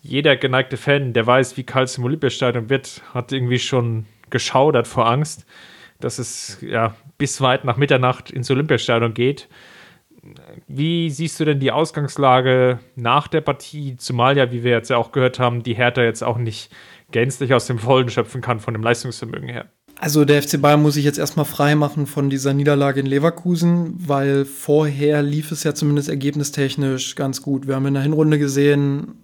Jeder 0.08 0.36
geneigte 0.36 0.78
Fan, 0.78 1.14
der 1.14 1.26
weiß, 1.26 1.58
wie 1.58 1.64
kalt 1.64 1.90
es 1.90 1.98
im 1.98 2.04
Olympiastadion 2.04 2.70
wird, 2.70 3.02
hat 3.14 3.32
irgendwie 3.32 3.58
schon 3.58 4.06
geschaudert 4.30 4.88
vor 4.88 5.08
Angst, 5.08 5.46
dass 6.00 6.20
es 6.20 6.60
ja 6.62 6.96
bis 7.18 7.42
weit 7.42 7.66
nach 7.66 7.78
Mitternacht 7.78 8.30
ins 8.30 8.52
Olympiastadion 8.52 9.16
geht. 9.16 9.48
Wie 10.68 11.10
siehst 11.10 11.40
du 11.40 11.46
denn 11.46 11.60
die 11.60 11.72
Ausgangslage 11.72 12.80
nach 12.96 13.28
der 13.28 13.42
Partie, 13.42 13.96
zumal 13.98 14.38
ja, 14.38 14.52
wie 14.52 14.64
wir 14.64 14.72
jetzt 14.72 14.90
ja 14.90 14.98
auch 14.98 15.12
gehört 15.12 15.40
haben, 15.40 15.64
die 15.64 15.76
Hertha 15.76 16.04
jetzt 16.04 16.24
auch 16.24 16.38
nicht 16.38 16.72
gänzlich 17.12 17.54
aus 17.54 17.66
dem 17.66 17.80
Vollen 17.80 18.10
schöpfen 18.10 18.42
kann 18.42 18.60
von 18.60 18.76
dem 18.76 18.84
Leistungsvermögen 18.84 19.50
her? 19.50 19.66
Also 19.98 20.26
der 20.26 20.44
FC 20.44 20.62
Bayern 20.62 20.82
muss 20.82 20.96
sich 20.96 21.06
jetzt 21.06 21.18
erstmal 21.18 21.46
frei 21.46 21.74
machen 21.74 22.06
von 22.06 22.30
dieser 22.30 22.54
Niederlage 22.54 23.00
in 23.00 23.06
Leverkusen, 23.06 23.96
weil 23.98 24.46
vorher 24.46 25.24
lief 25.24 25.52
es 25.52 25.64
ja 25.64 25.74
zumindest 25.74 26.10
ergebnistechnisch 26.10 27.16
ganz 27.16 27.42
gut. 27.42 27.68
Wir 27.68 27.76
haben 27.76 27.86
in 27.86 27.94
der 27.94 28.04
Hinrunde 28.04 28.38
gesehen, 28.38 29.16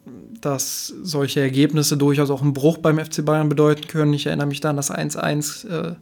dass 0.42 0.94
solche 1.04 1.40
Ergebnisse 1.40 1.98
durchaus 1.98 2.30
auch 2.30 2.42
einen 2.42 2.54
Bruch 2.54 2.78
beim 2.80 3.00
FC 3.00 3.24
Bayern 3.24 3.50
bedeuten 3.50 3.88
können. 3.88 4.14
Ich 4.14 4.26
erinnere 4.26 4.48
mich 4.48 4.60
da 4.60 4.72
an 4.72 4.76
das 4.76 4.92
1-1 4.92 5.68
äh, 5.68 5.96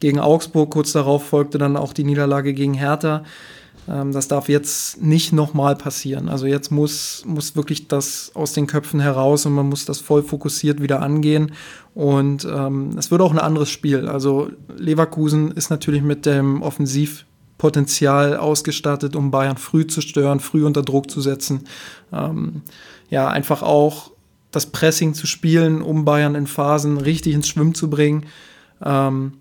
gegen 0.00 0.20
Augsburg. 0.20 0.70
Kurz 0.70 0.92
darauf 0.92 1.26
folgte 1.26 1.58
dann 1.58 1.76
auch 1.76 1.92
die 1.92 2.04
Niederlage 2.04 2.54
gegen 2.54 2.74
Hertha. 2.74 3.24
Ähm, 3.88 4.12
das 4.12 4.28
darf 4.28 4.48
jetzt 4.48 5.02
nicht 5.02 5.32
nochmal 5.32 5.76
passieren. 5.76 6.28
Also 6.28 6.46
jetzt 6.46 6.70
muss, 6.70 7.24
muss 7.26 7.56
wirklich 7.56 7.88
das 7.88 8.32
aus 8.34 8.52
den 8.52 8.66
Köpfen 8.66 9.00
heraus 9.00 9.46
und 9.46 9.52
man 9.52 9.68
muss 9.68 9.84
das 9.84 10.00
voll 10.00 10.22
fokussiert 10.22 10.80
wieder 10.80 11.02
angehen. 11.02 11.52
Und 11.94 12.44
ähm, 12.44 12.96
es 12.98 13.10
wird 13.10 13.20
auch 13.20 13.32
ein 13.32 13.38
anderes 13.38 13.70
Spiel. 13.70 14.08
Also 14.08 14.50
Leverkusen 14.76 15.52
ist 15.52 15.70
natürlich 15.70 16.02
mit 16.02 16.26
dem 16.26 16.62
Offensivpotenzial 17.56 18.36
ausgestattet, 18.36 19.16
um 19.16 19.30
Bayern 19.30 19.56
früh 19.56 19.86
zu 19.86 20.00
stören, 20.00 20.40
früh 20.40 20.64
unter 20.64 20.82
Druck 20.82 21.10
zu 21.10 21.20
setzen. 21.20 21.64
Ähm, 22.12 22.62
ja, 23.08 23.28
einfach 23.28 23.62
auch 23.62 24.12
das 24.50 24.66
Pressing 24.66 25.14
zu 25.14 25.26
spielen, 25.26 25.82
um 25.82 26.04
Bayern 26.04 26.34
in 26.34 26.46
Phasen 26.46 26.98
richtig 26.98 27.34
ins 27.34 27.48
Schwimmen 27.48 27.74
zu 27.74 27.88
bringen. 27.88 28.26
Ähm, 28.84 29.34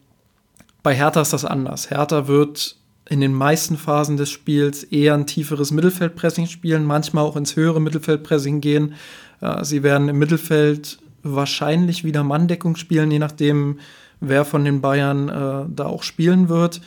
bei 0.84 0.95
Hertha 0.95 1.22
ist 1.22 1.34
das 1.34 1.45
anders. 1.45 1.89
Hertha 1.89 2.28
wird 2.28 2.78
in 3.07 3.22
den 3.22 3.34
meisten 3.34 3.78
Phasen 3.78 4.18
des 4.18 4.32
Spiels 4.32 4.84
eher 4.84 5.13
ein 5.13 5.28
tieferes 5.28 5.72
Mittelfeldpressing 5.72 6.47
spielen, 6.47 6.86
manchmal 6.86 7.24
auch 7.24 7.36
ins 7.36 7.55
höhere 7.55 7.80
Mittelfeldpressing 7.80 8.61
gehen. 8.61 8.95
Äh, 9.41 9.63
sie 9.63 9.84
werden 9.84 10.09
im 10.09 10.18
Mittelfeld 10.18 10.99
wahrscheinlich 11.22 12.03
wieder 12.03 12.24
Manndeckung 12.24 12.76
spielen, 12.76 13.11
je 13.11 13.20
nachdem, 13.20 13.80
wer 14.22 14.45
von 14.45 14.63
den 14.63 14.82
Bayern 14.82 15.30
äh, 15.30 15.66
da 15.70 15.86
auch 15.86 16.03
spielen 16.03 16.49
wird. 16.49 16.82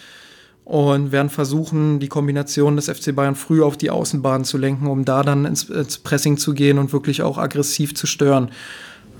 Und 0.68 1.12
werden 1.12 1.30
versuchen, 1.30 1.98
die 1.98 2.08
Kombination 2.08 2.76
des 2.76 2.90
FC 2.90 3.16
Bayern 3.16 3.36
früh 3.36 3.62
auf 3.62 3.78
die 3.78 3.88
Außenbahn 3.88 4.44
zu 4.44 4.58
lenken, 4.58 4.86
um 4.86 5.06
da 5.06 5.22
dann 5.22 5.46
ins, 5.46 5.70
ins 5.70 5.96
Pressing 5.96 6.36
zu 6.36 6.52
gehen 6.52 6.76
und 6.76 6.92
wirklich 6.92 7.22
auch 7.22 7.38
aggressiv 7.38 7.94
zu 7.94 8.06
stören. 8.06 8.50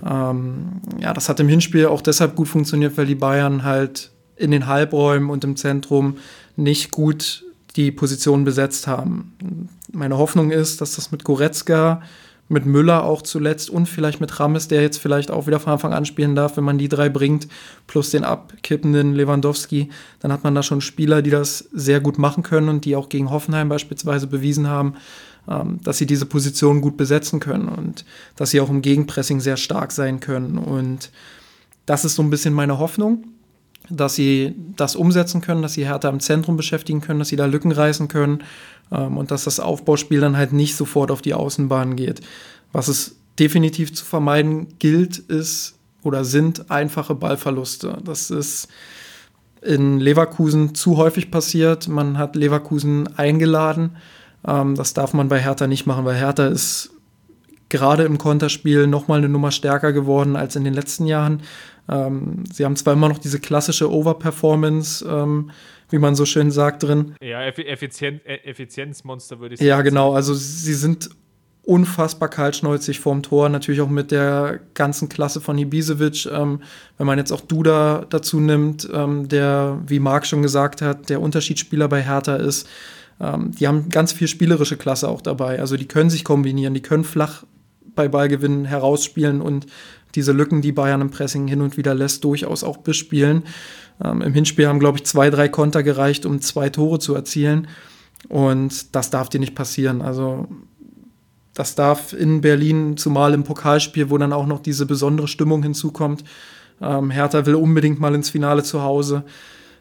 Ähm, 0.07 0.83
ja, 1.01 1.15
das 1.15 1.31
hat 1.31 1.41
im 1.41 1.49
Hinspiel 1.49 1.87
auch 1.87 2.03
deshalb 2.03 2.37
gut 2.37 2.49
funktioniert, 2.49 2.99
weil 2.99 3.07
die 3.07 3.15
Bayern 3.15 3.65
halt 3.65 4.11
in 4.37 4.51
den 4.51 4.67
Halbräumen 4.67 5.31
und 5.31 5.43
im 5.43 5.57
Zentrum 5.57 6.19
nicht 6.57 6.91
gut 6.91 7.47
die 7.77 7.93
Position 7.93 8.45
besetzt 8.45 8.87
haben. 8.87 9.69
Meine 9.91 10.19
Hoffnung 10.19 10.51
ist, 10.51 10.83
dass 10.83 10.97
das 10.97 11.13
mit 11.13 11.25
Goretzka, 11.25 12.03
mit 12.49 12.65
Müller 12.65 13.05
auch 13.05 13.23
zuletzt 13.23 13.69
und 13.71 13.87
vielleicht 13.87 14.21
mit 14.21 14.41
Rames, 14.41 14.69
der 14.69 14.83
jetzt 14.83 14.99
vielleicht 14.99 15.31
auch 15.31 15.47
wieder 15.47 15.61
von 15.61 15.73
Anfang 15.75 15.93
an 15.93 16.07
spielen 16.07 16.35
darf, 16.35 16.57
wenn 16.57 16.65
man 16.65 16.79
die 16.79 16.89
drei 16.89 17.09
bringt, 17.09 17.49
plus 17.87 18.11
den 18.11 18.25
abkippenden 18.25 19.15
Lewandowski, 19.15 19.91
dann 20.21 20.33
hat 20.33 20.45
man 20.45 20.55
da 20.55 20.63
schon 20.63 20.81
Spieler, 20.81 21.21
die 21.21 21.31
das 21.31 21.69
sehr 21.73 22.01
gut 22.01 22.19
machen 22.19 22.43
können 22.43 22.69
und 22.69 22.85
die 22.85 22.97
auch 22.97 23.09
gegen 23.09 23.31
Hoffenheim 23.31 23.69
beispielsweise 23.69 24.27
bewiesen 24.27 24.67
haben, 24.67 24.95
ähm, 25.47 25.79
dass 25.85 25.99
sie 25.99 26.07
diese 26.07 26.27
Position 26.27 26.81
gut 26.81 26.97
besetzen 26.97 27.39
können 27.41 27.69
und 27.69 28.05
dass 28.37 28.51
sie 28.51 28.61
auch 28.61 28.71
im 28.71 28.83
Gegenpressing 28.83 29.41
sehr 29.41 29.57
stark 29.57 29.93
sein 29.93 30.21
können. 30.21 30.57
Und 30.57 31.11
das 31.85 32.05
ist 32.05 32.15
so 32.15 32.23
ein 32.23 32.31
bisschen 32.31 32.55
meine 32.55 32.79
Hoffnung 32.79 33.25
dass 33.91 34.15
sie 34.15 34.55
das 34.77 34.97
umsetzen 34.97 35.41
können, 35.41 35.63
dass 35.63 35.75
sie 35.75 35.87
härter 35.87 36.09
im 36.09 36.21
Zentrum 36.21 36.57
beschäftigen 36.57 37.01
können, 37.01 37.19
dass 37.19 37.29
sie 37.29 37.37
da 37.37 37.47
Lücken 37.47 37.73
reißen 37.73 38.09
können 38.09 38.43
ähm, 38.93 39.17
und 39.17 39.31
dass 39.31 39.45
das 39.45 39.61
Aufbauspiel 39.61 40.21
dann 40.21 40.37
halt 40.37 40.53
nicht 40.53 40.77
sofort 40.77 41.11
auf 41.11 41.23
die 41.23 41.35
Außenbahn 41.35 41.97
geht. 41.97 42.21
Was 42.73 42.89
es 42.89 43.17
definitiv 43.39 43.95
zu 43.95 44.05
vermeiden 44.05 44.79
gilt, 44.79 45.19
ist 45.19 45.75
oder 46.03 46.25
sind 46.25 46.71
einfache 46.71 47.15
Ballverluste. 47.15 47.99
Das 48.05 48.31
ist 48.31 48.69
in 49.63 49.99
Leverkusen 49.99 50.75
zu 50.75 50.97
häufig 50.97 51.31
passiert. 51.31 51.89
Man 51.89 52.19
hat 52.19 52.37
Leverkusen 52.37 53.17
eingeladen. 53.17 53.97
Ähm, 54.47 54.75
das 54.75 54.95
darf 54.95 55.15
man 55.15 55.29
bei 55.29 55.41
Hertha 55.41 55.67
nicht 55.67 55.87
machen, 55.87 56.05
weil 56.05 56.17
Hertha 56.17 56.47
ist 56.47 56.91
gerade 57.69 58.05
im 58.05 58.19
Konterspiel 58.19 58.87
nochmal 58.87 59.19
eine 59.19 59.29
Nummer 59.29 59.51
stärker 59.51 59.93
geworden 59.93 60.37
als 60.37 60.57
in 60.57 60.65
den 60.65 60.75
letzten 60.75 61.07
Jahren. 61.07 61.43
Ähm, 61.89 62.45
sie 62.53 62.65
haben 62.65 62.77
zwar 62.77 62.95
immer 62.95 63.09
noch 63.09 63.19
diese 63.19 63.41
klassische 63.41 63.91
Overperformance, 63.91 65.05
ähm, 65.09 65.51
wie 65.91 65.99
man 65.99 66.15
so 66.15 66.25
schön 66.25 66.51
sagt, 66.51 66.83
drin. 66.83 67.15
Ja, 67.23 67.43
Effizien 67.47 68.21
e-, 68.27 68.49
Effizienzmonster 68.49 69.41
würde 69.41 69.55
ich 69.55 69.61
sagen. 69.61 69.69
Ja, 69.69 69.81
genau. 69.83 70.13
Also 70.13 70.35
sie 70.35 70.75
sind 70.75 71.11
unfassbar 71.63 72.31
kaltschnäuzig 72.31 73.01
vorm 73.01 73.23
Tor, 73.23 73.51
natürlich 73.51 73.83
auch 73.83 73.91
mit 73.91 74.11
der 74.11 74.61
ganzen 74.73 75.11
Klasse 75.11 75.41
von 75.41 75.59
Ibisevic. 75.59 76.27
Ähm, 76.27 76.63
wenn 76.97 77.07
man 77.07 77.19
jetzt 77.19 77.33
auch 77.33 77.43
Duda 77.43 78.07
dazu 78.09 78.41
nimmt, 78.41 78.89
ähm, 78.93 79.29
der, 79.29 79.79
wie 79.87 79.99
Marc 79.99 80.27
schon 80.27 80.43
gesagt 80.43 80.83
hat, 80.83 81.11
der 81.11 81.21
Unterschiedsspieler 81.21 81.89
bei 81.89 82.03
Hertha 82.03 82.37
ist. 82.37 82.67
Ähm, 83.21 83.53
die 83.53 83.67
haben 83.67 83.89
ganz 83.91 84.13
viel 84.13 84.29
spielerische 84.29 84.77
Klasse 84.77 85.09
auch 85.09 85.21
dabei. 85.21 85.61
Also 85.61 85.77
die 85.77 85.89
können 85.89 86.11
sich 86.11 86.25
kombinieren, 86.25 86.75
die 86.75 86.83
können 86.83 87.05
flach 87.05 87.45
bei 87.95 88.09
Ballgewinnen 88.09 88.65
herausspielen 88.65 89.41
und 89.41 89.67
diese 90.15 90.33
Lücken, 90.33 90.63
die 90.63 90.73
Bayern 90.73 91.01
im 91.01 91.11
Pressing 91.11 91.47
hin 91.47 91.61
und 91.61 91.77
wieder 91.77 91.95
lässt, 91.95 92.25
durchaus 92.25 92.65
auch 92.65 92.79
bespielen. 92.79 93.45
Ähm, 94.03 94.23
Im 94.23 94.33
Hinspiel 94.33 94.67
haben, 94.67 94.79
glaube 94.79 94.99
ich, 94.99 95.05
zwei, 95.05 95.31
drei 95.31 95.49
Konter 95.49 95.83
gereicht, 95.83 96.27
um 96.27 96.41
zwei 96.41 96.71
Tore 96.71 96.99
zu 96.99 97.15
erzielen. 97.15 97.69
Und 98.29 98.95
das 98.95 99.11
darf 99.11 99.29
dir 99.29 99.41
nicht 99.41 99.55
passieren. 99.55 100.03
Also 100.03 100.49
das 101.55 101.75
darf 101.75 102.13
in 102.13 102.41
Berlin, 102.41 102.97
zumal 102.97 103.35
im 103.35 103.45
Pokalspiel, 103.45 104.11
wo 104.11 104.19
dann 104.19 104.33
auch 104.33 104.47
noch 104.47 104.61
diese 104.61 104.87
besondere 104.87 105.29
Stimmung 105.29 105.63
hinzukommt. 105.63 106.25
Ähm, 106.81 107.11
Hertha 107.11 107.47
will 107.47 107.57
unbedingt 107.57 108.01
mal 108.01 108.15
ins 108.15 108.31
Finale 108.31 108.63
zu 108.63 108.83
Hause. 108.83 109.25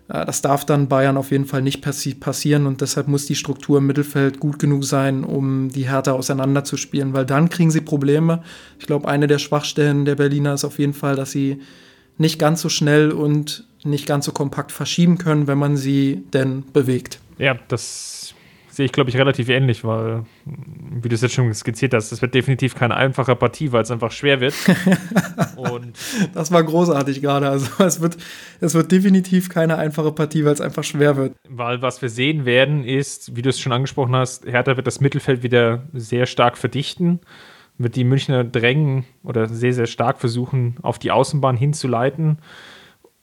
Das 0.08 0.42
darf 0.42 0.66
dann 0.66 0.88
Bayern 0.88 1.18
auf 1.18 1.32
jeden 1.32 1.46
Fall 1.46 1.62
nicht 1.62 1.82
passi 1.82 2.14
passieren 2.14 2.66
und 2.66 2.80
deshalb 2.80 3.10
muss 3.10 3.26
die 3.26 3.36
Struktur 3.36 3.80
im 3.80 3.88
Mittelfeld 3.88 4.40
gut 4.40 4.58
genug 4.58 4.86
sein, 4.86 5.26
um 5.26 5.68
die 5.70 5.88
Härte 5.88 6.14
auseinanderzuspielen, 6.14 7.14
weil 7.14 7.26
dann 7.26 7.50
kriegen 7.50 7.72
sie 7.72 7.82
Probleme. 7.82 8.42
Ich 8.80 8.88
glaube, 8.88 9.08
eine 9.08 9.28
der 9.28 9.40
Schwachstellen 9.40 10.06
der 10.06 10.16
Berliner 10.16 10.54
ist 10.54 10.64
auf 10.64 10.80
jeden 10.80 10.94
Fall, 10.94 11.18
dass 11.18 11.32
sie 11.32 11.60
nicht 12.18 12.40
ganz 12.40 12.62
so 12.62 12.70
schnell 12.70 13.12
und 13.12 13.66
nicht 13.84 14.08
ganz 14.08 14.26
so 14.26 14.32
kompakt 14.32 14.72
verschieben 14.72 15.18
können, 15.18 15.48
wenn 15.48 15.58
man 15.58 15.76
sie 15.76 16.24
denn 16.34 16.64
bewegt. 16.72 17.20
Ja, 17.38 17.60
das 17.68 18.34
sehe 18.78 18.86
ich, 18.86 18.92
glaube 18.92 19.10
ich, 19.10 19.18
relativ 19.18 19.50
ähnlich, 19.50 19.84
weil, 19.84 20.24
wie 20.46 21.10
du 21.10 21.16
es 21.16 21.22
jetzt 21.22 21.34
schon 21.34 21.52
skizziert 21.52 21.96
hast, 21.96 22.12
es 22.12 22.22
wird 22.22 22.36
definitiv 22.36 22.76
keine 22.76 22.96
einfache 22.96 23.36
Partie, 23.36 23.72
weil 23.72 23.82
es 23.82 23.90
einfach 23.90 24.12
schwer 24.12 24.40
wird. 24.40 24.54
Und 25.56 25.98
das 26.36 26.52
war 26.52 26.64
großartig 26.64 27.20
gerade. 27.22 27.50
Also 27.50 27.84
es 27.84 28.02
wird, 28.02 28.18
es 28.62 28.76
wird 28.76 28.92
definitiv 28.92 29.50
keine 29.50 29.80
einfache 29.80 30.12
Partie, 30.12 30.46
weil 30.46 30.54
es 30.54 30.62
einfach 30.62 30.84
schwer 30.84 31.18
wird. 31.18 31.36
Weil 31.50 31.82
was 31.82 32.04
wir 32.04 32.10
sehen 32.10 32.46
werden, 32.46 32.84
ist, 32.84 33.36
wie 33.36 33.42
du 33.42 33.50
es 33.50 33.60
schon 33.60 33.72
angesprochen 33.72 34.16
hast, 34.16 34.46
Hertha 34.46 34.78
wird 34.78 34.86
das 34.86 35.02
Mittelfeld 35.02 35.42
wieder 35.42 35.88
sehr 35.94 36.28
stark 36.28 36.56
verdichten, 36.56 37.20
wird 37.80 37.96
die 37.96 38.04
Münchner 38.04 38.44
drängen 38.44 39.06
oder 39.24 39.50
sehr, 39.50 39.74
sehr 39.74 39.88
stark 39.88 40.20
versuchen, 40.20 40.76
auf 40.84 41.00
die 41.00 41.10
Außenbahn 41.10 41.58
hinzuleiten. 41.58 42.38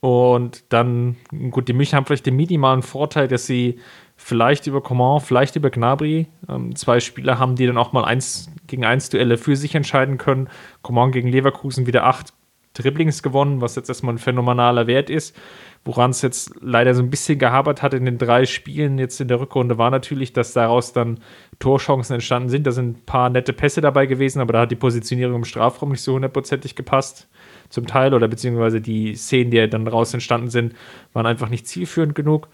Und 0.01 0.65
dann, 0.71 1.17
gut, 1.51 1.69
die 1.69 1.73
Münchner 1.73 1.99
haben 1.99 2.07
vielleicht 2.07 2.27
den 2.27 2.37
minimalen 2.37 2.83
Vorteil, 2.83 3.29
dass 3.29 3.47
sie 3.47 3.79
vielleicht 4.25 4.67
über 4.67 4.81
Coman, 4.81 5.21
vielleicht 5.21 5.55
über 5.55 5.69
Gnabry. 5.69 6.29
Ähm, 6.49 6.75
zwei 6.75 6.99
Spieler 6.99 7.39
haben, 7.39 7.57
die 7.57 7.67
dann 7.67 7.77
auch 7.77 7.93
mal 7.93 8.05
eins 8.05 8.51
gegen 8.67 8.87
eins 8.87 9.11
Duelle 9.11 9.37
für 9.37 9.55
sich 9.55 9.75
entscheiden 9.75 10.17
können. 10.17 10.49
Coman 10.81 11.13
gegen 11.13 11.29
Leverkusen 11.29 11.87
wieder 11.87 12.05
acht 12.07 12.33
Dribblings 12.73 13.23
gewonnen, 13.23 13.61
was 13.61 13.77
jetzt 13.77 13.91
erstmal 13.91 14.15
ein 14.15 14.19
phänomenaler 14.19 14.87
Wert 14.87 15.11
ist. 15.11 15.37
Woran 15.85 16.11
es 16.11 16.23
jetzt 16.23 16.55
leider 16.63 16.95
so 16.95 17.03
ein 17.03 17.11
bisschen 17.11 17.39
gehabert 17.39 17.83
hat 17.83 17.93
in 17.93 18.07
den 18.07 18.17
drei 18.17 18.47
Spielen 18.47 18.99
jetzt 18.99 19.21
in 19.21 19.29
der 19.29 19.41
Rückrunde, 19.41 19.77
war 19.77 19.91
natürlich, 19.91 20.33
dass 20.33 20.55
daraus 20.55 20.95
dann 20.95 21.21
Torchancen 21.59 22.15
entstanden 22.15 22.49
sind. 22.49 22.67
Da 22.67 22.73
sind 22.73 22.97
ein 22.97 23.05
paar 23.05 23.29
nette 23.29 23.53
Pässe 23.53 23.83
dabei 23.83 24.07
gewesen, 24.07 24.41
aber 24.41 24.55
da 24.55 24.61
hat 24.61 24.71
die 24.71 24.77
Positionierung 24.77 25.37
im 25.37 25.45
Strafraum 25.45 25.91
nicht 25.91 26.01
so 26.01 26.15
hundertprozentig 26.15 26.75
gepasst. 26.75 27.29
Zum 27.69 27.87
Teil, 27.87 28.15
oder 28.15 28.29
beziehungsweise 28.29 28.81
die 28.81 29.17
Szenen, 29.17 29.51
die 29.51 29.69
dann 29.69 29.85
daraus 29.85 30.15
entstanden 30.15 30.49
sind, 30.49 30.75
waren 31.13 31.27
einfach 31.27 31.51
nicht 31.51 31.69
zielführend 31.69 32.15
genug. 32.15 32.49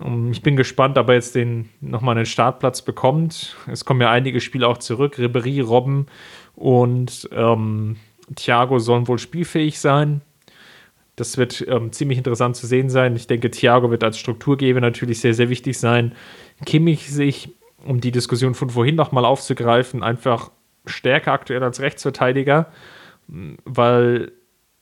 Ähm, 0.00 0.30
ich 0.30 0.42
bin 0.42 0.56
gespannt, 0.56 0.98
ob 0.98 1.08
er 1.08 1.14
jetzt 1.14 1.34
den 1.34 1.68
nochmal 1.80 2.16
einen 2.16 2.26
Startplatz 2.26 2.82
bekommt. 2.82 3.56
Es 3.70 3.84
kommen 3.84 4.00
ja 4.00 4.10
einige 4.10 4.40
Spieler 4.40 4.68
auch 4.68 4.78
zurück. 4.78 5.18
Ribery, 5.18 5.60
Robben 5.60 6.06
und 6.54 7.28
ähm, 7.32 7.96
Thiago 8.34 8.78
sollen 8.78 9.08
wohl 9.08 9.18
spielfähig 9.18 9.78
sein. 9.78 10.22
Das 11.16 11.36
wird 11.36 11.64
ähm, 11.68 11.92
ziemlich 11.92 12.18
interessant 12.18 12.56
zu 12.56 12.66
sehen 12.66 12.88
sein. 12.88 13.14
Ich 13.16 13.26
denke, 13.26 13.50
Thiago 13.50 13.90
wird 13.90 14.02
als 14.02 14.18
Strukturgeber 14.18 14.80
natürlich 14.80 15.20
sehr, 15.20 15.34
sehr 15.34 15.50
wichtig 15.50 15.78
sein. 15.78 16.14
Kimmich 16.64 17.12
sich, 17.12 17.50
um 17.84 18.00
die 18.00 18.12
Diskussion 18.12 18.54
von 18.54 18.70
vorhin 18.70 18.94
nochmal 18.94 19.24
aufzugreifen, 19.24 20.02
einfach 20.02 20.50
stärker 20.86 21.32
aktuell 21.32 21.62
als 21.62 21.80
Rechtsverteidiger, 21.80 22.72
weil 23.64 24.32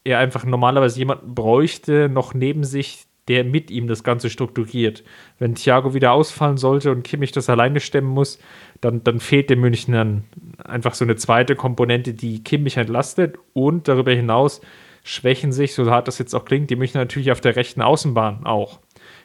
er 0.04 0.18
einfach 0.18 0.44
normalerweise 0.44 0.98
jemanden 0.98 1.34
bräuchte, 1.34 2.08
noch 2.08 2.32
neben 2.32 2.64
sich, 2.64 3.06
der 3.30 3.44
mit 3.44 3.70
ihm 3.70 3.86
das 3.86 4.02
Ganze 4.02 4.28
strukturiert. 4.28 5.04
Wenn 5.38 5.54
Thiago 5.54 5.94
wieder 5.94 6.10
ausfallen 6.10 6.56
sollte 6.56 6.90
und 6.90 7.04
Kimmich 7.04 7.30
das 7.30 7.48
alleine 7.48 7.78
stemmen 7.78 8.08
muss, 8.08 8.40
dann, 8.80 9.04
dann 9.04 9.20
fehlt 9.20 9.50
dem 9.50 9.60
Münchnern 9.60 10.24
einfach 10.64 10.94
so 10.94 11.04
eine 11.04 11.14
zweite 11.14 11.54
Komponente, 11.54 12.12
die 12.12 12.42
Kimmich 12.42 12.76
entlastet 12.76 13.38
und 13.52 13.86
darüber 13.86 14.10
hinaus 14.10 14.62
schwächen 15.04 15.52
sich, 15.52 15.74
so 15.74 15.88
hart 15.88 16.08
das 16.08 16.18
jetzt 16.18 16.34
auch 16.34 16.44
klingt, 16.44 16.70
die 16.70 16.76
Münchner 16.76 17.02
natürlich 17.02 17.30
auf 17.30 17.40
der 17.40 17.54
rechten 17.54 17.82
Außenbahn 17.82 18.46
auch. 18.46 18.80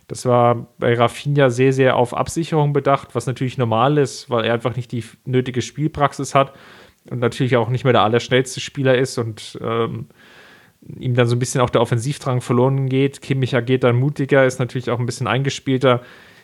Das 0.08 0.28
war 0.28 0.68
bei 0.78 0.93
Rafinha 0.93 1.49
sehr, 1.49 1.74
sehr 1.74 1.95
auf 1.95 2.16
Absicherung 2.16 2.74
bedacht, 2.74 3.16
was 3.16 3.26
natürlich 3.26 3.58
normal 3.58 3.97
ist, 3.97 4.30
weil 4.30 4.45
er 4.45 4.53
einfach 4.53 4.76
nicht 4.76 4.91
die 4.91 5.03
nötige 5.26 5.64
Spielpraxis 5.64 6.36
hat 6.36 6.53
und 7.10 7.22
natürlich 7.22 7.58
auch 7.58 7.70
nicht 7.70 7.86
mehr 7.86 7.93
der 7.93 8.03
allerschnellste 8.03 8.60
Spieler 8.60 8.95
ist 8.95 9.18
und 9.18 9.58
ähm, 9.64 10.10
ihm 10.97 11.15
dann 11.15 11.27
so 11.27 11.36
ein 11.36 11.39
bisschen 11.39 11.61
auch 11.61 11.69
der 11.69 11.81
Offensivdrang 11.81 12.41
verloren 12.41 12.89
geht. 12.89 13.21
Kimmich 13.21 13.55
agiert 13.55 13.83
dann 13.83 13.95
mutiger, 13.95 14.45
ist 14.45 14.59
natürlich 14.59 14.89
auch 14.89 14.99
ein 14.99 15.05
bisschen 15.05 15.27
eingespielter. 15.27 16.01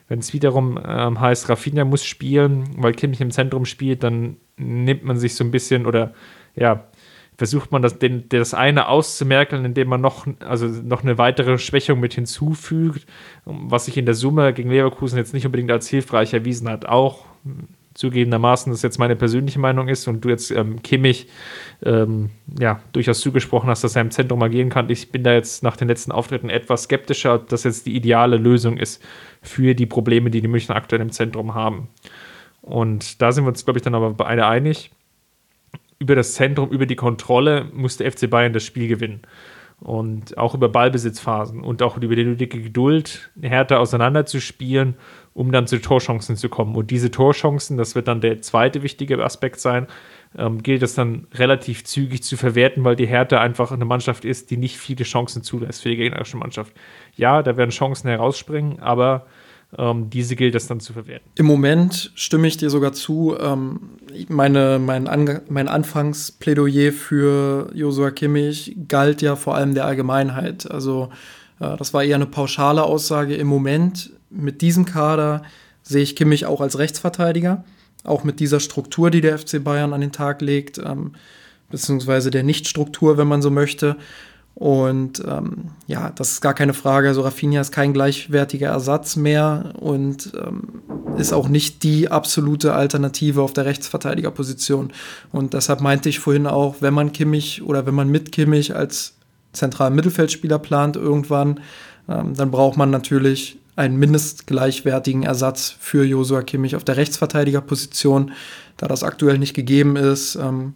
Wenn 0.07 0.19
es 0.19 0.33
wiederum 0.33 0.79
ähm, 0.85 1.19
heißt, 1.19 1.47
Rafinha 1.47 1.85
muss 1.85 2.03
spielen, 2.03 2.65
weil 2.77 2.93
Kimmich 2.93 3.21
im 3.21 3.31
Zentrum 3.31 3.65
spielt, 3.65 4.03
dann 4.03 4.37
nimmt 4.57 5.03
man 5.03 5.17
sich 5.17 5.35
so 5.35 5.43
ein 5.43 5.51
bisschen 5.51 5.85
oder 5.85 6.13
ja, 6.55 6.85
versucht 7.37 7.71
man 7.71 7.81
das, 7.81 7.97
den, 7.97 8.27
das 8.29 8.53
eine 8.53 8.87
auszumerkeln, 8.87 9.65
indem 9.65 9.87
man 9.87 10.01
noch, 10.01 10.27
also 10.41 10.67
noch 10.67 11.03
eine 11.03 11.17
weitere 11.17 11.57
Schwächung 11.57 11.99
mit 11.99 12.13
hinzufügt, 12.13 13.05
was 13.45 13.85
sich 13.85 13.97
in 13.97 14.05
der 14.05 14.15
Summe 14.15 14.53
gegen 14.53 14.69
Leverkusen 14.69 15.17
jetzt 15.17 15.33
nicht 15.33 15.45
unbedingt 15.45 15.71
als 15.71 15.87
hilfreich 15.87 16.33
erwiesen 16.33 16.69
hat. 16.69 16.87
Auch 16.87 17.25
zugegebenermaßen, 17.93 18.71
das 18.71 18.81
jetzt 18.81 18.99
meine 18.99 19.15
persönliche 19.15 19.59
Meinung 19.59 19.87
ist 19.87 20.07
und 20.07 20.23
du 20.23 20.29
jetzt 20.29 20.51
ähm, 20.51 20.81
Kimmich 20.81 21.27
ähm, 21.83 22.29
ja, 22.59 22.79
durchaus 22.93 23.19
zugesprochen 23.19 23.69
hast, 23.69 23.83
dass 23.83 23.95
er 23.95 24.01
im 24.01 24.11
Zentrum 24.11 24.41
agieren 24.41 24.69
kann. 24.69 24.89
Ich 24.89 25.11
bin 25.11 25.23
da 25.23 25.33
jetzt 25.33 25.63
nach 25.63 25.75
den 25.75 25.87
letzten 25.87 26.11
Auftritten 26.11 26.49
etwas 26.49 26.83
skeptischer, 26.83 27.35
ob 27.35 27.49
das 27.49 27.63
jetzt 27.63 27.85
die 27.85 27.95
ideale 27.95 28.37
Lösung 28.37 28.77
ist 28.77 29.03
für 29.41 29.75
die 29.75 29.85
Probleme, 29.85 30.29
die 30.29 30.41
die 30.41 30.47
München 30.47 30.73
aktuell 30.73 31.01
im 31.01 31.11
Zentrum 31.11 31.53
haben. 31.53 31.89
Und 32.61 33.21
da 33.21 33.31
sind 33.31 33.43
wir 33.43 33.49
uns, 33.49 33.65
glaube 33.65 33.79
ich, 33.79 33.83
dann 33.83 33.95
aber 33.95 34.11
beide 34.11 34.45
einig. 34.45 34.91
Über 35.99 36.15
das 36.15 36.33
Zentrum, 36.33 36.69
über 36.69 36.85
die 36.85 36.95
Kontrolle 36.95 37.65
muss 37.73 37.97
der 37.97 38.11
FC 38.11 38.29
Bayern 38.29 38.53
das 38.53 38.63
Spiel 38.63 38.87
gewinnen. 38.87 39.21
Und 39.79 40.37
auch 40.37 40.53
über 40.53 40.69
Ballbesitzphasen 40.69 41.61
und 41.61 41.81
auch 41.81 41.97
über 41.97 42.15
die 42.15 42.23
nötige 42.23 42.61
Geduld, 42.61 43.31
härter 43.41 43.79
auseinanderzuspielen 43.79 44.95
um 45.33 45.51
dann 45.51 45.67
zu 45.67 45.79
Torchancen 45.79 46.35
zu 46.35 46.49
kommen. 46.49 46.75
Und 46.75 46.91
diese 46.91 47.11
Torchancen, 47.11 47.77
das 47.77 47.95
wird 47.95 48.07
dann 48.07 48.21
der 48.21 48.41
zweite 48.41 48.83
wichtige 48.83 49.23
Aspekt 49.23 49.59
sein, 49.59 49.87
ähm, 50.37 50.63
gilt 50.63 50.83
es 50.83 50.95
dann 50.95 51.27
relativ 51.33 51.83
zügig 51.83 52.23
zu 52.23 52.37
verwerten, 52.37 52.83
weil 52.83 52.95
die 52.95 53.07
Härte 53.07 53.39
einfach 53.39 53.71
eine 53.71 53.85
Mannschaft 53.85 54.25
ist, 54.25 54.51
die 54.51 54.57
nicht 54.57 54.77
viele 54.77 55.03
Chancen 55.03 55.43
zulässt 55.43 55.81
für 55.81 55.89
die 55.89 55.97
gegnerische 55.97 56.37
Mannschaft. 56.37 56.73
Ja, 57.15 57.43
da 57.43 57.57
werden 57.57 57.71
Chancen 57.71 58.09
herausspringen, 58.09 58.79
aber 58.79 59.25
ähm, 59.77 60.09
diese 60.09 60.35
gilt 60.35 60.55
es 60.55 60.67
dann 60.67 60.79
zu 60.79 60.93
verwerten. 60.93 61.29
Im 61.35 61.45
Moment 61.45 62.11
stimme 62.15 62.47
ich 62.47 62.57
dir 62.57 62.69
sogar 62.69 62.93
zu. 62.93 63.37
Ähm, 63.39 63.79
meine, 64.27 64.79
mein, 64.79 65.41
mein 65.49 65.67
Anfangsplädoyer 65.67 66.91
für 66.91 67.71
Josua 67.73 68.11
Kimmich 68.11 68.75
galt 68.87 69.21
ja 69.21 69.35
vor 69.35 69.55
allem 69.55 69.73
der 69.73 69.85
Allgemeinheit. 69.85 70.69
Also 70.69 71.09
äh, 71.59 71.77
das 71.77 71.93
war 71.93 72.03
eher 72.03 72.15
eine 72.15 72.25
pauschale 72.25 72.83
Aussage. 72.83 73.35
Im 73.35 73.47
Moment 73.47 74.11
mit 74.31 74.61
diesem 74.61 74.85
Kader 74.85 75.43
sehe 75.83 76.03
ich 76.03 76.15
Kimmich 76.15 76.45
auch 76.45 76.61
als 76.61 76.77
Rechtsverteidiger, 76.77 77.63
auch 78.03 78.23
mit 78.23 78.39
dieser 78.39 78.59
Struktur, 78.59 79.11
die 79.11 79.21
der 79.21 79.37
FC 79.37 79.63
Bayern 79.63 79.93
an 79.93 80.01
den 80.01 80.11
Tag 80.11 80.41
legt, 80.41 80.77
ähm, 80.77 81.13
beziehungsweise 81.69 82.31
der 82.31 82.43
Nichtstruktur, 82.43 83.17
wenn 83.17 83.27
man 83.27 83.41
so 83.41 83.49
möchte. 83.49 83.97
Und 84.53 85.23
ähm, 85.27 85.71
ja, 85.87 86.11
das 86.11 86.33
ist 86.33 86.41
gar 86.41 86.53
keine 86.53 86.73
Frage. 86.73 87.07
Also 87.07 87.21
Rafinha 87.21 87.61
ist 87.61 87.71
kein 87.71 87.93
gleichwertiger 87.93 88.69
Ersatz 88.69 89.15
mehr 89.15 89.73
und 89.79 90.33
ähm, 90.35 90.81
ist 91.17 91.33
auch 91.33 91.47
nicht 91.47 91.83
die 91.83 92.11
absolute 92.11 92.73
Alternative 92.73 93.41
auf 93.41 93.53
der 93.53 93.65
Rechtsverteidigerposition. 93.65 94.91
Und 95.31 95.53
deshalb 95.53 95.81
meinte 95.81 96.09
ich 96.09 96.19
vorhin 96.19 96.47
auch, 96.47 96.75
wenn 96.81 96.93
man 96.93 97.13
Kimmich 97.13 97.63
oder 97.63 97.85
wenn 97.85 97.95
man 97.95 98.09
mit 98.09 98.31
Kimmich 98.31 98.75
als 98.75 99.15
zentralen 99.53 99.95
Mittelfeldspieler 99.95 100.59
plant 100.59 100.95
irgendwann, 100.95 101.61
ähm, 102.09 102.35
dann 102.35 102.51
braucht 102.51 102.77
man 102.77 102.89
natürlich 102.89 103.57
einen 103.81 103.97
mindestgleichwertigen 103.97 105.23
Ersatz 105.23 105.75
für 105.79 106.05
Josua 106.05 106.43
Kimmich 106.43 106.75
auf 106.75 106.83
der 106.83 106.97
Rechtsverteidigerposition. 106.97 108.31
Da 108.77 108.87
das 108.87 109.03
aktuell 109.03 109.39
nicht 109.39 109.55
gegeben 109.55 109.95
ist, 109.95 110.35
ähm, 110.35 110.75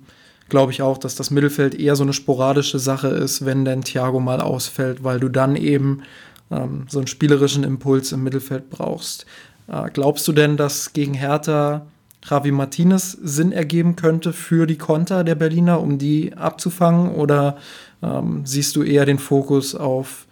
glaube 0.49 0.71
ich 0.71 0.81
auch, 0.81 0.97
dass 0.97 1.15
das 1.15 1.29
Mittelfeld 1.29 1.75
eher 1.75 1.95
so 1.95 2.03
eine 2.03 2.13
sporadische 2.13 2.79
Sache 2.79 3.09
ist, 3.09 3.45
wenn 3.45 3.63
denn 3.63 3.83
Thiago 3.83 4.19
mal 4.19 4.41
ausfällt, 4.41 5.03
weil 5.03 5.19
du 5.19 5.29
dann 5.29 5.55
eben 5.55 6.01
ähm, 6.49 6.85
so 6.89 6.97
einen 6.97 7.07
spielerischen 7.07 7.63
Impuls 7.63 8.11
im 8.11 8.23
Mittelfeld 8.23 8.71
brauchst. 8.71 9.27
Äh, 9.67 9.89
glaubst 9.91 10.27
du 10.27 10.31
denn, 10.31 10.57
dass 10.57 10.93
gegen 10.93 11.13
Hertha 11.13 11.85
Javi 12.27 12.51
Martinez 12.51 13.11
Sinn 13.11 13.51
ergeben 13.51 13.95
könnte 13.95 14.33
für 14.33 14.65
die 14.65 14.79
Konter 14.79 15.23
der 15.23 15.35
Berliner, 15.35 15.79
um 15.79 15.99
die 15.99 16.33
abzufangen? 16.33 17.11
Oder 17.13 17.57
ähm, 18.01 18.41
siehst 18.45 18.75
du 18.75 18.81
eher 18.81 19.05
den 19.05 19.19
Fokus 19.19 19.75
auf 19.75 20.25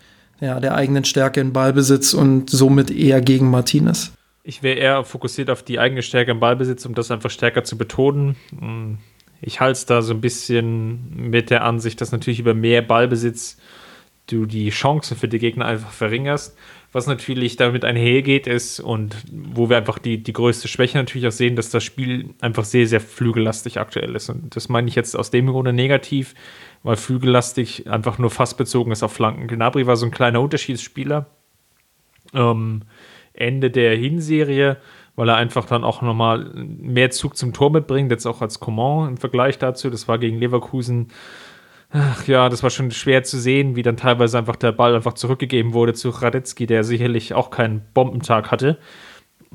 ja, 0.44 0.60
der 0.60 0.76
eigenen 0.76 1.06
Stärke 1.06 1.40
im 1.40 1.54
Ballbesitz 1.54 2.14
und 2.14 2.50
somit 2.50 2.92
eher 2.92 3.22
gegen 3.22 3.50
Martinez. 3.50 4.12
Ich 4.44 4.62
wäre 4.62 4.78
eher 4.78 5.04
fokussiert 5.06 5.50
auf 5.50 5.64
die 5.64 5.80
eigene 5.80 6.02
Stärke 6.02 6.32
im 6.32 6.42
Ballbesitz, 6.42 6.86
um 6.86 6.94
das 6.96 7.12
einfach 7.12 7.30
stärker 7.30 7.64
zu 7.64 7.78
betonen. 7.78 8.36
Hm, 8.60 8.98
ich 9.40 9.62
halte 9.62 9.72
es 9.74 9.86
da 9.86 10.02
so 10.02 10.14
ein 10.14 10.20
bisschen 10.20 11.30
mit 11.30 11.50
der 11.50 11.64
Ansicht, 11.64 12.02
dass 12.02 12.12
natürlich 12.12 12.42
über 12.42 12.54
mehr 12.54 12.82
Ballbesitz 12.82 13.58
du 14.28 14.46
die 14.46 14.70
Chancen 14.70 15.18
für 15.18 15.28
die 15.28 15.40
Gegner 15.40 15.66
einfach 15.66 15.92
verringerst. 15.92 16.58
Was 16.92 17.08
natürlich 17.08 17.56
damit 17.56 17.84
einhergeht, 17.84 18.46
ist 18.46 18.80
und 18.80 19.16
wo 19.32 19.68
wir 19.68 19.78
einfach 19.78 19.98
die, 19.98 20.22
die 20.22 20.34
größte 20.34 20.68
Schwäche 20.68 20.98
natürlich 20.98 21.28
auch 21.28 21.32
sehen, 21.32 21.56
dass 21.56 21.72
das 21.72 21.84
Spiel 21.84 22.36
einfach 22.40 22.66
sehr, 22.66 22.86
sehr 22.86 23.02
flügellastig 23.02 23.80
aktuell 23.80 24.16
ist. 24.16 24.30
Und 24.30 24.56
das 24.56 24.70
meine 24.70 24.88
ich 24.88 24.96
jetzt 24.96 25.18
aus 25.18 25.32
dem 25.32 25.48
Grunde 25.48 25.74
negativ, 25.74 26.36
weil 26.84 26.96
flügellastig 26.96 27.90
einfach 27.90 28.20
nur 28.20 28.30
fast 28.30 28.58
bezogen 28.58 28.92
ist 28.92 29.02
auf 29.02 29.12
Flanken. 29.12 29.48
Gnabry 29.48 29.88
war 29.88 29.96
so 29.96 30.06
ein 30.06 30.12
kleiner 30.12 30.40
Unterschiedsspieler. 30.40 31.26
Ähm, 32.34 32.84
Ende 33.34 33.72
der 33.72 33.96
Hinserie, 33.96 34.78
weil 35.16 35.30
er 35.30 35.36
einfach 35.36 35.66
dann 35.66 35.84
auch 35.84 36.04
nochmal 36.04 36.52
mehr 36.54 37.10
Zug 37.10 37.36
zum 37.36 37.54
Tor 37.54 37.72
mitbringt, 37.72 38.12
jetzt 38.12 38.28
auch 38.28 38.42
als 38.42 38.60
Coman 38.60 39.10
im 39.10 39.18
Vergleich 39.18 39.58
dazu. 39.58 39.90
Das 39.90 40.08
war 40.08 40.20
gegen 40.20 40.38
Leverkusen. 40.38 41.08
Ach 41.96 42.28
ja, 42.28 42.50
das 42.50 42.64
war 42.64 42.72
schon 42.72 42.90
schwer 42.90 43.24
zu 43.24 43.40
sehen, 43.40 43.76
wie 43.76 43.84
dann 43.84 43.98
teilweise 43.98 44.40
einfach 44.40 44.56
der 44.56 44.72
Ball 44.72 44.96
einfach 44.96 45.14
zurückgegeben 45.14 45.74
wurde 45.74 45.94
zu 45.94 46.10
Radetzky, 46.10 46.66
der 46.66 46.84
sicherlich 46.84 47.36
auch 47.36 47.52
keinen 47.52 47.84
Bombentag 47.94 48.50
hatte. 48.50 48.80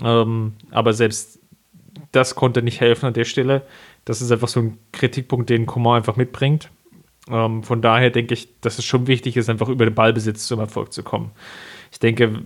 Ähm, 0.03 0.53
aber 0.70 0.93
selbst 0.93 1.41
das 2.12 2.36
konnte 2.36 2.62
nicht 2.62 2.80
helfen 2.80 3.07
an 3.07 3.14
der 3.14 3.24
Stelle. 3.24 3.62
Das 4.05 4.22
ist 4.22 4.30
einfach 4.30 4.47
so 4.47 4.61
ein 4.61 4.78
Kritikpunkt, 4.93 5.51
den 5.51 5.66
Coman 5.66 5.97
einfach 5.97 6.14
mitbringt. 6.14 6.70
Ähm, 7.28 7.64
von 7.64 7.82
daher 7.82 8.11
denke 8.11 8.34
ich, 8.34 8.61
dass 8.61 8.78
es 8.78 8.84
schon 8.84 9.09
wichtig 9.09 9.36
ist, 9.36 9.51
einfach 9.51 9.68
über 9.68 9.84
den 9.84 9.95
Ballbesitz 9.95 10.47
zum 10.47 10.61
Erfolg 10.61 10.93
zu 10.93 11.03
kommen. 11.03 11.32
Ich 11.91 11.99
denke, 11.99 12.45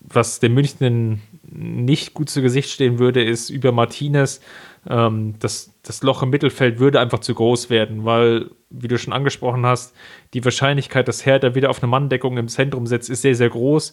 was 0.00 0.40
den 0.40 0.54
München 0.54 1.22
nicht 1.50 2.12
gut 2.12 2.28
zu 2.28 2.42
Gesicht 2.42 2.70
stehen 2.70 2.98
würde, 2.98 3.22
ist 3.22 3.50
über 3.50 3.70
Martinez. 3.70 4.40
Ähm, 4.88 5.34
das, 5.38 5.74
das 5.82 6.02
Loch 6.02 6.22
im 6.22 6.30
Mittelfeld 6.30 6.78
würde 6.78 7.00
einfach 7.00 7.20
zu 7.20 7.34
groß 7.34 7.70
werden, 7.70 8.04
weil, 8.04 8.50
wie 8.70 8.88
du 8.88 8.98
schon 8.98 9.12
angesprochen 9.12 9.64
hast, 9.64 9.94
die 10.34 10.44
Wahrscheinlichkeit, 10.44 11.08
dass 11.08 11.24
Hertha 11.24 11.54
wieder 11.54 11.70
auf 11.70 11.82
eine 11.82 11.90
Manndeckung 11.90 12.36
im 12.36 12.48
Zentrum 12.48 12.86
setzt, 12.86 13.10
ist 13.10 13.22
sehr, 13.22 13.34
sehr 13.34 13.50
groß. 13.50 13.92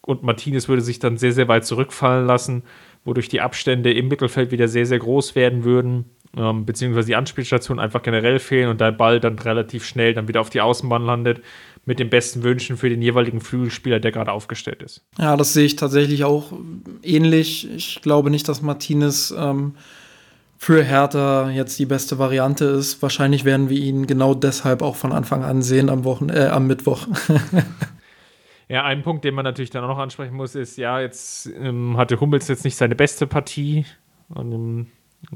Und 0.00 0.22
Martinez 0.22 0.68
würde 0.68 0.82
sich 0.82 0.98
dann 0.98 1.16
sehr, 1.16 1.32
sehr 1.32 1.48
weit 1.48 1.64
zurückfallen 1.64 2.26
lassen, 2.26 2.62
wodurch 3.04 3.28
die 3.28 3.40
Abstände 3.40 3.92
im 3.92 4.08
Mittelfeld 4.08 4.50
wieder 4.50 4.68
sehr, 4.68 4.86
sehr 4.86 4.98
groß 4.98 5.34
werden 5.34 5.64
würden 5.64 6.06
ähm, 6.36 6.64
beziehungsweise 6.64 7.06
die 7.06 7.16
Anspielstationen 7.16 7.82
einfach 7.82 8.02
generell 8.02 8.38
fehlen 8.38 8.68
und 8.68 8.80
der 8.80 8.92
Ball 8.92 9.20
dann 9.20 9.38
relativ 9.38 9.84
schnell 9.84 10.14
dann 10.14 10.28
wieder 10.28 10.40
auf 10.40 10.50
die 10.50 10.60
Außenbahn 10.60 11.04
landet, 11.04 11.42
mit 11.84 11.98
den 11.98 12.10
besten 12.10 12.42
Wünschen 12.42 12.76
für 12.76 12.88
den 12.88 13.02
jeweiligen 13.02 13.40
Flügelspieler, 13.40 14.00
der 14.00 14.10
gerade 14.10 14.32
aufgestellt 14.32 14.82
ist. 14.82 15.02
Ja, 15.18 15.36
das 15.36 15.52
sehe 15.52 15.66
ich 15.66 15.76
tatsächlich 15.76 16.24
auch 16.24 16.52
ähnlich. 17.02 17.70
Ich 17.70 18.00
glaube 18.00 18.30
nicht, 18.30 18.48
dass 18.48 18.62
Martinez 18.62 19.34
ähm, 19.36 19.74
für 20.64 20.82
Hertha 20.82 21.50
jetzt 21.50 21.78
die 21.78 21.84
beste 21.84 22.18
Variante 22.18 22.64
ist. 22.64 23.02
Wahrscheinlich 23.02 23.44
werden 23.44 23.68
wir 23.68 23.78
ihn 23.78 24.06
genau 24.06 24.32
deshalb 24.32 24.80
auch 24.80 24.96
von 24.96 25.12
Anfang 25.12 25.44
an 25.44 25.60
sehen 25.60 25.90
am, 25.90 26.04
Wochen 26.04 26.30
äh, 26.30 26.48
am 26.50 26.66
Mittwoch. 26.66 27.06
Ja, 28.66 28.82
ein 28.82 29.02
Punkt, 29.02 29.26
den 29.26 29.34
man 29.34 29.44
natürlich 29.44 29.68
dann 29.68 29.84
auch 29.84 29.88
noch 29.88 29.98
ansprechen 29.98 30.34
muss, 30.34 30.54
ist, 30.54 30.78
ja, 30.78 30.98
jetzt 30.98 31.50
ähm, 31.60 31.98
hatte 31.98 32.18
Hummels 32.18 32.48
jetzt 32.48 32.64
nicht 32.64 32.76
seine 32.76 32.94
beste 32.94 33.26
Partie 33.26 33.84
und 34.30 34.52
ähm, 34.52 34.86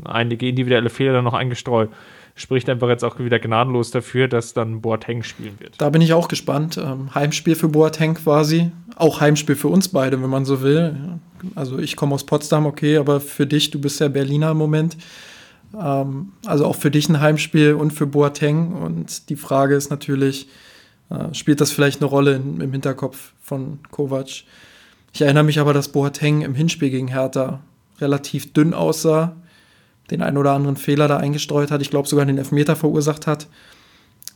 einige 0.07 0.49
individuelle 0.49 0.89
Fehler 0.89 1.12
dann 1.12 1.24
noch 1.24 1.35
eingestreut. 1.35 1.91
Spricht 2.37 2.70
einfach 2.70 2.89
jetzt 2.89 3.05
auch 3.05 3.18
wieder 3.18 3.39
gnadenlos 3.39 3.91
dafür, 3.91 4.29
dass 4.29 4.55
dann 4.55 4.81
Boateng 4.81 5.24
spielen 5.24 5.61
wird. 5.61 5.74
Da 5.76 5.91
bin 5.91 6.01
ich 6.01 6.14
auch 6.14 6.29
gespannt. 6.29 6.79
Ähm, 6.79 7.14
Heimspiel 7.14 7.55
für 7.55 7.68
Boateng 7.68 8.14
quasi. 8.14 8.70
Auch 8.97 9.20
Heimspiel 9.20 9.57
für 9.57 9.68
uns 9.68 9.89
beide, 9.89 10.22
wenn 10.22 10.31
man 10.31 10.47
so 10.47 10.62
will. 10.62 11.20
Also 11.55 11.78
ich 11.78 11.97
komme 11.97 12.14
aus 12.14 12.24
Potsdam, 12.24 12.66
okay, 12.66 12.97
aber 12.97 13.20
für 13.20 13.47
dich, 13.47 13.70
du 13.70 13.80
bist 13.80 14.01
ja 14.01 14.09
Berliner 14.09 14.53
im 14.53 14.57
Moment. 14.57 14.97
Ähm, 15.78 16.32
also 16.47 16.66
auch 16.66 16.76
für 16.76 16.91
dich 16.91 17.09
ein 17.09 17.20
Heimspiel 17.20 17.74
und 17.74 17.93
für 17.93 18.07
Boateng. 18.07 18.72
Und 18.72 19.28
die 19.28 19.36
Frage 19.36 19.74
ist 19.74 19.91
natürlich, 19.91 20.49
äh, 21.11 21.32
spielt 21.34 21.61
das 21.61 21.70
vielleicht 21.70 22.01
eine 22.01 22.11
Rolle 22.11 22.36
in, 22.36 22.61
im 22.61 22.72
Hinterkopf 22.72 23.32
von 23.41 23.78
Kovac? 23.91 24.45
Ich 25.12 25.22
erinnere 25.22 25.45
mich 25.45 25.59
aber, 25.59 25.72
dass 25.72 25.89
Boateng 25.89 26.43
im 26.43 26.55
Hinspiel 26.55 26.91
gegen 26.91 27.09
Hertha 27.09 27.61
relativ 28.01 28.53
dünn 28.53 28.74
aussah, 28.74 29.36
den 30.11 30.22
einen 30.22 30.36
oder 30.36 30.53
anderen 30.53 30.76
Fehler 30.76 31.09
da 31.09 31.16
eingestreut 31.16 31.70
hat, 31.70 31.82
ich 31.82 31.91
glaube 31.91 32.09
sogar 32.09 32.26
den 32.26 32.39
Elfmeter 32.39 32.76
verursacht 32.76 33.26
hat. 33.26 33.49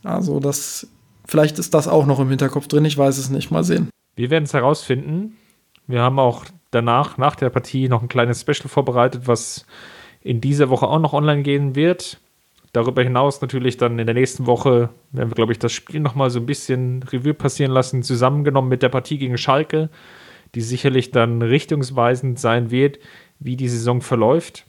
Also 0.02 0.40
das, 0.40 0.88
vielleicht 1.26 1.58
ist 1.58 1.74
das 1.74 1.88
auch 1.88 2.06
noch 2.06 2.18
im 2.20 2.28
Hinterkopf 2.28 2.66
drin, 2.66 2.84
ich 2.84 2.98
weiß 2.98 3.18
es 3.18 3.30
nicht, 3.30 3.50
mal 3.50 3.64
sehen. 3.64 3.88
Wir 4.16 4.30
werden 4.30 4.44
es 4.44 4.52
herausfinden. 4.52 5.36
Wir 5.86 6.00
haben 6.00 6.18
auch 6.18 6.44
danach, 6.72 7.16
nach 7.18 7.36
der 7.36 7.50
Partie, 7.50 7.88
noch 7.88 8.02
ein 8.02 8.08
kleines 8.08 8.40
Special 8.40 8.68
vorbereitet, 8.68 9.28
was 9.28 9.64
in 10.20 10.40
dieser 10.40 10.68
Woche 10.68 10.88
auch 10.88 10.98
noch 10.98 11.12
online 11.12 11.42
gehen 11.42 11.76
wird. 11.76 12.18
Darüber 12.72 13.02
hinaus 13.02 13.40
natürlich 13.40 13.76
dann 13.76 13.98
in 13.98 14.06
der 14.06 14.14
nächsten 14.14 14.46
Woche 14.46 14.88
werden 15.12 15.30
wir, 15.30 15.34
glaube 15.34 15.52
ich, 15.52 15.58
das 15.58 15.72
Spiel 15.72 16.00
nochmal 16.00 16.30
so 16.30 16.40
ein 16.40 16.46
bisschen 16.46 17.02
Revue 17.02 17.34
passieren 17.34 17.70
lassen, 17.70 18.02
zusammengenommen 18.02 18.70
mit 18.70 18.82
der 18.82 18.88
Partie 18.88 19.18
gegen 19.18 19.36
Schalke, 19.36 19.90
die 20.54 20.62
sicherlich 20.62 21.10
dann 21.10 21.42
richtungsweisend 21.42 22.38
sein 22.38 22.70
wird, 22.70 22.98
wie 23.38 23.56
die 23.56 23.68
Saison 23.68 24.00
verläuft. 24.00 24.64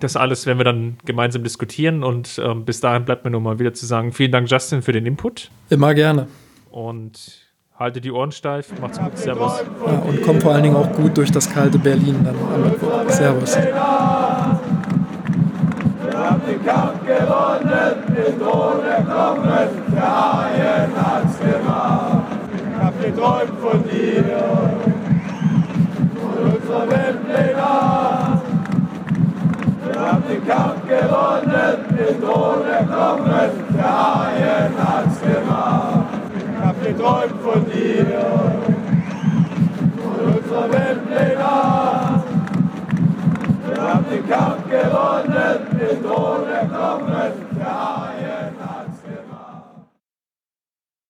Das 0.00 0.16
alles 0.16 0.46
werden 0.46 0.58
wir 0.58 0.64
dann 0.64 0.96
gemeinsam 1.04 1.44
diskutieren 1.44 2.02
und 2.02 2.40
ähm, 2.42 2.64
bis 2.64 2.80
dahin 2.80 3.04
bleibt 3.04 3.24
mir 3.24 3.30
nur 3.30 3.40
mal 3.40 3.58
wieder 3.58 3.74
zu 3.74 3.86
sagen, 3.86 4.12
vielen 4.12 4.32
Dank 4.32 4.50
Justin 4.50 4.82
für 4.82 4.92
den 4.92 5.06
Input. 5.06 5.50
Immer 5.70 5.94
gerne. 5.94 6.26
Und 6.70 7.41
halte 7.82 8.00
die 8.00 8.12
Ohren 8.12 8.30
steif, 8.30 8.68
macht's 8.80 8.98
gut, 8.98 9.18
Servus. 9.18 9.64
Ja, 9.84 9.92
und 10.08 10.22
kommt 10.22 10.42
vor 10.42 10.52
allen 10.52 10.62
Dingen 10.62 10.76
auch 10.76 10.92
gut 10.92 11.16
durch 11.16 11.32
das 11.32 11.52
kalte 11.52 11.78
Berlin 11.78 12.24
dann 12.24 12.36
am 12.54 12.62
Mittwoch. 12.62 13.08
Servus. 13.08 13.56
Wir 13.56 13.74
haben 16.16 16.40
den 16.46 16.64
Kampf 16.64 17.04
gewonnen, 17.04 17.94
den 18.06 18.38
Thron 18.38 18.84
erklommen, 18.88 19.68
der 19.92 20.02
Haien 20.02 20.92
hat's 20.96 21.38
gemacht. 21.40 22.22
Ich 22.54 22.84
hab 22.84 22.94
geträumt 23.02 23.58
von 23.60 23.82
dir, 23.90 24.24
von 26.20 26.36
unserer 26.52 26.88
Weltpläne. 26.88 27.66
Wir 29.84 30.00
haben 30.00 30.22
den 30.28 30.46
Kampf 30.46 30.80
gewonnen, 30.86 31.76
den 31.98 32.14
Thron 32.22 32.60
erklommen, 32.64 33.50
der 33.74 33.92
Haien 33.92 34.72
hat's 34.78 35.20
gemacht. 35.20 35.91
Hab 36.82 36.88
geträumt 36.88 37.40
von 37.42 37.64
dir, 37.70 38.06
von 40.02 40.34
unserer 40.34 40.72
Weltpläne. 40.72 41.44
Wir 43.68 43.82
haben 43.82 44.04
den 44.10 44.28
Kampf 44.28 44.68
gewonnen, 44.68 45.58
den 45.78 46.02
Thron 46.02 46.48
erklommen, 46.48 47.32